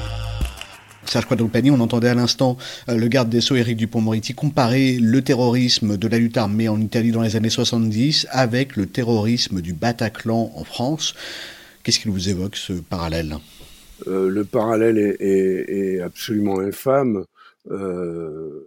Serge 1.12 1.26
Quadrupani, 1.26 1.70
on 1.70 1.80
entendait 1.80 2.08
à 2.08 2.14
l'instant 2.14 2.56
euh, 2.88 2.96
le 2.96 3.06
garde 3.06 3.28
des 3.28 3.42
Sceaux 3.42 3.56
Éric 3.56 3.76
Dupont-Moretti 3.76 4.32
comparer 4.32 4.96
le 4.98 5.20
terrorisme 5.20 5.98
de 5.98 6.08
la 6.08 6.16
lutte 6.16 6.38
armée 6.38 6.70
en 6.70 6.80
Italie 6.80 7.12
dans 7.12 7.20
les 7.20 7.36
années 7.36 7.50
70 7.50 8.28
avec 8.30 8.76
le 8.76 8.86
terrorisme 8.86 9.60
du 9.60 9.74
Bataclan 9.74 10.50
en 10.56 10.64
France. 10.64 11.14
Qu'est-ce 11.82 12.00
qui 12.00 12.08
vous 12.08 12.30
évoque 12.30 12.56
ce 12.56 12.72
parallèle? 12.72 13.36
Euh, 14.06 14.30
Le 14.30 14.44
parallèle 14.44 14.96
est, 15.20 16.00
absolument 16.00 16.60
infâme. 16.60 17.26
Euh, 17.70 18.66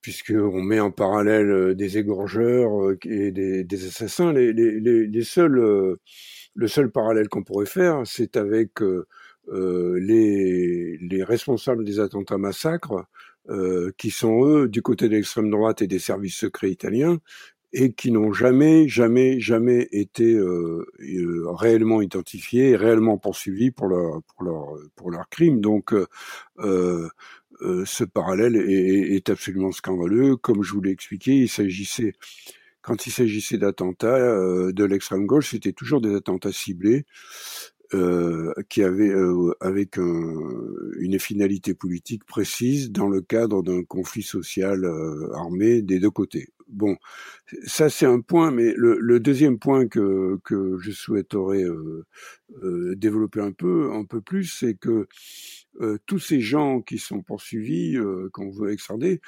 puisqu'on 0.00 0.62
met 0.62 0.78
en 0.78 0.92
parallèle 0.92 1.74
des 1.74 1.98
égorgeurs 1.98 2.92
et 3.04 3.32
des, 3.32 3.84
assassins. 3.84 4.32
Les, 4.32 5.24
seuls, 5.24 5.98
le 6.54 6.68
seul 6.68 6.88
parallèle 6.92 7.28
qu'on 7.28 7.42
pourrait 7.42 7.66
faire, 7.66 8.02
c'est 8.04 8.36
avec 8.36 8.78
les, 9.52 10.98
les, 10.98 11.24
responsables 11.24 11.84
des 11.84 12.00
attentats 12.00 12.38
massacres, 12.38 13.06
euh, 13.50 13.92
qui 13.96 14.10
sont 14.10 14.44
eux 14.44 14.68
du 14.68 14.82
côté 14.82 15.08
de 15.08 15.14
l'extrême 15.14 15.48
droite 15.48 15.80
et 15.80 15.86
des 15.86 15.98
services 15.98 16.36
secrets 16.36 16.70
italiens, 16.70 17.18
et 17.72 17.92
qui 17.94 18.10
n'ont 18.12 18.30
jamais, 18.30 18.88
jamais, 18.88 19.40
jamais 19.40 19.88
été 19.90 20.34
euh, 20.34 20.84
euh 21.00 21.50
réellement 21.52 22.02
identifiés 22.02 22.76
réellement 22.76 23.16
poursuivis 23.16 23.70
pour 23.70 23.88
leur, 23.88 24.20
pour 24.96 25.10
leur, 25.10 25.28
crimes. 25.30 25.62
Donc, 25.62 25.94
euh, 26.58 27.08
ce 27.86 28.04
parallèle 28.04 28.56
est, 28.56 29.16
est, 29.16 29.30
absolument 29.30 29.72
scandaleux. 29.72 30.36
Comme 30.36 30.62
je 30.62 30.74
vous 30.74 30.82
l'ai 30.82 30.90
expliqué, 30.90 31.32
il 31.32 31.48
s'agissait, 31.48 32.12
quand 32.82 33.06
il 33.06 33.12
s'agissait 33.12 33.56
d'attentats 33.56 34.18
de 34.18 34.84
l'extrême 34.84 35.24
gauche, 35.24 35.52
c'était 35.52 35.72
toujours 35.72 36.02
des 36.02 36.14
attentats 36.14 36.52
ciblés 36.52 37.06
euh, 37.94 38.52
qui 38.68 38.82
avait 38.82 39.08
euh, 39.08 39.54
avec 39.60 39.96
une 39.96 41.18
finalité 41.18 41.72
politique 41.72 42.22
précise 42.24 42.92
dans 42.92 43.08
le 43.08 43.22
cadre 43.22 43.62
d'un 43.62 43.82
conflit 43.82 44.22
social 44.22 44.84
euh, 44.84 45.32
armé 45.32 45.80
des 45.80 45.98
deux 45.98 46.10
côtés. 46.10 46.48
Bon, 46.68 46.98
ça 47.64 47.88
c'est 47.88 48.04
un 48.04 48.20
point, 48.20 48.50
mais 48.50 48.74
le, 48.76 48.98
le, 48.98 49.20
deuxième 49.20 49.58
point 49.58 49.88
que, 49.88 50.38
que 50.44 50.76
je 50.78 50.90
souhaiterais 50.90 51.64
développer 52.94 53.40
un 53.40 53.52
peu, 53.52 53.90
un 53.90 54.04
peu 54.04 54.20
plus, 54.20 54.44
c'est 54.44 54.74
que 54.74 55.06
tous 56.04 56.18
ces 56.18 56.42
gens 56.42 56.82
qui 56.82 56.98
sont 56.98 57.22
poursuivis, 57.22 57.96
qu'on 58.34 58.50
veut 58.50 58.70
extrader, 58.70 59.22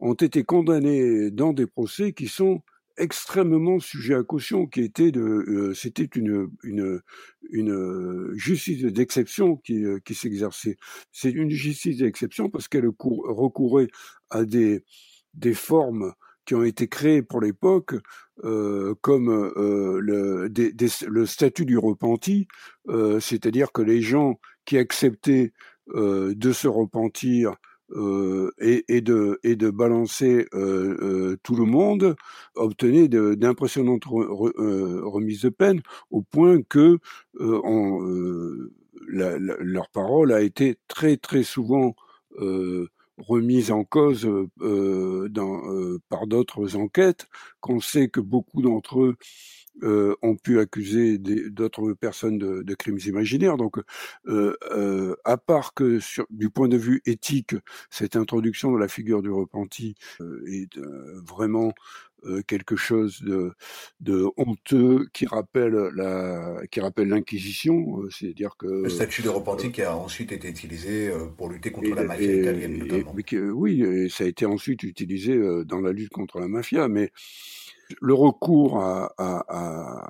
ont 0.00 0.14
été 0.14 0.42
condamnés 0.42 1.30
dans 1.30 1.52
des 1.52 1.68
procès 1.68 2.12
qui 2.12 2.26
sont 2.26 2.62
extrêmement 2.96 3.78
sujet 3.80 4.14
à 4.14 4.22
caution, 4.22 4.66
qui 4.66 4.82
était 4.82 5.10
de, 5.10 5.20
euh, 5.20 5.74
c'était 5.74 6.04
une, 6.04 6.48
une, 6.62 7.00
euh, 7.54 8.32
justice 8.34 8.82
d'exception 8.84 9.56
qui, 9.56 9.84
euh, 9.84 9.98
qui 10.04 10.14
s'exerçait. 10.14 10.76
C'est 11.12 11.30
une 11.30 11.50
justice 11.50 11.98
d'exception 11.98 12.50
parce 12.50 12.68
qu'elle 12.68 12.86
recourait 12.86 13.88
à 14.30 14.44
des, 14.44 14.84
des 15.34 15.54
formes 15.54 16.12
qui 16.44 16.54
ont 16.54 16.64
été 16.64 16.88
créées 16.88 17.22
pour 17.22 17.40
l'époque, 17.40 17.94
comme 19.00 19.52
le, 19.56 20.48
le 20.48 21.26
statut 21.26 21.64
du 21.64 21.78
repenti, 21.78 22.48
c'est-à-dire 23.20 23.70
que 23.70 23.80
les 23.80 24.00
gens 24.02 24.40
qui 24.64 24.76
acceptaient 24.76 25.52
de 25.86 26.52
se 26.52 26.66
repentir 26.66 27.54
euh, 27.94 28.50
et, 28.58 28.84
et, 28.88 29.00
de, 29.00 29.38
et 29.42 29.54
de 29.56 29.70
balancer 29.70 30.46
euh, 30.54 30.96
euh, 31.02 31.36
tout 31.42 31.54
le 31.56 31.64
monde 31.64 32.16
obtenait 32.54 33.08
d'impressionnantes 33.08 34.04
remises 34.06 35.42
de 35.42 35.48
peine 35.50 35.82
au 36.10 36.22
point 36.22 36.62
que 36.62 36.98
la, 37.38 39.36
leur 39.38 39.88
parole 39.90 40.32
a 40.32 40.40
été 40.40 40.76
très 40.88 41.16
très 41.16 41.42
souvent 41.42 41.94
remise 43.18 43.70
en 43.70 43.84
cause 43.84 44.28
dans, 44.56 45.98
par 46.08 46.26
d'autres 46.26 46.76
enquêtes, 46.76 47.26
qu'on 47.60 47.80
sait 47.80 48.08
que 48.08 48.20
beaucoup 48.20 48.62
d'entre 48.62 49.02
eux 49.02 49.16
euh, 49.82 50.14
ont 50.22 50.36
pu 50.36 50.60
accuser 50.60 51.18
d'autres 51.18 51.92
personnes 51.94 52.38
de, 52.38 52.62
de, 52.62 52.74
crimes 52.74 52.98
imaginaires. 53.06 53.56
Donc, 53.56 53.78
euh, 54.26 54.56
euh, 54.70 55.16
à 55.24 55.36
part 55.36 55.74
que 55.74 55.98
sur, 55.98 56.26
du 56.30 56.50
point 56.50 56.68
de 56.68 56.76
vue 56.76 57.02
éthique, 57.06 57.54
cette 57.90 58.16
introduction 58.16 58.72
de 58.72 58.78
la 58.78 58.88
figure 58.88 59.22
du 59.22 59.30
repenti 59.30 59.94
euh, 60.20 60.44
est 60.46 60.76
euh, 60.78 61.20
vraiment 61.26 61.72
quelque 62.46 62.76
chose 62.76 63.20
de, 63.22 63.52
de, 63.98 64.28
honteux 64.36 65.08
qui 65.12 65.26
rappelle 65.26 65.74
la 65.96 66.60
qui 66.70 66.78
rappelle 66.80 67.08
l'inquisition. 67.08 68.00
C'est-à-dire 68.10 68.54
que 68.56 68.68
le 68.68 68.88
statut 68.88 69.22
de 69.22 69.28
repenti 69.28 69.72
qui 69.72 69.82
a 69.82 69.96
ensuite 69.96 70.30
été 70.30 70.48
utilisé 70.48 71.10
pour 71.36 71.48
lutter 71.48 71.72
contre 71.72 71.96
la 71.96 72.04
mafia 72.04 72.32
italienne 72.32 72.78
notamment. 72.78 73.12
mais 73.16 73.40
oui 73.50 73.82
et 73.82 74.08
ça 74.08 74.22
a 74.22 74.28
été 74.28 74.46
ensuite 74.46 74.84
utilisé 74.84 75.36
dans 75.64 75.80
la 75.80 75.90
lutte 75.90 76.10
contre 76.10 76.38
la 76.38 76.46
mafia. 76.46 76.86
Mais 76.86 77.10
le 78.00 78.14
recours 78.14 78.80
à, 78.80 79.12
à, 79.18 80.08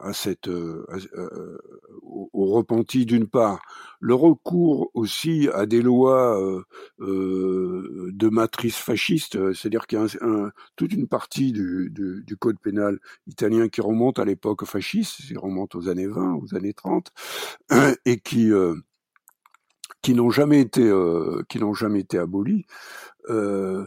à, 0.00 0.12
cette, 0.12 0.48
euh, 0.48 0.86
euh, 1.14 1.58
au, 2.02 2.46
repenti 2.46 3.06
d'une 3.06 3.26
part, 3.26 3.60
le 4.00 4.14
recours 4.14 4.90
aussi 4.94 5.48
à 5.52 5.66
des 5.66 5.82
lois 5.82 6.40
euh, 6.40 6.62
euh 7.00 8.10
de 8.12 8.28
matrice 8.28 8.76
fasciste, 8.76 9.52
c'est-à-dire 9.54 9.86
qu'il 9.86 9.98
y 9.98 10.02
a 10.02 10.06
un, 10.22 10.50
toute 10.76 10.92
une 10.92 11.08
partie 11.08 11.52
du, 11.52 11.90
du, 11.90 12.22
du, 12.24 12.36
code 12.36 12.58
pénal 12.60 12.98
italien 13.26 13.68
qui 13.68 13.80
remonte 13.80 14.18
à 14.18 14.24
l'époque 14.24 14.64
fasciste, 14.64 15.22
qui 15.26 15.36
remonte 15.36 15.74
aux 15.74 15.88
années 15.88 16.06
20, 16.06 16.34
aux 16.34 16.54
années 16.54 16.74
30, 16.74 17.12
et 18.04 18.20
qui 18.20 18.50
qui 20.02 20.14
n'ont 20.14 20.30
jamais 20.30 20.60
été 20.60 20.92
qui 21.48 21.58
n'ont 21.58 21.74
jamais 21.74 22.00
été 22.00 22.18
abolis. 22.18 22.66
Euh, 23.30 23.34
euh, 23.34 23.86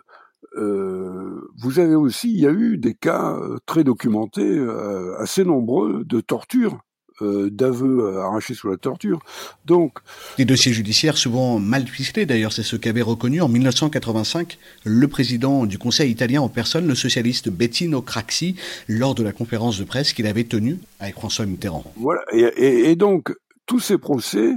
vous 0.57 1.79
avez 1.79 1.95
aussi, 1.95 2.31
il 2.31 2.39
y 2.39 2.47
a 2.47 2.51
eu 2.51 2.77
des 2.77 2.93
cas 2.93 3.33
euh, 3.33 3.57
très 3.65 3.83
documentés, 3.83 4.57
euh, 4.57 5.17
assez 5.19 5.43
nombreux, 5.43 6.03
de 6.05 6.21
torture 6.21 6.79
d'aveux 7.19 8.19
arrachés 8.19 8.53
sous 8.53 8.69
la 8.69 8.77
torture. 8.77 9.17
Donc, 9.65 9.93
des 10.37 10.45
dossiers 10.45 10.71
judiciaires 10.71 11.17
souvent 11.17 11.57
mal 11.57 11.87
ficelés. 11.87 12.27
D'ailleurs, 12.27 12.53
c'est 12.53 12.61
ce 12.61 12.75
qu'avait 12.75 13.01
reconnu 13.01 13.41
en 13.41 13.47
1985 13.47 14.59
le 14.83 15.07
président 15.07 15.65
du 15.65 15.79
Conseil 15.79 16.11
italien 16.11 16.41
en 16.43 16.47
personne, 16.47 16.87
le 16.87 16.93
socialiste 16.93 17.49
Bettino 17.49 18.03
Craxi, 18.03 18.55
lors 18.87 19.15
de 19.15 19.23
la 19.23 19.31
conférence 19.31 19.79
de 19.79 19.83
presse 19.83 20.13
qu'il 20.13 20.27
avait 20.27 20.43
tenue 20.43 20.77
avec 20.99 21.15
François 21.15 21.47
Mitterrand. 21.47 21.91
Voilà. 21.95 22.21
Et, 22.33 22.91
et 22.91 22.95
donc, 22.95 23.33
tous 23.65 23.79
ces 23.79 23.97
procès, 23.97 24.53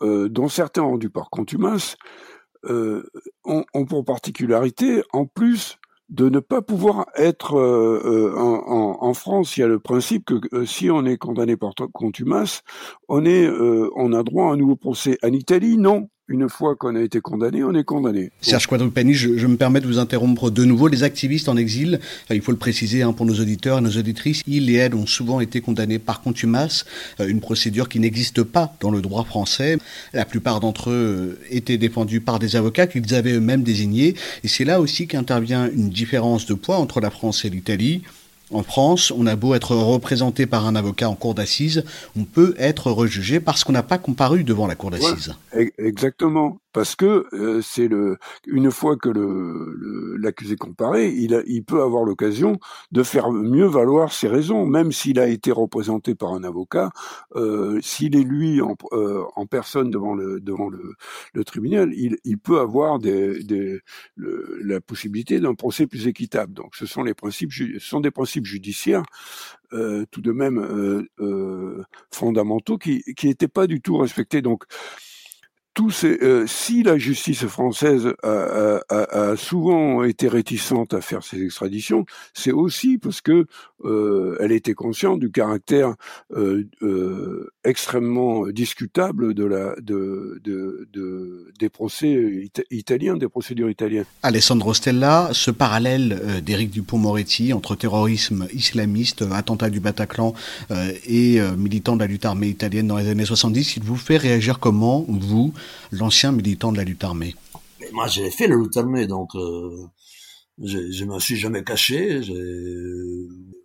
dont 0.00 0.48
certains 0.48 0.80
rendus 0.80 1.10
par 1.10 1.28
contumace, 1.28 1.98
euh, 2.64 3.08
ont, 3.44 3.64
pour 3.86 4.04
particularité, 4.04 5.02
en 5.12 5.26
plus 5.26 5.78
de 6.08 6.28
ne 6.28 6.38
pas 6.38 6.62
pouvoir 6.62 7.06
être 7.16 7.56
euh, 7.56 8.00
euh, 8.04 8.38
en, 8.38 9.14
France, 9.14 9.56
il 9.56 9.60
y 9.60 9.62
a 9.64 9.66
le 9.66 9.80
principe 9.80 10.24
que 10.24 10.64
si 10.64 10.88
on 10.88 11.04
est 11.04 11.16
condamné 11.16 11.56
par 11.56 11.74
contumace, 11.92 12.62
on 13.08 13.24
on 13.26 14.12
a 14.12 14.22
droit 14.22 14.50
à 14.50 14.52
un 14.52 14.56
nouveau 14.56 14.76
procès. 14.76 15.18
En 15.24 15.32
Italie, 15.32 15.76
non 15.78 16.08
une 16.28 16.48
fois 16.48 16.74
qu'on 16.74 16.96
a 16.96 17.00
été 17.00 17.20
condamné, 17.20 17.62
on 17.62 17.74
est 17.74 17.84
condamné. 17.84 18.30
Serge 18.40 18.66
Quadrupani, 18.66 19.14
je, 19.14 19.38
je, 19.38 19.46
me 19.46 19.56
permets 19.56 19.80
de 19.80 19.86
vous 19.86 19.98
interrompre 19.98 20.50
de 20.50 20.64
nouveau. 20.64 20.88
Les 20.88 21.04
activistes 21.04 21.48
en 21.48 21.56
exil, 21.56 22.00
euh, 22.30 22.34
il 22.34 22.40
faut 22.40 22.50
le 22.50 22.58
préciser 22.58 23.02
hein, 23.02 23.12
pour 23.12 23.26
nos 23.26 23.34
auditeurs 23.34 23.78
et 23.78 23.80
nos 23.80 23.90
auditrices, 23.90 24.42
ils 24.46 24.68
et 24.70 24.74
elles 24.74 24.94
ont 24.94 25.06
souvent 25.06 25.40
été 25.40 25.60
condamnés 25.60 25.98
par 25.98 26.22
contumace, 26.22 26.84
euh, 27.20 27.28
une 27.28 27.40
procédure 27.40 27.88
qui 27.88 28.00
n'existe 28.00 28.42
pas 28.42 28.74
dans 28.80 28.90
le 28.90 29.00
droit 29.00 29.24
français. 29.24 29.78
La 30.12 30.24
plupart 30.24 30.60
d'entre 30.60 30.90
eux 30.90 31.38
euh, 31.40 31.46
étaient 31.50 31.78
défendus 31.78 32.20
par 32.20 32.38
des 32.38 32.56
avocats 32.56 32.88
qu'ils 32.88 33.14
avaient 33.14 33.34
eux-mêmes 33.34 33.62
désignés. 33.62 34.14
Et 34.42 34.48
c'est 34.48 34.64
là 34.64 34.80
aussi 34.80 35.06
qu'intervient 35.06 35.70
une 35.70 35.90
différence 35.90 36.46
de 36.46 36.54
poids 36.54 36.78
entre 36.78 37.00
la 37.00 37.10
France 37.10 37.44
et 37.44 37.50
l'Italie. 37.50 38.02
En 38.52 38.62
France, 38.62 39.12
on 39.16 39.26
a 39.26 39.34
beau 39.34 39.54
être 39.54 39.74
représenté 39.74 40.46
par 40.46 40.66
un 40.66 40.76
avocat 40.76 41.08
en 41.08 41.14
cour 41.16 41.34
d'assises, 41.34 41.84
on 42.16 42.24
peut 42.24 42.54
être 42.58 42.92
rejugé 42.92 43.40
parce 43.40 43.64
qu'on 43.64 43.72
n'a 43.72 43.82
pas 43.82 43.98
comparu 43.98 44.44
devant 44.44 44.66
la 44.66 44.76
cour 44.76 44.90
d'assises. 44.90 45.34
exactement 45.78 46.58
parce 46.76 46.94
que 46.94 47.24
euh, 47.32 47.62
c'est 47.62 47.88
le 47.88 48.18
une 48.46 48.70
fois 48.70 48.98
que 48.98 49.08
le 49.08 50.18
l'accusé 50.18 50.56
comparé, 50.56 51.08
il, 51.08 51.42
il 51.46 51.64
peut 51.64 51.80
avoir 51.80 52.04
l'occasion 52.04 52.58
de 52.92 53.02
faire 53.02 53.30
mieux 53.32 53.64
valoir 53.64 54.12
ses 54.12 54.28
raisons, 54.28 54.66
même 54.66 54.92
s'il 54.92 55.18
a 55.18 55.26
été 55.26 55.52
représenté 55.52 56.14
par 56.14 56.34
un 56.34 56.44
avocat, 56.44 56.90
euh, 57.34 57.80
s'il 57.80 58.14
est 58.14 58.22
lui 58.22 58.60
en, 58.60 58.74
euh, 58.92 59.24
en, 59.36 59.46
personne 59.46 59.88
devant 59.90 60.14
le 60.14 60.38
devant 60.38 60.68
le, 60.68 60.96
le 61.32 61.44
tribunal, 61.44 61.94
il, 61.96 62.18
il, 62.24 62.36
peut 62.38 62.60
avoir 62.60 62.98
des, 62.98 63.42
des 63.42 63.80
le, 64.16 64.60
la 64.62 64.82
possibilité 64.82 65.40
d'un 65.40 65.54
procès 65.54 65.86
plus 65.86 66.06
équitable. 66.08 66.52
Donc, 66.52 66.76
ce 66.76 66.84
sont 66.84 67.02
les 67.02 67.14
principes, 67.14 67.52
ce 67.54 67.78
sont 67.78 68.00
des 68.00 68.10
principes 68.10 68.44
judiciaires 68.44 69.04
euh, 69.72 70.04
tout 70.10 70.20
de 70.20 70.32
même 70.32 70.58
euh, 71.20 71.82
fondamentaux 72.12 72.76
qui 72.76 73.02
qui 73.16 73.28
n'étaient 73.28 73.48
pas 73.48 73.66
du 73.66 73.80
tout 73.80 73.96
respectés. 73.96 74.42
Donc 74.42 74.64
euh, 76.04 76.46
si 76.46 76.82
la 76.82 76.98
justice 76.98 77.46
française 77.46 78.14
a, 78.22 78.80
a, 78.88 79.30
a, 79.30 79.36
souvent 79.36 80.04
été 80.04 80.28
réticente 80.28 80.94
à 80.94 81.00
faire 81.00 81.22
ces 81.22 81.42
extraditions, 81.42 82.04
c'est 82.34 82.52
aussi 82.52 82.98
parce 82.98 83.20
que 83.20 83.46
euh, 83.84 84.36
elle 84.40 84.52
était 84.52 84.74
consciente 84.74 85.20
du 85.20 85.30
caractère 85.30 85.94
euh, 86.34 86.64
euh 86.82 87.50
extrêmement 87.64 88.46
discutable 88.46 89.34
de 89.34 89.44
la 89.44 89.74
de, 89.82 90.40
de, 90.44 90.88
de 90.92 91.52
des 91.58 91.68
procès 91.68 92.48
italiens, 92.70 93.16
des 93.16 93.28
procédures 93.28 93.68
italiennes. 93.68 94.04
Alessandro 94.22 94.72
Stella, 94.72 95.30
ce 95.32 95.50
parallèle 95.50 96.20
euh, 96.22 96.40
d'Éric 96.40 96.70
Dupont-Moretti 96.70 97.52
entre 97.52 97.74
terrorisme 97.74 98.46
islamiste, 98.52 99.24
attentat 99.32 99.68
du 99.68 99.80
Bataclan 99.80 100.32
et 101.06 101.40
militant 101.56 101.96
de 101.96 102.00
la 102.00 102.06
lutte 102.06 102.24
armée 102.24 102.48
italienne 102.48 102.86
dans 102.86 102.96
les 102.96 103.08
années 103.08 103.24
70, 103.24 103.76
il 103.76 103.82
vous 103.82 103.96
fait 103.96 104.16
réagir 104.16 104.58
comment 104.58 105.04
vous? 105.08 105.52
L'ancien 105.92 106.32
militant 106.32 106.72
de 106.72 106.78
la 106.78 106.84
lutte 106.84 107.04
armée. 107.04 107.34
Moi, 107.92 108.06
j'ai 108.08 108.30
fait 108.30 108.48
la 108.48 108.56
lutte 108.56 108.76
armée, 108.76 109.06
donc 109.06 109.34
euh, 109.34 109.86
je 110.62 111.04
ne 111.04 111.12
me 111.12 111.18
suis 111.20 111.36
jamais 111.36 111.62
caché. 111.62 112.20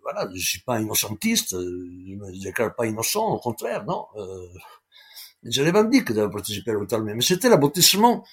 Voilà, 0.02 0.28
je 0.34 0.44
suis 0.44 0.60
pas 0.60 0.80
innocentiste, 0.80 1.52
je 1.52 2.14
me 2.14 2.42
déclare 2.42 2.74
pas 2.74 2.86
innocent, 2.86 3.26
au 3.26 3.38
contraire, 3.38 3.84
non. 3.84 4.06
Euh, 4.16 4.46
je 5.44 5.62
l'ai 5.62 5.72
même 5.72 5.90
dit 5.90 6.04
que 6.04 6.14
j'avais 6.14 6.30
participé 6.30 6.70
à 6.70 6.74
la 6.74 6.80
lutte 6.80 6.92
armée, 6.92 7.14
mais 7.14 7.22
c'était 7.22 7.48
l'aboutissement 7.48 8.24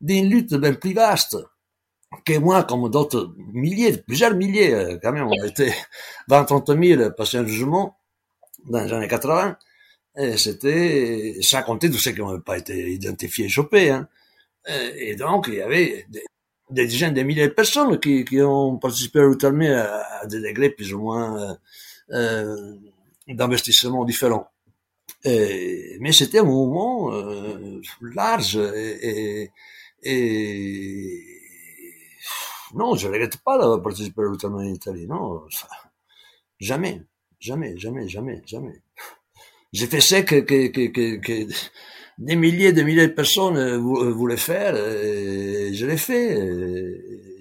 d'une 0.00 0.28
lutte 0.28 0.54
bien 0.54 0.74
plus 0.74 0.92
vaste 0.92 1.36
que 2.24 2.38
moi, 2.38 2.64
comme 2.64 2.88
d'autres 2.90 3.34
milliers, 3.52 3.96
plusieurs 3.96 4.34
milliers, 4.34 4.74
euh, 4.74 4.98
quand 5.02 5.12
même, 5.12 5.26
on 5.26 5.42
a 5.42 5.46
été 5.46 5.72
20-30 6.28 6.96
000 6.98 7.10
passés 7.16 7.38
un 7.38 7.46
jugement 7.46 7.98
dans 8.66 8.84
les 8.84 8.92
années 8.92 9.08
80, 9.08 9.50
et 9.50 9.56
c'était, 10.36 11.36
sans 11.40 11.62
compter 11.62 11.90
tous 11.90 11.98
ceux 11.98 12.12
qui 12.12 12.20
n'ont 12.20 12.40
pas 12.40 12.58
été 12.58 12.92
identifiés 12.92 13.46
et 13.46 13.48
chopés. 13.48 13.90
Hein. 13.90 14.08
et 14.66 15.16
donc, 15.16 15.46
il 15.48 15.54
y 15.54 15.62
avait 15.62 16.06
des, 16.70 16.86
dizaines 16.86 17.14
de 17.14 17.22
milliers 17.22 17.48
de 17.48 17.52
personnes 17.52 17.98
qui, 17.98 18.40
ont 18.42 18.78
participé 18.78 19.20
à 19.20 19.22
l'outre 19.22 19.46
à, 19.46 20.26
des 20.26 20.40
degrés 20.40 20.70
plus 20.70 20.92
ou 20.94 21.00
moins 21.00 21.56
euh, 22.10 22.76
d'investissement 23.28 24.04
différents. 24.04 24.48
Mais 25.24 26.12
c'était 26.12 26.40
un 26.40 26.44
mouvement 26.44 27.12
euh, 27.12 27.80
large 28.00 28.56
et, 28.56 29.50
et, 30.02 31.42
non, 32.74 32.96
je 32.96 33.06
ne 33.06 33.12
regrette 33.12 33.36
pas 33.38 33.58
d'avoir 33.58 33.82
participé 33.82 34.22
à 34.22 34.24
l'outre 34.24 34.48
en 34.48 34.60
Italie, 34.62 35.06
non, 35.06 35.42
jamais, 36.58 37.02
jamais, 37.38 37.76
jamais, 37.78 38.08
jamais, 38.08 38.42
jamais. 38.46 38.82
J'ai 39.72 39.86
fait 39.86 40.00
ça 40.00 40.22
que, 40.22 40.36
que, 40.40 40.68
que, 40.68 41.16
que, 41.16 41.46
des 42.18 42.36
milliers 42.36 42.72
de 42.72 42.82
milliers 42.82 43.08
de 43.08 43.12
personnes 43.14 43.56
euh, 43.56 43.76
euh, 43.78 44.12
voulaient 44.12 44.36
faire, 44.36 44.76
et 44.76 45.72
je 45.74 45.86
l'ai 45.86 45.96
fait, 45.96 46.36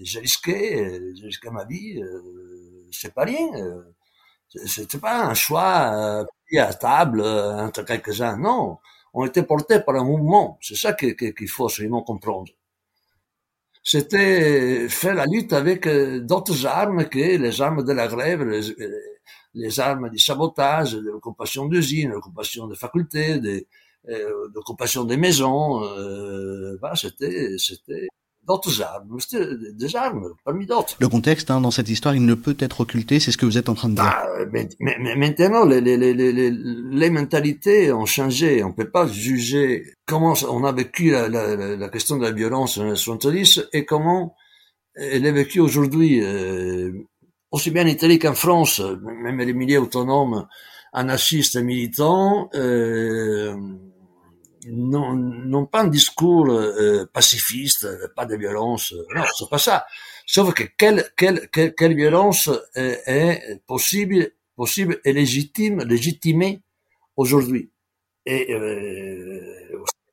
j'ai 0.04 0.20
risqué, 0.20 1.14
j'ai 1.16 1.26
risqué 1.26 1.50
ma 1.50 1.66
vie, 1.66 2.02
c'est 2.92 3.14
pas 3.14 3.24
rien. 3.26 3.50
C'était 4.66 4.98
pas 5.00 5.26
un 5.26 5.34
choix 5.34 6.26
pris 6.48 6.60
à 6.60 6.74
table 6.74 7.22
entre 7.22 7.84
quelques-uns, 7.84 8.38
non. 8.38 8.78
On 9.14 9.26
était 9.26 9.44
portés 9.44 9.80
par 9.82 9.96
un 9.96 10.04
mouvement. 10.06 10.58
C'est 10.62 10.76
ça 10.76 10.94
qu'il 10.94 11.50
faut 11.50 11.66
absolument 11.66 12.02
comprendre. 12.04 12.52
C'était 13.84 14.88
faire 14.90 15.14
la 15.16 15.26
lutte 15.26 15.54
avec 15.54 15.88
d'autres 15.88 16.66
armes 16.66 17.08
que 17.10 17.18
les 17.20 17.62
armes 17.62 17.84
de 17.84 17.94
la 17.94 18.08
grève, 18.08 18.42
les 19.54 19.80
armes 19.80 20.10
du 20.10 20.20
sabotage, 20.20 20.94
de 20.94 21.10
l'occupation 21.10 21.66
d'usines, 21.68 22.10
l'occupation 22.10 22.68
des 22.68 22.76
facultés, 22.76 23.40
de, 23.40 23.66
euh, 24.10 24.48
l'occupation 24.54 25.04
des 25.04 25.18
maisons. 25.18 25.84
Euh, 25.84 26.78
voilà, 26.80 26.96
c'était, 26.96 27.56
c'était 27.58 28.08
d'autres 28.48 28.82
armes, 28.82 29.20
c'était 29.20 29.46
des 29.74 29.96
armes 29.96 30.34
parmi 30.44 30.66
d'autres. 30.66 30.96
Le 31.00 31.08
contexte 31.08 31.52
hein, 31.52 31.62
dans 31.62 31.72
cette 31.72 31.90
histoire, 31.90 32.16
il 32.16 32.26
ne 32.26 32.34
peut 32.34 32.56
être 32.60 32.82
occulté, 32.82 33.20
c'est 33.20 33.32
ce 33.32 33.38
que 33.38 33.46
vous 33.46 33.58
êtes 33.58 33.70
en 33.70 33.76
train 33.76 33.90
de 33.90 33.96
dire. 33.96 34.04
Ah, 34.06 34.28
mais, 34.52 34.68
mais, 34.80 35.16
maintenant, 35.16 35.66
les, 35.66 35.82
les, 35.82 35.98
les, 35.98 36.14
les, 36.14 36.52
les 36.52 37.10
mentalités 37.10 37.92
ont 37.92 38.06
changé. 38.06 38.64
On 38.64 38.74
peut 38.74 38.90
pas 38.90 39.08
juger 39.08 39.84
comment 40.06 40.34
on 40.50 40.64
a 40.64 40.72
vécu 40.72 41.12
la, 41.12 41.30
la, 41.30 41.56
la 41.56 41.90
question 41.90 42.18
de 42.18 42.24
la 42.24 42.32
violence 42.32 42.78
en 42.78 42.96
70 42.96 43.68
et 43.74 43.86
comment 43.86 44.36
elle 44.96 45.26
est 45.26 45.32
vécue 45.32 45.60
aujourd'hui. 45.60 46.24
Euh, 46.24 46.92
aussi 47.52 47.70
bien 47.70 47.84
en 47.84 47.88
Italie 47.88 48.18
qu'en 48.18 48.34
France, 48.34 48.80
même 48.80 49.40
les 49.40 49.54
milieux 49.54 49.80
autonomes 49.80 50.48
anarchistes 50.94 51.56
et 51.56 51.64
militants 51.64 52.50
euh, 52.54 53.56
n'ont 54.68 55.66
pas 55.66 55.82
un 55.82 55.88
discours 55.88 56.50
euh, 56.50 57.06
pacifiste, 57.14 57.88
pas 58.16 58.26
de 58.26 58.36
violence. 58.36 58.94
Non, 59.16 59.24
c'est 59.38 59.50
pas 59.50 59.58
ça. 59.58 59.86
Sauf 60.26 60.54
que 60.54 60.64
quelle, 60.78 61.12
quelle, 61.18 61.50
quelle, 61.52 61.74
quelle 61.76 61.96
violence 61.96 62.50
est, 62.76 63.02
est, 63.06 63.62
possible, 63.66 64.32
possible 64.56 65.00
et 65.04 65.14
légitime, 65.14 65.84
légitimée 65.84 66.62
aujourd'hui? 67.18 67.72
Et 68.26 68.54
euh, 68.54 69.61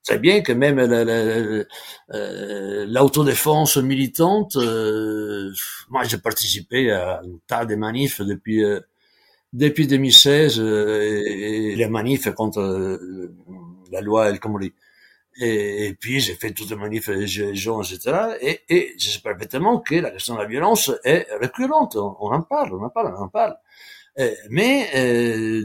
c'est 0.08 0.18
bien 0.18 0.40
que 0.40 0.52
même 0.52 0.78
l'autodéfense 2.90 3.76
la, 3.76 3.82
la, 3.82 3.88
militante, 3.88 4.56
euh, 4.56 5.52
moi 5.90 6.04
j'ai 6.04 6.16
participé 6.16 6.90
à 6.90 7.20
un 7.20 7.38
tas 7.46 7.66
de 7.66 7.74
manifs 7.74 8.22
depuis 8.22 8.64
euh, 8.64 8.80
depuis 9.52 9.86
2016 9.86 10.60
euh, 10.60 11.22
et, 11.26 11.72
et, 11.72 11.76
les 11.76 11.88
manifs 11.88 12.30
contre 12.32 12.60
euh, 12.60 13.34
la 13.92 14.00
loi 14.00 14.30
El 14.30 14.40
Khomri. 14.40 14.72
Et, 15.40 15.94
puis 16.00 16.20
j'ai 16.20 16.34
fait 16.36 16.52
toutes 16.52 16.70
les 16.70 16.76
manifs 16.76 17.08
les 17.08 17.26
gens, 17.54 17.82
etc. 17.82 18.38
Et, 18.40 18.62
et 18.70 18.94
je 18.98 19.10
sais 19.10 19.20
parfaitement 19.20 19.78
que 19.80 19.96
la 19.96 20.10
question 20.10 20.36
de 20.36 20.40
la 20.40 20.46
violence 20.46 20.90
est 21.04 21.26
récurrente. 21.38 21.96
On, 21.96 22.16
on 22.18 22.32
en 22.32 22.42
parle, 22.42 22.72
on 22.72 22.82
en 22.82 22.88
parle, 22.88 23.14
on 23.14 23.24
en 23.24 23.28
parle. 23.28 23.56
mais 24.48 24.90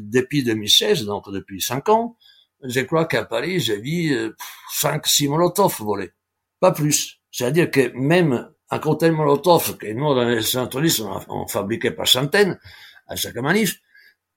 depuis 0.01 0.43
2016, 0.43 1.05
donc 1.05 1.31
depuis 1.31 1.61
cinq 1.61 1.87
ans, 1.89 2.17
je 2.63 2.81
crois 2.81 3.05
qu'à 3.05 3.25
Paris, 3.25 3.59
j'ai 3.59 3.79
vu 3.79 4.11
euh, 4.11 4.35
cinq, 4.71 5.07
six 5.07 5.27
Molotov 5.27 5.75
voler. 5.79 6.11
Pas 6.59 6.71
plus. 6.71 7.19
C'est-à-dire 7.31 7.69
que 7.69 7.91
même 7.95 8.49
un 8.69 8.79
cocktail 8.79 9.11
Molotov, 9.11 9.77
que 9.77 9.87
nous, 9.87 10.15
dans 10.15 10.23
les 10.23 10.41
centralistes, 10.41 11.03
on, 11.27 11.47
fabriquait 11.47 11.91
par 11.91 12.07
centaines, 12.07 12.59
à 13.07 13.15
chaque 13.15 13.35
manif, 13.35 13.79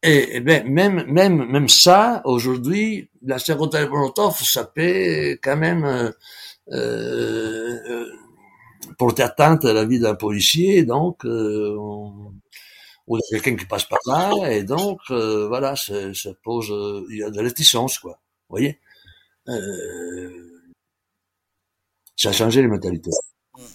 et, 0.02 0.36
et 0.36 0.40
ben, 0.40 0.68
même, 0.68 1.04
même, 1.10 1.46
même 1.50 1.68
ça, 1.68 2.20
aujourd'hui, 2.24 3.10
la 3.22 3.38
cocktail 3.38 3.88
Molotov, 3.88 4.36
ça 4.42 4.64
peut 4.64 5.38
quand 5.42 5.56
même, 5.56 5.84
euh, 5.84 6.10
euh, 6.72 8.06
porter 8.98 9.22
atteinte 9.22 9.64
à 9.64 9.72
la 9.72 9.84
vie 9.84 10.00
d'un 10.00 10.14
policier, 10.14 10.84
donc, 10.84 11.24
euh, 11.24 11.76
ou 13.06 13.18
quelqu'un 13.30 13.56
qui 13.56 13.66
passe 13.66 13.84
par 13.84 13.98
là, 14.06 14.50
et 14.52 14.64
donc 14.64 15.00
euh, 15.10 15.46
voilà, 15.48 15.76
ça 15.76 15.94
pose, 16.42 16.70
euh, 16.72 17.04
il 17.10 17.18
y 17.18 17.22
a 17.22 17.30
de 17.30 17.40
réticence, 17.40 17.98
quoi. 17.98 18.12
Vous 18.48 18.54
voyez? 18.54 18.80
Euh, 19.48 20.62
Ça 22.14 22.28
a 22.28 22.32
changé 22.32 22.60
les 22.60 22.68
mentalités. 22.68 23.10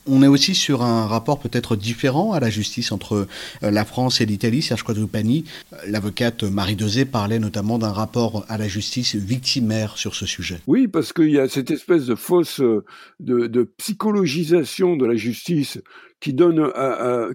On 0.08 0.24
est 0.24 0.28
aussi 0.28 0.56
sur 0.56 0.84
un 0.84 1.08
rapport 1.08 1.40
peut-être 1.40 1.76
différent 1.76 2.34
à 2.34 2.40
la 2.40 2.50
justice 2.50 2.92
entre 2.92 3.28
la 3.62 3.86
France 3.86 4.22
et 4.22 4.26
l'Italie. 4.26 4.62
Serge 4.62 4.84
Quadrupani, 4.84 5.46
l'avocate 5.88 6.44
Marie 6.44 6.76
Dezé 6.76 7.06
parlait 7.06 7.40
notamment 7.40 7.78
d'un 7.78 7.92
rapport 7.92 8.46
à 8.50 8.58
la 8.58 8.68
justice 8.68 9.16
victimaire 9.16 9.98
sur 9.98 10.16
ce 10.16 10.26
sujet. 10.26 10.60
Oui, 10.68 10.88
parce 10.88 11.14
qu'il 11.14 11.32
y 11.32 11.40
a 11.40 11.48
cette 11.48 11.72
espèce 11.72 12.06
de 12.06 12.16
fausse 12.16 12.60
de, 12.60 13.48
de 13.48 13.64
psychologisation 13.78 14.96
de 14.96 15.06
la 15.06 15.16
justice 15.16 15.80
qui 16.20 16.34
donne, 16.34 16.72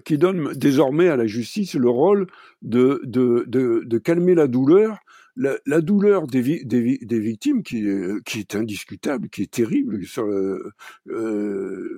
qui 0.05 0.17
donne 0.17 0.53
désormais 0.53 1.09
à 1.09 1.17
la 1.17 1.27
justice 1.27 1.75
le 1.75 1.89
rôle 1.89 2.27
de, 2.61 3.01
de, 3.03 3.43
de, 3.47 3.83
de 3.85 3.97
calmer 3.97 4.35
la 4.35 4.47
douleur 4.47 4.97
la, 5.37 5.57
la, 5.65 5.81
douleur 5.81 6.27
des, 6.27 6.63
des, 6.63 6.97
des, 6.97 7.19
victimes, 7.19 7.63
qui, 7.63 7.85
qui, 8.25 8.39
est 8.39 8.55
indiscutable, 8.55 9.29
qui 9.29 9.43
est 9.43 9.51
terrible, 9.51 10.03
sur, 10.05 10.25
euh, 10.25 10.73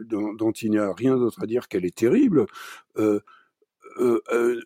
dont, 0.06 0.34
dont, 0.34 0.52
il 0.52 0.72
n'y 0.72 0.78
a 0.78 0.94
rien 0.94 1.16
d'autre 1.18 1.42
à 1.42 1.48
dire 1.48 1.68
qu'elle 1.68 1.86
est 1.86 1.96
terrible, 1.96 2.46
euh, 2.98 3.20
euh, 4.00 4.22
euh, 4.32 4.62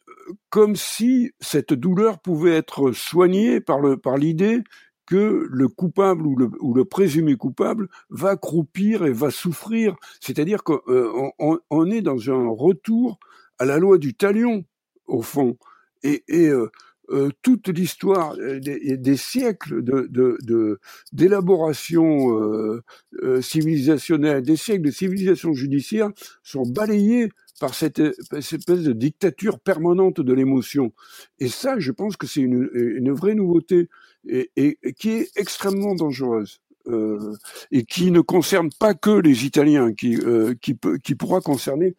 comme 0.50 0.76
si 0.76 1.32
cette 1.40 1.74
douleur 1.74 2.20
pouvait 2.20 2.56
être 2.56 2.92
soignée 2.92 3.62
par 3.62 3.82
l'idée 4.18 4.58
par 4.58 4.64
que 5.06 5.48
le 5.50 5.68
coupable 5.68 6.26
ou 6.26 6.36
le, 6.36 6.50
ou 6.62 6.74
le, 6.74 6.86
présumé 6.86 7.36
coupable 7.36 7.90
va 8.10 8.38
croupir 8.38 9.06
et 9.06 9.12
va 9.12 9.32
souffrir. 9.32 9.96
C'est-à-dire 10.22 10.64
qu'on 10.64 10.80
euh, 10.88 11.30
on, 11.70 11.92
est 11.92 12.02
dans 12.02 12.30
un 12.30 12.48
retour 12.48 13.20
à 13.60 13.66
la 13.66 13.80
loi 13.80 13.98
du 13.98 14.14
talion, 14.14 14.64
au 15.08 15.22
fond. 15.22 15.58
Et, 16.04 16.24
et 16.28 16.48
euh, 16.48 16.72
euh, 17.10 17.30
toute 17.42 17.68
l'histoire 17.68 18.38
des, 18.38 18.98
des, 18.98 19.18
siècles 19.18 19.84
de, 19.84 20.80
d'élaboration 21.12 22.40
de, 22.40 22.84
euh, 23.24 23.42
civilisationnelle, 23.42 24.44
des 24.44 24.56
siècles 24.56 24.86
de 24.86 24.92
civilisation 24.92 25.54
judiciaire 25.54 26.10
sont 26.44 26.64
balayés 26.64 27.30
par 27.60 27.76
cette, 27.76 28.00
espèce 28.00 28.82
de 28.84 28.94
dictature 28.94 29.60
permanente 29.60 30.22
de 30.22 30.34
l'émotion. 30.34 30.94
Et 31.40 31.50
ça, 31.50 31.80
je 31.80 31.92
pense 31.92 32.18
que 32.18 32.28
c'est 32.28 32.42
une, 32.42 32.70
une 32.74 33.12
vraie 33.12 33.36
nouveauté 33.36 33.90
et, 34.28 34.52
et, 34.56 34.78
et, 34.84 34.94
qui 34.94 35.10
est 35.12 35.30
extrêmement 35.36 35.96
dangereuse. 35.96 36.60
Euh, 36.88 37.34
et 37.72 37.86
qui 37.86 38.12
ne 38.12 38.20
concerne 38.20 38.70
pas 38.78 38.94
que 38.94 39.12
les 39.12 39.46
Italiens, 39.46 39.94
qui, 39.94 40.18
euh, 40.18 40.54
qui, 40.62 40.74
peut, 40.74 40.98
qui 40.98 41.16
pourra 41.16 41.40
concerner 41.40 41.96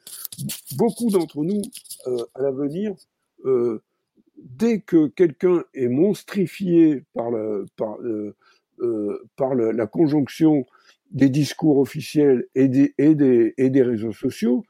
beaucoup 0.77 1.11
d'entre 1.11 1.43
nous 1.43 1.63
euh, 2.07 2.19
à 2.35 2.43
l'avenir. 2.43 2.93
Euh, 4.39 4.43
dès 4.59 4.81
que 4.81 5.07
quelqu'un 5.09 5.65
est 5.75 5.89
monstrifié 5.89 7.05
par, 7.15 7.35
euh, 7.35 7.67
le, 8.79 9.71
la 9.73 9.87
conjonction 9.87 10.67
des 11.11 11.29
discours 11.29 11.79
officiels 11.79 12.47
et 12.55 12.69
des, 12.69 13.83
réseaux 13.83 14.13
sociaux, 14.13 14.65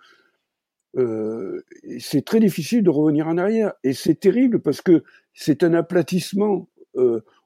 c'est 1.99 2.25
très 2.25 2.41
difficile 2.41 2.83
de 2.83 2.91
revenir 2.91 3.27
en 3.27 3.39
arrière. 3.39 3.73
Et 3.83 3.95
c'est 3.95 4.15
terrible 4.21 4.61
parce 4.61 4.81
que 4.83 5.03
c'est 5.33 5.63
un 5.63 5.75
aplatissement. 5.75 6.69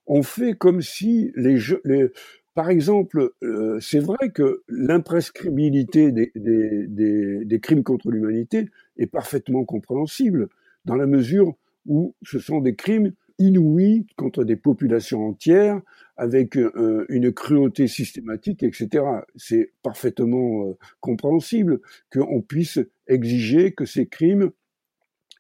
on 0.07 0.23
fait 0.23 0.55
comme 0.55 0.83
si 0.83 1.33
les, 1.37 1.59
par 2.59 2.71
exemple, 2.71 3.31
euh, 3.45 3.79
c'est 3.79 4.01
vrai 4.01 4.31
que 4.35 4.65
des, 6.11 6.33
des, 7.45 7.61
crimes 7.61 7.85
contre 7.85 8.11
l'humanité 8.11 8.69
est 8.97 9.07
parfaitement 9.07 9.65
compréhensible, 9.65 10.49
dans 10.85 10.97
la 10.97 11.07
mesure 11.07 11.55
où 11.89 12.15
ce 12.23 12.39
sont 12.39 12.61
des 12.61 12.77
crimes 12.77 13.13
inouïs 13.39 14.07
contre 14.17 14.45
des 14.45 14.57
populations 14.57 15.27
entières, 15.27 15.81
avec 16.17 16.57
euh, 16.57 17.07
une 17.09 17.33
cruauté 17.33 17.87
systématique, 17.87 18.63
etc. 18.63 19.05
C'est 19.37 19.73
parfaitement 19.83 20.67
euh, 20.67 20.77
compréhensible 21.01 21.81
qu'on 22.13 22.43
puisse 22.43 22.81
exiger 23.07 23.73
que 23.73 23.85
ces 23.85 24.07
crimes, 24.07 24.51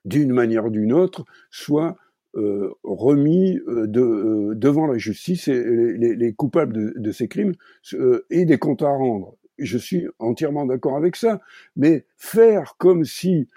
d'une 0.04 0.32
manière 0.32 0.66
ou 0.66 0.70
d'une 0.70 0.92
autre, 0.92 1.24
soient 1.50 1.96
euh, 2.36 2.72
remis 2.84 3.58
de, 3.66 4.54
devant 4.54 4.86
la 4.86 4.98
justice 4.98 5.48
et 5.48 5.64
les, 5.64 5.98
les, 5.98 6.14
les 6.14 6.32
coupables 6.32 6.72
de, 6.72 6.94
de, 6.96 7.10
ces 7.10 7.26
crimes 7.26 7.54
et 8.30 8.44
des 8.44 8.58
comptes 8.58 8.82
à 8.82 8.90
rendre. 8.90 9.36
je 9.58 9.76
suis 9.76 10.06
entièrement 10.20 10.64
d'accord 10.64 10.96
avec 10.96 11.16
ça. 11.16 11.40
Mais 11.74 12.04
faire 12.16 12.76
comme 12.78 13.04
si 13.04 13.48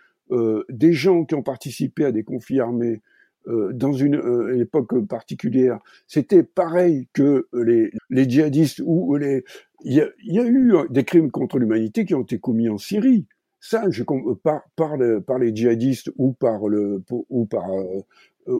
des 0.70 0.94
gens 0.94 1.26
qui 1.26 1.36
ont 1.36 1.44
participé 1.44 2.06
à 2.06 2.12
des 2.12 2.24
conflits 2.24 2.60
armés 2.60 3.02
euh, 3.48 3.74
dans 3.74 3.92
une, 3.92 4.18
euh, 4.18 4.60
époque 4.60 5.04
particulière, 5.08 5.80
c'était 6.06 6.44
pareil 6.44 7.08
que 7.12 7.48
les, 7.54 7.92
les 8.12 8.30
djihadistes 8.30 8.82
ou 8.86 9.16
les. 9.16 9.44
Il 9.84 9.94
y 9.94 10.02
a, 10.02 10.08
y 10.24 10.40
a, 10.40 10.46
eu 10.46 10.74
des 10.92 11.04
crimes 11.04 11.32
contre 11.32 11.58
l'humanité 11.58 12.06
qui 12.06 12.14
ont 12.14 12.22
été 12.22 12.38
commis 12.38 12.70
en 12.70 12.78
Syrie. 12.78 13.26
Ça, 13.60 13.90
je, 13.90 14.04
par, 14.44 14.62
par, 14.76 14.96
le, 14.96 15.22
par 15.22 15.40
les 15.40 15.56
djihadistes 15.56 16.12
ou 16.18 16.34
par 16.34 16.68
le 16.68 17.02
ou 17.30 17.46
par 17.46 17.68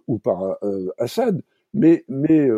ou 0.08 0.18
par 0.18 0.58
Assad, 0.98 1.44
mais 1.76 2.04
mais 2.08 2.50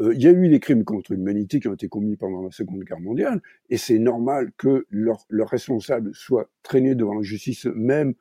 il 0.00 0.20
y 0.20 0.26
a 0.26 0.32
eu 0.32 0.48
des 0.48 0.60
crimes 0.60 0.82
contre 0.82 1.12
l'humanité 1.12 1.60
qui 1.60 1.68
ont 1.68 1.74
été 1.74 1.88
commis 1.88 2.16
pendant 2.16 2.42
la 2.42 2.50
Seconde 2.50 2.82
Guerre 2.82 3.00
mondiale, 3.00 3.40
et 3.70 3.76
c'est 3.76 3.98
normal 4.00 4.50
que 4.56 4.86
leurs 4.90 5.24
leur 5.28 5.48
responsables 5.48 6.12
soient 6.14 6.48
traînés 6.64 6.96
devant 6.96 7.14
la 7.14 7.22
justice, 7.22 7.66
même 7.66 8.14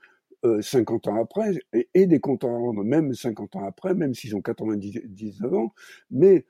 50 0.62 1.08
ans 1.08 1.22
après, 1.22 1.52
et, 1.94 2.08
des 2.08 2.20
comptes 2.20 2.44
à 2.44 2.48
rendre 2.48 2.84
même 2.84 3.14
50 3.14 3.56
ans 3.58 3.66
après, 3.68 3.94
même 3.94 4.14
s'ils 4.14 4.36
ont 4.36 4.42
99 4.42 5.54
ans, 5.54 5.74
mais 6.12 6.46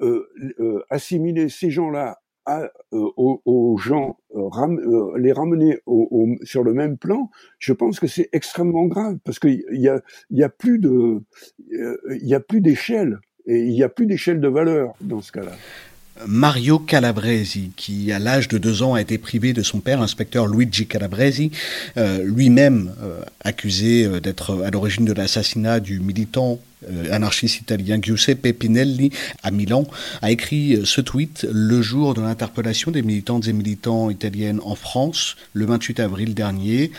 euh, 0.00 0.28
euh, 0.60 0.84
assimiler 0.90 1.48
ces 1.48 1.70
gens-là 1.70 2.20
à, 2.46 2.62
euh, 2.92 3.10
aux, 3.16 3.40
aux, 3.44 3.78
gens, 3.78 4.18
ram, 4.34 4.78
les 5.16 5.32
ramener 5.32 5.78
au, 5.86 6.08
au, 6.10 6.44
sur 6.44 6.62
le 6.62 6.74
même 6.74 6.98
plan, 6.98 7.30
je 7.58 7.72
pense 7.72 8.00
que 8.00 8.06
c'est 8.06 8.28
extrêmement 8.32 8.86
grave 8.86 9.18
parce 9.24 9.38
qu'il 9.38 9.64
y 9.70 9.88
a, 9.88 10.02
y 10.30 10.42
a 10.42 10.48
plus 10.48 10.78
de, 10.78 11.22
il 11.68 12.26
y 12.26 12.34
a 12.34 12.40
plus 12.40 12.60
d'échelle 12.60 13.20
et 13.46 13.60
il 13.60 13.72
y 13.72 13.82
a 13.82 13.88
plus 13.88 14.06
d'échelle 14.06 14.40
de 14.40 14.48
valeur 14.48 14.94
dans 15.00 15.20
ce 15.20 15.32
cas-là. 15.32 15.52
Mario 16.26 16.78
Calabresi, 16.78 17.72
qui 17.76 18.12
à 18.12 18.18
l'âge 18.18 18.46
de 18.48 18.58
deux 18.58 18.82
ans 18.82 18.94
a 18.94 19.00
été 19.00 19.18
privé 19.18 19.52
de 19.52 19.62
son 19.62 19.80
père, 19.80 20.00
inspecteur 20.00 20.46
Luigi 20.46 20.86
Calabresi, 20.86 21.50
euh, 21.96 22.22
lui-même 22.22 22.94
euh, 23.02 23.20
accusé 23.40 24.04
euh, 24.04 24.20
d'être 24.20 24.62
à 24.64 24.70
l'origine 24.70 25.04
de 25.04 25.12
l'assassinat 25.12 25.80
du 25.80 26.00
militant 26.00 26.60
anarchiste 27.10 27.62
italien 27.62 27.98
Giuseppe 27.98 28.52
Pinelli 28.52 29.10
à 29.42 29.50
Milan, 29.50 29.86
a 30.20 30.30
écrit 30.30 30.82
ce 30.84 31.00
tweet 31.00 31.46
le 31.50 31.80
jour 31.80 32.12
de 32.12 32.20
l'interpellation 32.20 32.90
des 32.90 33.00
militantes 33.00 33.48
et 33.48 33.54
militants 33.54 34.10
italiennes 34.10 34.60
en 34.62 34.74
France, 34.74 35.36
le 35.54 35.64
28 35.64 36.00
avril 36.00 36.34
dernier. 36.34 36.92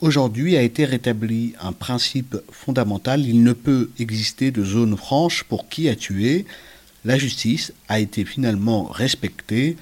Aujourd'hui 0.00 0.56
a 0.56 0.62
été 0.62 0.84
rétabli 0.84 1.54
un 1.60 1.70
principe 1.70 2.38
fondamental, 2.50 3.24
il 3.24 3.44
ne 3.44 3.52
peut 3.52 3.90
exister 4.00 4.50
de 4.50 4.64
zone 4.64 4.96
franche 4.96 5.44
pour 5.44 5.68
qui 5.68 5.88
a 5.88 5.94
tué. 5.94 6.44
La 7.04 7.16
justice 7.16 7.72
a 7.88 7.98
été 7.98 8.24
finalement 8.24 8.84
respectée, 8.84 9.76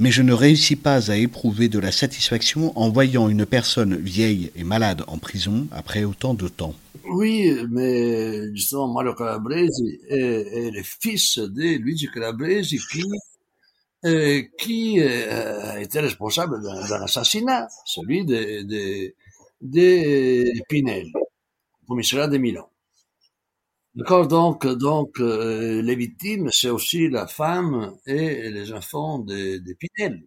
mais 0.00 0.10
je 0.10 0.22
ne 0.22 0.32
réussis 0.32 0.76
pas 0.76 1.10
à 1.10 1.16
éprouver 1.16 1.68
de 1.68 1.78
la 1.78 1.92
satisfaction 1.92 2.78
en 2.78 2.90
voyant 2.90 3.28
une 3.28 3.46
personne 3.46 3.96
vieille 3.96 4.50
et 4.54 4.64
malade 4.64 5.02
en 5.06 5.18
prison 5.18 5.66
après 5.72 6.04
autant 6.04 6.34
de 6.34 6.48
temps. 6.48 6.74
Oui, 7.10 7.52
mais 7.70 8.54
justement, 8.54 8.92
Mario 8.92 9.14
Calabresi 9.14 9.98
est, 10.08 10.70
le 10.70 10.82
fils 10.82 11.38
de 11.38 11.78
Luigi 11.78 12.08
Calabresi 12.12 12.78
qui, 12.90 13.06
euh, 14.04 14.42
euh, 14.60 15.76
été 15.78 16.00
responsable 16.00 16.62
d'un 16.62 17.02
assassinat, 17.02 17.66
celui 17.84 18.24
de, 18.24 18.62
de, 18.62 19.14
de 19.62 20.62
Pinel, 20.68 21.10
commissariat 21.88 22.28
de 22.28 22.38
Milan. 22.38 22.68
D'accord, 23.94 24.28
donc, 24.28 24.66
donc 24.66 25.18
euh, 25.20 25.82
les 25.82 25.96
victimes, 25.96 26.50
c'est 26.52 26.70
aussi 26.70 27.08
la 27.08 27.26
femme 27.26 27.94
et 28.06 28.50
les 28.50 28.72
enfants 28.72 29.18
de, 29.18 29.58
de 29.58 29.72
Pinel. 29.74 30.22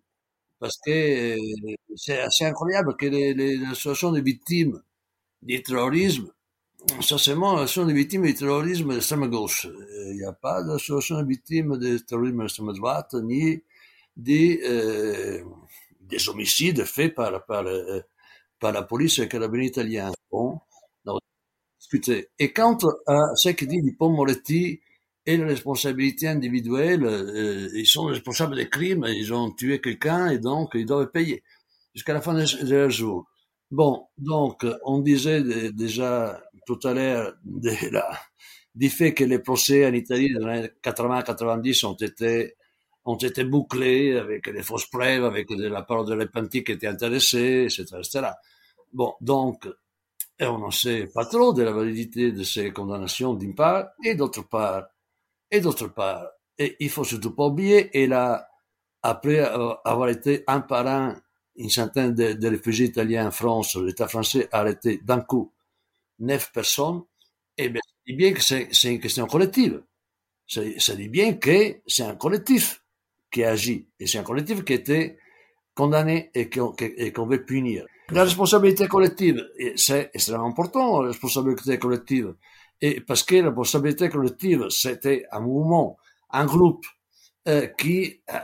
Parce 0.60 0.78
que 0.86 0.92
euh, 0.92 1.76
c'est 1.96 2.20
assez 2.22 2.46
incroyable 2.46 2.96
que 2.98 3.08
les, 3.08 3.34
les 3.34 3.64
associations 3.66 4.12
de 4.14 4.22
victimes 4.22 4.82
du 5.44 5.64
terrorisme, 5.64 6.32
essentiellement, 7.00 7.54
l'association 7.56 7.86
des 7.88 7.94
victimes 7.94 8.24
du 8.26 8.36
terrorisme 8.36 8.90
de 8.90 8.94
l'extrême 8.96 9.28
gauche. 9.30 9.68
Il 10.12 10.18
n'y 10.18 10.26
a 10.26 10.34
pas 10.34 10.64
d'association 10.64 11.22
de 11.22 11.28
victimes 11.28 11.78
du 11.78 12.04
terrorisme 12.06 12.38
de 12.38 12.44
l'extrême 12.44 12.74
droite, 12.74 13.16
ni 13.16 13.64
des, 14.18 14.62
euh, 14.66 15.44
des 16.02 16.30
homicides 16.30 16.86
faits 16.86 17.16
par, 17.16 17.46
par, 17.46 17.66
euh, 17.68 18.02
par 18.60 18.74
la 18.74 18.84
police 18.84 19.20
et 19.20 19.24
le 19.24 19.28
carabinieri 19.28 19.70
italien. 19.70 20.12
Bon, 20.32 20.60
et 22.40 22.54
quant 22.54 22.78
à 23.08 23.36
ce 23.36 23.50
que 23.50 23.66
dit 23.66 23.82
Dupont 23.82 24.10
Moretti 24.10 24.80
et 25.26 25.38
la 25.38 25.46
responsabilité 25.48 26.28
individuelle, 26.28 27.04
euh, 27.06 27.70
ils 27.74 27.86
sont 27.86 28.06
responsables 28.06 28.56
des 28.56 28.70
crimes, 28.70 29.06
ils 29.08 29.34
ont 29.34 29.52
tué 29.52 29.80
quelqu'un 29.80 30.30
et 30.30 30.40
donc 30.40 30.72
ils 30.74 30.86
doivent 30.86 31.12
payer 31.12 31.44
jusqu'à 31.94 32.14
la 32.14 32.22
fin 32.22 32.34
de 32.34 32.70
leur 32.70 32.90
jour. 32.90 33.28
Bon, 33.70 34.08
donc 34.18 34.66
on 34.84 35.00
disait 35.00 35.72
déjà 35.72 36.42
tout 36.66 36.80
à 36.84 36.94
l'heure 36.94 37.34
de 37.46 37.72
du 38.76 38.90
fait 38.90 39.14
que 39.14 39.24
les 39.24 39.40
procès 39.40 39.86
en 39.86 39.94
Italie 39.94 40.34
dans 40.34 40.48
les 40.48 40.70
80-90 40.84 41.86
ont 41.86 41.94
été 41.94 42.56
ont 43.04 43.18
été 43.18 43.44
bouclés 43.44 44.18
avec 44.18 44.50
des 44.50 44.62
fausses 44.62 44.86
preuves, 44.86 45.26
avec 45.26 45.48
la 45.50 45.82
parole 45.82 46.08
de 46.08 46.14
l'Epanti 46.14 46.64
qui 46.64 46.74
était 46.74 46.88
intéressé, 46.88 47.64
etc., 47.64 47.86
etc. 47.98 48.28
Bon, 48.94 49.16
donc 49.22 49.68
et 50.40 50.46
on 50.46 50.58
n'en 50.58 50.72
sait 50.72 51.08
pas 51.14 51.26
trop 51.26 51.54
de 51.54 51.64
la 51.64 51.72
validité 51.72 52.32
de 52.32 52.44
ces 52.44 52.72
condamnations 52.72 53.34
d'une 53.34 53.56
part, 53.56 53.90
et 54.04 54.16
d'autre 54.16 54.48
part, 54.48 54.88
et 55.50 55.62
d'autre 55.62 55.88
part, 55.88 56.28
et 56.58 56.78
il 56.80 56.90
faut 56.90 57.04
surtout 57.04 57.36
pas 57.36 57.46
oublier, 57.46 57.90
et 58.02 58.08
là, 58.08 58.48
après 59.04 59.40
avoir 59.40 60.10
été 60.10 60.44
un 60.48 60.62
par 60.62 60.88
un 60.88 61.22
une 61.56 61.70
centaine 61.70 62.14
de, 62.14 62.48
réfugiés 62.48 62.88
italiens 62.88 63.28
en 63.28 63.32
France, 63.32 63.76
l'État 63.76 64.08
français 64.08 64.48
a 64.52 64.60
arrêté 64.60 65.00
d'un 65.04 65.22
coup 65.22 65.52
neuf 66.20 66.52
personnes, 66.52 67.04
et 67.58 67.70
bien, 67.70 67.82
dit 68.08 68.14
bien 68.14 68.34
que 68.34 68.42
c'est 68.42 68.70
une 68.84 69.00
question 69.00 69.28
collective. 69.28 69.84
Ça, 70.48 70.96
dit 70.96 71.10
bien 71.10 71.34
que 71.34 71.78
c'est 71.88 72.04
un 72.04 72.16
collectif 72.16 72.84
qui 73.32 73.44
agit, 73.44 73.88
et 74.00 74.08
c'est 74.08 74.18
un 74.18 74.24
collectif 74.24 74.64
qui 74.64 74.74
été 74.74 75.18
condamné 75.74 76.32
et 76.34 76.50
qu'on 76.50 77.26
veut 77.28 77.46
punir. 77.46 77.86
La 78.12 78.24
responsabilité 78.26 78.88
collective, 78.90 79.48
c'est 79.78 80.12
extrêmement 80.14 80.48
important, 80.48 81.02
la 81.02 81.08
responsabilité 81.10 81.80
collective. 81.80 82.36
Et 82.82 83.00
parce 83.00 83.24
que 83.24 83.36
la 83.36 83.48
responsabilité 83.48 84.10
collective, 84.10 84.68
c'était 84.70 85.26
un 85.32 85.40
mouvement, 85.40 85.98
un 86.32 86.46
groupe 86.46 86.86
euh, 87.48 87.68
qui 87.68 88.22
euh, 88.30 88.38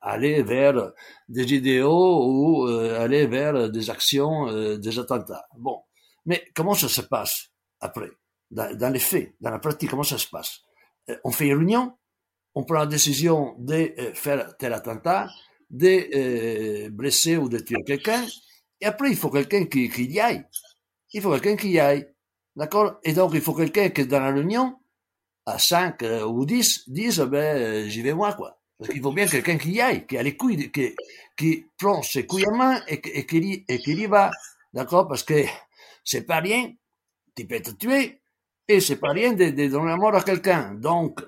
allait 0.00 0.42
vers 0.42 0.92
des 1.28 1.54
idéaux 1.54 2.24
ou 2.26 2.66
euh, 2.66 3.00
allait 3.00 3.26
vers 3.26 3.70
des 3.70 3.88
actions, 3.88 4.48
euh, 4.48 4.78
des 4.78 4.98
attentats. 4.98 5.46
Bon, 5.56 5.80
mais 6.26 6.42
comment 6.52 6.74
ça 6.74 6.88
se 6.88 7.02
passe 7.02 7.50
après? 7.80 8.10
Dans, 8.50 8.76
dans, 8.76 8.92
les 8.92 8.98
faits, 8.98 9.34
dans 9.40 9.50
la 9.50 9.60
pratique, 9.60 9.90
comment 9.90 10.02
ça 10.02 10.18
se 10.18 10.26
passe? 10.26 10.62
Euh, 11.08 11.16
On 11.22 11.30
fait 11.30 11.46
une 11.46 11.58
réunion, 11.58 11.96
on 12.56 12.64
prend 12.64 12.80
la 12.80 12.86
décision 12.86 13.54
de 13.58 13.92
faire 14.14 14.56
tel 14.56 14.72
attentat, 14.72 15.28
de 15.70 16.88
blesser 16.88 17.36
ou 17.36 17.48
de 17.48 17.58
tuer 17.58 17.84
quelqu'un, 17.86 18.24
et 18.80 18.86
après, 18.86 19.10
il 19.10 19.16
faut 19.16 19.30
quelqu'un 19.30 19.64
qui, 19.64 19.88
qui 19.90 20.04
y 20.04 20.20
aille. 20.20 20.44
Il 21.12 21.22
faut 21.22 21.30
quelqu'un 21.32 21.56
qui 21.56 21.70
y 21.70 21.80
aille. 21.80 22.08
D'accord? 22.56 22.98
Et 23.04 23.12
donc, 23.12 23.32
il 23.34 23.40
faut 23.40 23.54
quelqu'un 23.54 23.88
qui, 23.90 24.06
dans 24.06 24.20
la 24.20 24.32
réunion, 24.32 24.76
à 25.46 25.58
5 25.58 26.02
euh, 26.02 26.24
ou 26.24 26.44
10, 26.44 26.88
dise, 26.88 27.20
ben, 27.20 27.56
euh, 27.56 27.88
j'y 27.88 28.02
vais 28.02 28.12
moi, 28.12 28.34
quoi. 28.34 28.58
Parce 28.78 28.90
qu'il 28.90 29.02
faut 29.02 29.12
bien 29.12 29.26
quelqu'un 29.26 29.58
qui 29.58 29.72
y 29.72 29.80
aille, 29.80 30.06
qui 30.06 30.16
a 30.18 30.22
les 30.22 30.36
couilles, 30.36 30.70
qui, 30.70 30.94
qui 31.36 31.66
prend 31.78 32.02
ses 32.02 32.26
couilles 32.26 32.46
en 32.46 32.56
main 32.56 32.80
et, 32.88 33.00
et, 33.18 33.26
qui, 33.26 33.38
y, 33.38 33.64
et 33.68 33.78
qui 33.78 33.92
y 33.92 34.06
va. 34.06 34.30
D'accord? 34.72 35.08
Parce 35.08 35.22
que 35.22 35.44
c'est 36.04 36.22
pas 36.22 36.40
rien, 36.40 36.72
tu 37.34 37.46
peux 37.46 37.60
te 37.60 37.70
tuer, 37.70 38.20
et 38.68 38.80
c'est 38.80 38.96
pas 38.96 39.10
rien 39.10 39.32
de, 39.32 39.50
de 39.50 39.68
donner 39.68 39.90
la 39.90 39.96
mort 39.96 40.14
à 40.14 40.22
quelqu'un. 40.22 40.74
Donc, 40.74 41.20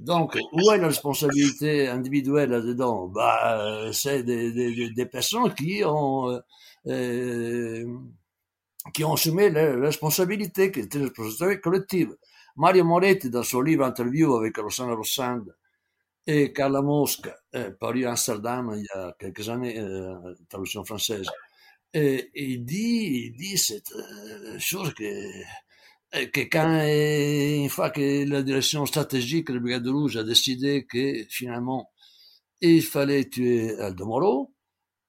donc, 0.00 0.36
où 0.52 0.72
est 0.72 0.78
la 0.78 0.88
responsabilité 0.88 1.88
individuelle 1.88 2.50
là-dedans? 2.50 3.08
Bah, 3.08 3.90
C'est 3.92 4.22
des, 4.22 4.50
des, 4.52 4.90
des, 4.90 5.06
personnes 5.06 5.52
qui 5.54 5.84
ont 5.84 6.40
euh, 6.86 7.84
qui 8.94 9.04
ont 9.04 9.14
assumé 9.14 9.50
la 9.50 9.76
responsabilité, 9.76 10.72
qui 10.72 10.80
était 10.80 10.98
une 10.98 11.04
responsabilité 11.04 11.60
collective. 11.60 12.16
Mario 12.56 12.84
Moretti, 12.84 13.30
dans 13.30 13.42
son 13.42 13.60
livre 13.60 13.84
Interview 13.84 14.34
avec 14.34 14.56
Rossana 14.56 14.94
Rossand 14.94 15.44
et 16.26 16.52
Carla 16.52 16.82
Mosca, 16.82 17.34
euh, 17.54 17.70
paru 17.78 18.04
à 18.04 18.10
Amsterdam 18.10 18.72
il 18.76 18.84
y 18.84 18.98
a 18.98 19.14
quelques 19.18 19.48
années, 19.48 19.78
euh, 19.78 20.34
traduction 20.48 20.84
française, 20.84 21.28
et, 21.92 22.30
il 22.34 22.64
dit, 22.64 23.26
il 23.26 23.36
dit 23.36 23.58
cette 23.58 23.92
euh, 23.92 24.58
chose 24.58 24.94
que, 24.94 25.04
euh, 25.04 26.26
que 26.26 26.40
quand, 26.40 26.82
une 26.84 27.68
fois 27.68 27.90
que 27.90 28.24
la 28.28 28.42
direction 28.42 28.86
stratégique 28.86 29.48
de 29.48 29.54
la 29.54 29.60
Brigade 29.60 29.88
Rouge 29.88 30.16
a 30.16 30.24
décidé 30.24 30.86
que 30.86 31.24
finalement 31.28 31.90
il 32.60 32.82
fallait 32.82 33.28
tuer 33.28 33.78
Aldo 33.80 34.06
Moro, 34.06 34.52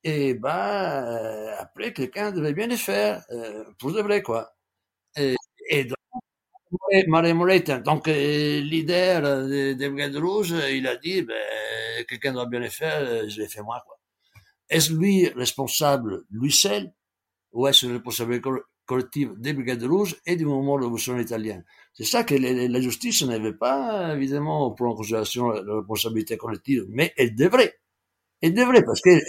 et 0.04 0.34
ben, 0.34 0.50
euh, 1.06 1.56
après, 1.60 1.94
quelqu'un 1.94 2.32
devait 2.32 2.54
bien 2.54 2.68
les 2.68 2.78
faire, 2.78 3.24
euh, 3.32 3.66
pour 3.80 3.92
de 3.94 4.02
vrai, 4.02 4.22
quoi. 4.22 4.54
Et, 5.18 5.86
donc, 5.86 5.98
Marie 7.08 7.34
Moretti, 7.34 7.74
en 7.74 7.82
tant 7.82 8.00
que 8.00 8.12
leader 8.60 9.48
des, 9.48 9.76
des 9.76 9.90
Brigades 9.90 10.16
Rouges, 10.18 10.56
il 10.72 10.88
a 10.88 10.96
dit, 10.98 11.22
ben, 11.22 11.36
quelqu'un 12.08 12.34
doit 12.34 12.46
bien 12.48 12.60
les 12.60 12.70
faire, 12.70 13.30
je 13.30 13.42
les 13.42 13.48
fais 13.48 13.62
moi, 13.62 13.84
quoi. 13.86 14.00
est-ce 14.70 14.94
lui 14.94 15.28
responsable, 15.30 16.24
lui 16.32 16.52
seul, 16.52 16.94
ou 17.54 17.68
est-ce 17.68 17.86
une 17.86 17.94
responsabilité 17.94 18.50
collective 18.86 19.34
des 19.40 19.54
Brigades 19.54 19.84
Rouges 19.84 20.18
et 20.26 20.36
du 20.36 20.46
mouvement 20.46 20.76
révolutionnaire 20.76 21.24
italien? 21.24 21.64
C'est 21.94 22.06
ça 22.06 22.24
que 22.24 22.36
la 22.36 22.82
justice 22.82 23.24
n'avait 23.24 23.54
pas, 23.54 24.16
évidemment, 24.16 24.72
pour 24.72 24.88
en 24.88 24.96
considération 24.96 25.50
la 25.52 25.76
responsabilité 25.78 26.38
collective, 26.38 26.86
mais 26.90 27.14
elle 27.18 27.36
devrait. 27.36 27.76
Elle 28.42 28.54
devrait, 28.54 28.84
parce 28.84 29.02
qu'elle 29.02 29.22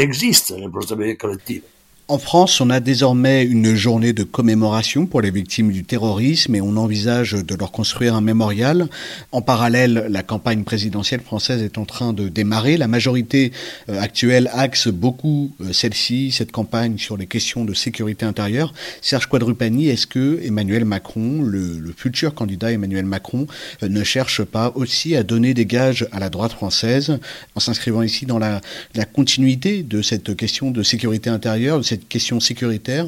existe, 0.00 0.50
la 0.50 0.64
responsabilité 0.66 1.16
collective. 1.16 1.62
En 2.08 2.18
France, 2.18 2.60
on 2.60 2.68
a 2.68 2.80
désormais 2.80 3.44
une 3.44 3.76
journée 3.76 4.12
de 4.12 4.24
commémoration 4.24 5.06
pour 5.06 5.20
les 5.20 5.30
victimes 5.30 5.70
du 5.70 5.84
terrorisme 5.84 6.56
et 6.56 6.60
on 6.60 6.76
envisage 6.76 7.32
de 7.32 7.54
leur 7.54 7.70
construire 7.70 8.16
un 8.16 8.20
mémorial. 8.20 8.88
En 9.30 9.40
parallèle, 9.40 10.08
la 10.10 10.24
campagne 10.24 10.64
présidentielle 10.64 11.20
française 11.20 11.62
est 11.62 11.78
en 11.78 11.84
train 11.84 12.12
de 12.12 12.28
démarrer. 12.28 12.76
La 12.76 12.88
majorité 12.88 13.52
euh, 13.88 14.00
actuelle 14.00 14.50
axe 14.52 14.88
beaucoup 14.88 15.52
euh, 15.60 15.72
celle-ci, 15.72 16.32
cette 16.32 16.50
campagne 16.50 16.98
sur 16.98 17.16
les 17.16 17.26
questions 17.26 17.64
de 17.64 17.72
sécurité 17.72 18.26
intérieure. 18.26 18.74
Serge 19.00 19.26
Quadrupani, 19.26 19.88
est-ce 19.88 20.08
que 20.08 20.40
Emmanuel 20.44 20.84
Macron, 20.84 21.40
le, 21.40 21.94
futur 21.96 22.34
candidat 22.34 22.72
Emmanuel 22.72 23.06
Macron, 23.06 23.46
euh, 23.82 23.88
ne 23.88 24.02
cherche 24.02 24.42
pas 24.42 24.72
aussi 24.74 25.14
à 25.14 25.22
donner 25.22 25.54
des 25.54 25.66
gages 25.66 26.08
à 26.10 26.18
la 26.18 26.30
droite 26.30 26.52
française 26.52 27.18
en 27.54 27.60
s'inscrivant 27.60 28.02
ici 28.02 28.26
dans 28.26 28.40
la, 28.40 28.60
la 28.96 29.04
continuité 29.04 29.84
de 29.84 30.02
cette 30.02 30.36
question 30.36 30.72
de 30.72 30.82
sécurité 30.82 31.30
intérieure, 31.30 31.78
de 31.78 31.84
cette 31.84 32.01
question 32.08 32.40
sécuritaire 32.40 33.06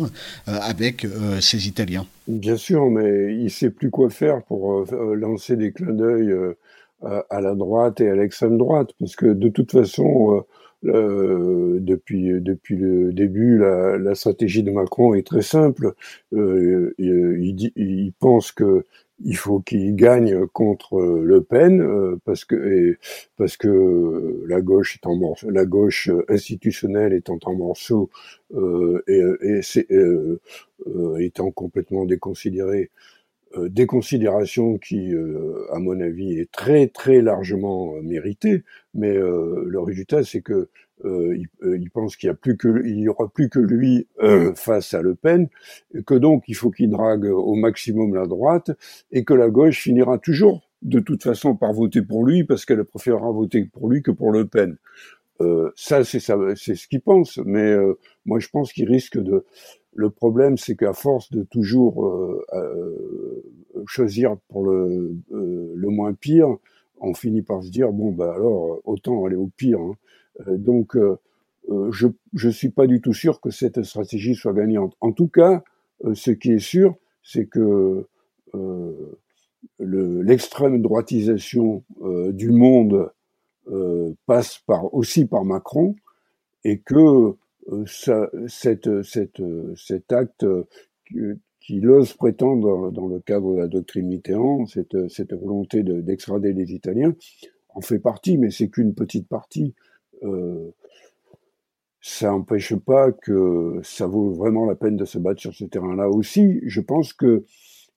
euh, 0.48 0.58
avec 0.62 1.04
euh, 1.04 1.40
ces 1.40 1.68
Italiens. 1.68 2.06
Bien 2.28 2.56
sûr, 2.56 2.90
mais 2.90 3.34
il 3.34 3.50
sait 3.50 3.70
plus 3.70 3.90
quoi 3.90 4.10
faire 4.10 4.42
pour 4.42 4.86
euh, 4.92 5.14
lancer 5.14 5.56
des 5.56 5.72
clins 5.72 5.92
d'œil 5.92 6.34
à 7.28 7.42
la 7.42 7.54
droite 7.54 8.00
et 8.00 8.08
à 8.08 8.16
l'extrême 8.16 8.56
droite, 8.56 8.92
parce 8.98 9.14
que 9.14 9.26
de 9.26 9.50
toute 9.50 9.72
façon, 9.72 10.42
depuis 10.82 12.40
depuis 12.40 12.76
le 12.76 13.12
début, 13.12 13.58
la, 13.58 14.14
stratégie 14.14 14.62
de 14.62 14.70
Macron 14.70 15.12
est 15.12 15.26
très 15.26 15.42
simple. 15.42 15.92
il, 16.32 18.12
pense 18.20 18.52
que 18.52 18.86
il 19.22 19.36
faut 19.36 19.60
qu'il 19.60 19.94
gagne 19.94 20.46
contre 20.48 21.00
Le 21.00 21.42
Pen 21.42 21.80
euh, 21.80 22.16
parce 22.24 22.44
que 22.44 22.96
parce 23.36 23.56
que 23.56 24.44
la 24.46 24.60
gauche 24.60 24.96
est 24.96 25.06
en 25.06 25.16
morceaux, 25.16 25.50
la 25.50 25.64
gauche 25.64 26.10
institutionnelle 26.28 27.12
étant 27.12 27.38
en 27.44 27.54
morceaux 27.54 28.10
euh, 28.54 29.02
et, 29.06 29.22
et 29.42 29.62
c'est, 29.62 29.90
euh, 29.92 30.40
étant 31.18 31.50
complètement 31.50 32.04
déconsidérée 32.04 32.90
déconsidération 33.68 34.78
qui, 34.78 35.12
à 35.70 35.78
mon 35.78 36.00
avis, 36.00 36.40
est 36.40 36.50
très 36.50 36.88
très 36.88 37.20
largement 37.22 37.92
méritée, 38.02 38.64
mais 38.94 39.14
le 39.14 39.78
résultat 39.78 40.24
c'est 40.24 40.40
que 40.40 40.68
euh, 41.04 41.36
il, 41.36 41.48
euh, 41.66 41.76
il, 41.76 41.90
pense 41.90 42.16
qu'il 42.16 42.28
y 42.28 42.30
a 42.30 42.34
plus 42.34 42.56
que 42.56 42.82
il 42.86 43.00
y 43.00 43.08
aura 43.08 43.28
plus 43.28 43.48
que 43.48 43.58
lui 43.58 44.06
euh, 44.22 44.54
face 44.54 44.94
à 44.94 45.02
Le 45.02 45.14
Pen, 45.14 45.48
que 46.06 46.14
donc 46.14 46.44
il 46.46 46.54
faut 46.54 46.70
qu'il 46.70 46.90
drague 46.90 47.24
au 47.24 47.54
maximum 47.54 48.14
la 48.14 48.26
droite 48.26 48.70
et 49.10 49.24
que 49.24 49.34
la 49.34 49.50
gauche 49.50 49.82
finira 49.82 50.18
toujours 50.18 50.62
de 50.82 51.00
toute 51.00 51.22
façon 51.22 51.56
par 51.56 51.72
voter 51.72 52.02
pour 52.02 52.24
lui 52.24 52.44
parce 52.44 52.64
qu'elle 52.64 52.84
préférera 52.84 53.32
voter 53.32 53.64
pour 53.64 53.90
lui 53.90 54.02
que 54.02 54.12
pour 54.12 54.30
Le 54.30 54.46
Pen. 54.46 54.76
Euh, 55.40 55.72
ça 55.74 56.04
c'est 56.04 56.20
ça 56.20 56.38
c'est 56.54 56.76
ce 56.76 56.86
qu'il 56.86 57.00
pense, 57.00 57.38
mais 57.44 57.72
euh, 57.72 57.98
moi 58.24 58.38
je 58.38 58.48
pense 58.48 58.72
qu'il 58.72 58.88
risque 58.88 59.18
de. 59.18 59.44
Le 59.96 60.10
problème 60.10 60.56
c'est 60.58 60.76
qu'à 60.76 60.92
force 60.92 61.30
de 61.30 61.44
toujours 61.44 62.12
choisir 63.86 64.36
pour 64.48 64.66
le, 64.66 65.16
le 65.30 65.88
moins 65.88 66.14
pire, 66.14 66.48
on 67.00 67.14
finit 67.14 67.42
par 67.42 67.62
se 67.62 67.70
dire 67.70 67.92
bon 67.92 68.10
bah 68.10 68.32
alors 68.34 68.80
autant 68.84 69.24
aller 69.24 69.36
au 69.36 69.50
pire. 69.56 69.78
Hein. 69.80 69.94
Euh, 70.40 70.56
donc, 70.56 70.96
euh, 70.96 71.16
euh, 71.70 71.90
je 71.90 72.08
ne 72.34 72.52
suis 72.52 72.70
pas 72.70 72.86
du 72.86 73.00
tout 73.00 73.14
sûr 73.14 73.40
que 73.40 73.50
cette 73.50 73.82
stratégie 73.82 74.34
soit 74.34 74.52
gagnante. 74.52 74.94
En 75.00 75.12
tout 75.12 75.28
cas, 75.28 75.62
ce 76.12 76.30
qui 76.30 76.52
est 76.52 76.58
sûr, 76.58 76.96
c'est 77.22 77.46
que 77.46 78.06
l'extrême 79.78 80.82
droitisation 80.82 81.82
du 82.32 82.50
monde 82.50 83.10
passe 84.26 84.62
aussi 84.92 85.24
par 85.24 85.46
Macron 85.46 85.96
et 86.64 86.80
que 86.80 87.36
cet 87.86 88.86
acte 90.12 90.46
qu'il 91.60 91.88
ose 91.88 92.12
prétendre 92.12 92.90
dans 92.90 93.06
le 93.06 93.20
cadre 93.20 93.54
de 93.54 93.60
la 93.60 93.68
doctrine 93.68 94.08
Mitterrand, 94.08 94.66
cette, 94.66 95.32
volonté 95.32 95.82
d'extrader 95.82 96.52
les 96.52 96.74
Italiens, 96.74 97.14
en 97.70 97.80
fait 97.80 97.98
partie, 97.98 98.36
mais 98.36 98.50
c'est 98.50 98.68
qu'une 98.68 98.94
petite 98.94 99.28
partie 99.28 99.74
ça 102.00 102.28
n'empêche 102.28 102.74
pas 102.74 103.12
que 103.12 103.80
ça 103.82 104.06
vaut 104.06 104.30
vraiment 104.30 104.66
la 104.66 104.74
peine 104.74 104.96
de 104.96 105.06
se 105.06 105.18
battre 105.18 105.40
sur 105.40 105.54
ce 105.54 105.64
terrain-là 105.64 106.08
aussi. 106.08 106.60
Je 106.64 106.80
pense 106.82 107.14
que 107.14 107.44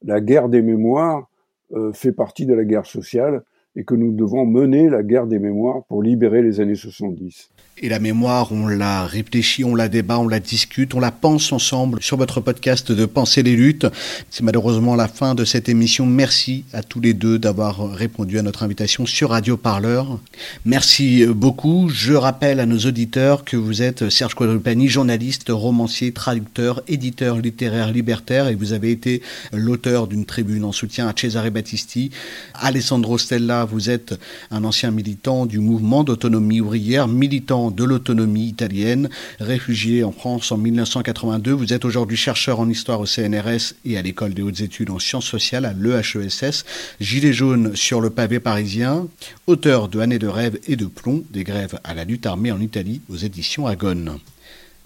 la 0.02 0.22
guerre 0.22 0.48
des 0.48 0.62
mémoires 0.62 1.30
euh, 1.74 1.92
fait 1.92 2.14
partie 2.14 2.46
de 2.46 2.54
la 2.54 2.64
guerre 2.64 2.86
sociale 2.86 3.44
et 3.78 3.84
que 3.84 3.94
nous 3.94 4.12
devons 4.12 4.46
mener 4.46 4.90
la 4.90 5.04
guerre 5.04 5.28
des 5.28 5.40
mémoires 5.40 5.84
pour 5.88 6.02
libérer 6.02 6.42
les 6.42 6.60
années 6.60 6.76
70. 6.76 7.52
Et 7.80 7.90
la 7.90 8.00
mémoire, 8.00 8.52
on 8.52 8.68
la 8.68 9.06
réfléchit, 9.06 9.64
on 9.64 9.76
la 9.76 9.88
débat, 9.88 10.18
on 10.18 10.28
la 10.28 10.40
discute, 10.40 10.96
on 10.96 11.00
la 11.00 11.12
pense 11.12 11.52
ensemble 11.52 12.02
sur 12.02 12.18
votre 12.18 12.42
podcast 12.42 12.92
de 12.92 13.06
Penser 13.06 13.44
les 13.44 13.56
luttes. 13.56 13.86
C'est 14.32 14.44
malheureusement 14.44 14.96
la 14.96 15.08
fin 15.08 15.36
de 15.36 15.46
cette 15.46 15.70
émission. 15.70 16.08
Merci 16.08 16.66
à 16.74 16.82
tous 16.82 17.00
les 17.00 17.14
deux 17.14 17.38
d'avoir 17.38 17.92
répondu 17.92 18.40
à 18.40 18.42
notre 18.42 18.64
invitation 18.64 19.06
sur 19.06 19.30
Radio 19.30 19.58
Parleur. 19.58 20.20
Merci 20.66 21.28
beaucoup. 21.28 21.88
Je 21.90 22.14
rappelle 22.14 22.60
à 22.60 22.66
nos 22.66 22.80
auditeurs 22.80 23.46
que 23.46 23.58
vous 23.58 23.84
êtes 23.84 24.10
Serge 24.10 24.34
Quadrupani, 24.34 24.88
journaliste, 24.88 25.50
romancier, 25.50 26.14
traducteur, 26.14 26.82
éditeur 26.88 27.38
littéraire 27.38 27.92
libertaire 27.92 28.48
et 28.48 28.56
vous 28.56 28.74
avez 28.74 28.90
été 28.90 29.22
l'auteur 29.54 30.08
d'une 30.08 30.26
tribune 30.26 30.64
en 30.64 30.72
soutien 30.72 31.08
à 31.08 31.14
Cesare 31.16 31.52
Battisti. 31.52 32.10
Alessandro 32.56 33.20
Stella, 33.20 33.67
vous 33.68 33.90
êtes 33.90 34.20
un 34.52 34.64
ancien 34.64 34.92
militant 34.92 35.46
du 35.46 35.60
mouvement 35.60 36.04
d'autonomie 36.04 36.62
ouvrière, 36.62 37.08
militant 37.08 37.70
de 37.70 37.84
l'autonomie 37.84 38.48
italienne, 38.48 39.10
réfugié 39.40 40.04
en 40.04 40.12
France 40.12 40.52
en 40.52 40.58
1982. 40.58 41.52
Vous 41.52 41.74
êtes 41.74 41.86
aujourd'hui 41.86 42.18
chercheur 42.18 42.60
en 42.60 42.70
histoire 42.70 43.00
au 43.00 43.06
CNRS 43.06 43.74
et 43.86 43.98
à 43.98 44.02
l'école 44.02 44.34
des 44.34 44.42
hautes 44.42 44.62
études 44.62 44.90
en 44.90 45.00
sciences 45.00 45.26
sociales 45.26 45.66
à 45.66 45.74
l'EHESS, 45.74 46.66
gilet 47.00 47.34
jaune 47.34 47.76
sur 47.76 48.02
le 48.02 48.10
pavé 48.10 48.40
parisien, 48.40 49.08
auteur 49.46 49.88
de 49.90 50.00
Années 50.00 50.20
de 50.20 50.28
rêve 50.28 50.60
et 50.68 50.76
de 50.76 50.86
plomb, 50.86 51.24
des 51.32 51.44
grèves 51.44 51.80
à 51.84 51.94
la 51.94 52.06
lutte 52.06 52.26
armée 52.26 52.52
en 52.52 52.62
Italie 52.62 53.02
aux 53.10 53.18
éditions 53.18 53.68
Agone. 53.68 54.20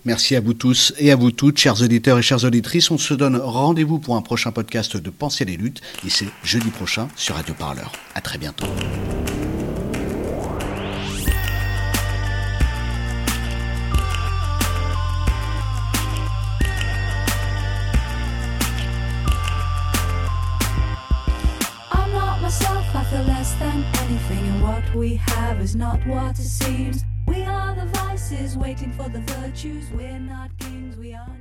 Merci 0.03 0.35
à 0.35 0.41
vous 0.41 0.53
tous 0.53 0.93
et 0.97 1.11
à 1.11 1.15
vous 1.15 1.31
toutes, 1.31 1.59
chers 1.59 1.81
auditeurs 1.81 2.17
et 2.17 2.21
chères 2.21 2.43
auditrices. 2.43 2.89
On 2.89 2.97
se 2.97 3.13
donne 3.13 3.37
rendez-vous 3.37 3.99
pour 3.99 4.15
un 4.15 4.21
prochain 4.21 4.51
podcast 4.51 4.97
de 4.97 5.09
Penser 5.09 5.45
les 5.45 5.57
luttes 5.57 5.81
et 6.05 6.09
c'est 6.09 6.27
jeudi 6.43 6.69
prochain 6.69 7.07
sur 7.15 7.35
Radio 7.35 7.53
Parleur. 7.53 7.91
À 8.15 8.21
très 8.21 8.37
bientôt. 8.37 8.65
We 27.31 27.43
are 27.43 27.73
the 27.73 27.85
vices 27.85 28.57
waiting 28.57 28.91
for 28.91 29.07
the 29.07 29.21
virtues. 29.21 29.89
We're 29.91 30.19
not 30.19 30.51
kings, 30.57 30.97
we 30.97 31.13
are. 31.13 31.40